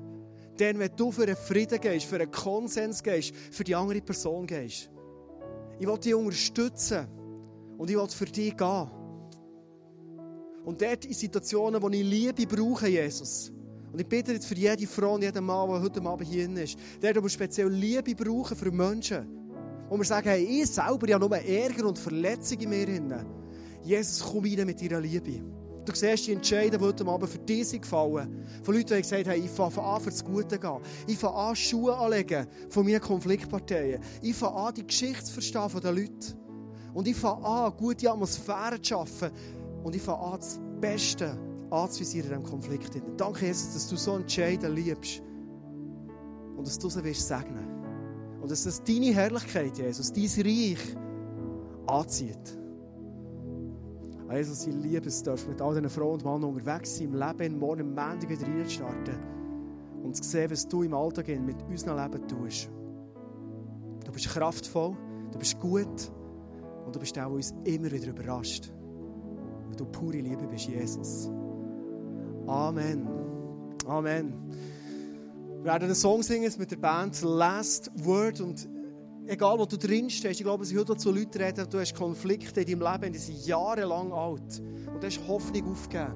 denn 0.60 0.78
wenn 0.80 0.94
du 0.98 1.14
für 1.14 1.24
einen 1.24 1.38
Frieden 1.38 1.80
gehst, 1.80 2.08
für 2.08 2.18
einen 2.18 2.30
Konsens 2.30 3.02
gehst, 3.02 3.34
für 3.34 3.64
die 3.64 3.74
andere 3.74 4.02
Person 4.02 4.46
gehst. 4.46 4.90
Ich 5.80 5.88
will 5.88 5.98
dich 5.98 6.14
unterstützen 6.14 7.08
und 7.78 7.90
ich 7.90 7.96
will 7.96 8.10
für 8.10 8.26
dich 8.26 8.58
gehen. 8.58 8.92
Und 10.66 10.82
dort 10.82 11.06
in 11.06 11.14
Situationen, 11.14 11.82
wo 11.82 11.88
ich 11.88 12.04
Liebe 12.04 12.46
brauche, 12.46 12.90
Jesus. 12.90 13.54
Und 13.92 14.00
ich 14.00 14.08
bitte 14.08 14.34
jetzt 14.34 14.46
für 14.46 14.56
jede 14.56 14.88
Frau 14.88 15.16
und 15.16 15.24
jeden 15.24 15.44
Mann, 15.44 15.70
der 15.70 15.82
heute 15.82 16.02
Abend 16.02 16.28
hier 16.28 16.50
ist, 16.50 16.78
der, 17.02 17.14
der 17.14 17.30
speziell 17.30 17.68
Liebe 17.68 18.16
brauchen 18.16 18.56
für 18.56 18.72
Menschen. 18.72 19.28
Wo 19.90 19.98
wir 19.98 20.06
sagen, 20.06 20.30
hey, 20.30 20.62
ich 20.62 20.68
selber 20.68 21.14
habe 21.14 21.20
nur 21.20 21.38
Ärger 21.38 21.86
und 21.88 22.00
Verletzungen 22.00 22.72
in 22.72 23.08
mir. 23.08 23.26
Jesus, 23.84 24.24
komm 24.24 24.46
rein 24.46 24.66
mit 24.66 24.82
deiner 24.82 25.02
Liebe. 25.02 25.44
Du 25.84 25.94
siehst 25.94 26.28
die 26.28 26.34
Entscheidungen, 26.34 26.80
die 26.80 26.86
heute 26.86 27.06
Abend 27.06 27.30
für 27.30 27.40
dich 27.40 27.82
gefallen. 27.82 28.46
Von 28.64 28.76
Leuten, 28.76 28.96
die 28.96 29.02
gesagt 29.02 29.28
haben, 29.28 29.44
ich 29.44 29.50
fange 29.50 29.82
an, 29.82 30.00
für 30.00 30.12
das 30.12 30.24
Gute 30.24 30.48
zu 30.48 30.60
gehen. 30.60 30.80
Ich 31.08 31.18
fange 31.18 31.36
an, 31.36 31.56
Schuhe 31.56 31.98
anlegen 31.98 32.48
von 32.70 32.86
meinen 32.86 33.02
Konfliktparteien. 33.02 34.00
Ich 34.22 34.36
fange 34.36 34.56
an, 34.56 34.74
die 34.76 34.86
Geschichte 34.86 35.26
zu 35.26 35.34
verstehen 35.34 35.70
von 35.70 35.82
den 35.82 35.96
Leuten. 35.96 36.38
Und 36.94 37.08
ich 37.08 37.18
fange 37.18 37.44
an, 37.44 37.74
gute 37.76 38.10
Atmosphäre 38.10 38.80
zu 38.82 38.90
schaffen. 38.90 39.32
Und 39.84 39.96
ich 39.96 40.02
fange 40.02 40.20
an, 40.20 40.40
das 40.40 40.60
Beste 40.80 41.51
anzuvisieren 41.72 42.32
in 42.32 42.40
diesem 42.40 42.50
Konflikt. 42.52 43.02
Danke, 43.18 43.48
Jesus, 43.48 43.74
dass 43.74 43.88
du 43.88 43.96
so 43.96 44.18
Entscheidungen 44.18 44.76
liebst. 44.76 45.22
Und 46.56 46.68
dass 46.68 46.78
du 46.78 46.90
sie 46.90 47.04
wirst 47.04 47.28
segnen. 47.28 47.66
Und 48.42 48.52
dass 48.52 48.66
das 48.66 48.84
deine 48.84 49.14
Herrlichkeit, 49.14 49.78
Jesus, 49.78 50.12
dein 50.12 50.46
Reich 50.46 50.98
anzieht. 51.88 52.58
Jesus, 54.32 54.66
ich 54.68 54.76
liebe 54.76 55.08
es, 55.08 55.24
darf 55.24 55.48
mit 55.48 55.62
all 55.62 55.74
diesen 55.74 55.90
Frauen 55.90 56.14
und 56.14 56.24
Männern 56.24 56.56
unterwegs 56.56 56.98
sein, 56.98 57.08
im 57.08 57.16
Leben, 57.16 57.60
morgen 57.60 57.82
am 57.82 57.88
Montag 57.90 58.30
wieder 58.30 58.48
reinzustarten 58.48 59.20
und 60.04 60.16
zu 60.16 60.24
sehen, 60.24 60.50
was 60.50 60.68
du 60.68 60.84
im 60.84 60.94
Alltag 60.94 61.28
mit 61.28 61.62
unserem 61.64 61.98
Leben 61.98 62.28
tust. 62.28 62.70
Du 64.06 64.12
bist 64.12 64.30
kraftvoll, 64.30 64.96
du 65.32 65.38
bist 65.38 65.60
gut 65.60 66.12
und 66.86 66.96
du 66.96 67.00
bist 67.00 67.18
auch, 67.20 67.32
uns 67.32 67.54
immer 67.66 67.92
wieder 67.92 68.08
überrascht. 68.08 68.72
Weil 69.68 69.76
du 69.76 69.86
pure 69.86 70.18
Liebe 70.18 70.48
bist, 70.48 70.68
Jesus. 70.68 71.30
Amen. 72.52 73.08
Amen. 73.88 74.34
Wir 75.60 75.64
werden 75.64 75.86
einen 75.86 75.96
Song 75.96 76.22
singen 76.22 76.52
mit 76.58 76.70
der 76.70 76.76
Band 76.76 77.22
Last 77.22 77.90
Word 78.04 78.42
und 78.42 78.68
egal 79.26 79.58
wo 79.58 79.66
du 79.66 79.78
drin 79.78 80.10
stehst, 80.10 80.42
ich 80.42 80.44
glaube, 80.44 80.66
es 80.66 80.76
heute 80.76 80.98
zu 80.98 81.14
Leuten 81.14 81.42
reden, 81.42 81.66
du 81.70 81.80
hast 81.80 81.96
Konflikte 81.96 82.60
in 82.60 82.80
deinem 82.80 82.92
Leben, 82.92 83.14
die 83.14 83.20
sind 83.20 83.46
jahrelang 83.46 84.12
alt 84.12 84.62
und 84.94 85.02
du 85.02 85.08
hast 85.08 85.26
Hoffnung 85.30 85.72
aufgegeben. 85.72 86.14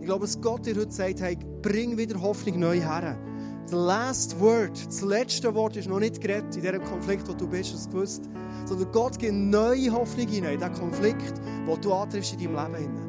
Ich 0.00 0.06
glaube, 0.06 0.24
dass 0.24 0.40
Gott 0.40 0.64
dir 0.64 0.76
heute 0.76 0.92
sagt, 0.92 1.20
hey, 1.20 1.36
bring 1.60 1.98
wieder 1.98 2.18
Hoffnung 2.22 2.58
neu 2.58 2.80
her. 2.80 3.18
The 3.66 3.76
last 3.76 4.40
word, 4.40 4.82
das 4.86 5.02
letzte 5.02 5.54
Wort 5.54 5.76
ist 5.76 5.90
noch 5.90 6.00
nicht 6.00 6.22
geredet 6.22 6.56
in 6.56 6.62
diesem 6.62 6.84
Konflikt, 6.84 7.28
wo 7.28 7.34
du 7.34 7.46
bist, 7.48 7.74
das 7.74 7.86
gewusst. 7.90 8.30
Sondern 8.64 8.90
Gott 8.92 9.18
gibt 9.18 9.34
neue 9.34 9.92
Hoffnung 9.92 10.26
hinein 10.26 10.54
in 10.54 10.58
diesen 10.60 10.72
Konflikt, 10.72 11.34
den 11.66 11.80
du 11.82 11.92
antriffst 11.92 12.32
in 12.32 12.54
deinem 12.54 12.72
Leben. 12.72 13.05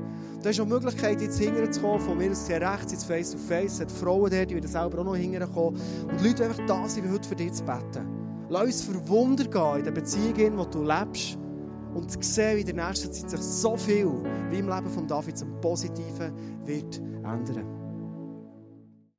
Du 0.47 0.51
hast 0.51 0.61
auch 0.61 0.63
die 0.63 0.71
Möglichkeit, 0.71 1.21
jetzt 1.21 1.39
hinterzukommen, 1.39 1.99
von 1.99 2.17
mir 2.17 2.31
aus 2.31 2.47
sehr 2.47 2.61
rechts, 2.61 2.93
jetzt 2.93 3.03
face 3.03 3.31
to 3.31 3.37
face. 3.37 3.81
Es 3.81 3.91
Frauen 3.91 4.31
dort, 4.31 4.49
die 4.49 4.55
wieder 4.55 4.69
selber 4.69 4.99
auch 4.99 5.03
noch 5.03 5.15
hinterkommen. 5.17 5.77
Und 6.09 6.23
Leute 6.23 6.45
einfach 6.45 6.65
da 6.65 6.87
sind, 6.87 7.11
heute 7.11 7.27
für 7.27 7.35
dich 7.35 7.51
zu 7.51 7.65
beten. 7.65 8.07
Lass 8.47 8.63
uns 8.63 8.81
verwundert 8.83 9.51
gehen 9.51 9.79
in 9.79 9.83
der 9.83 9.91
Beziehung, 9.91 10.35
in 10.37 10.55
der 10.55 10.65
du 10.67 10.83
lebst. 10.83 11.37
Und 11.93 12.23
sehen, 12.23 12.55
wie 12.55 12.61
in 12.61 12.77
der 12.77 12.87
nächsten 12.87 13.11
Zeit 13.11 13.29
sich 13.29 13.41
so 13.41 13.75
viel 13.75 14.09
wie 14.49 14.59
im 14.59 14.69
Leben 14.69 14.87
von 14.87 15.05
David 15.05 15.37
zum 15.37 15.59
Positiven 15.59 16.31
wird 16.63 16.97
ändern. 17.25 17.76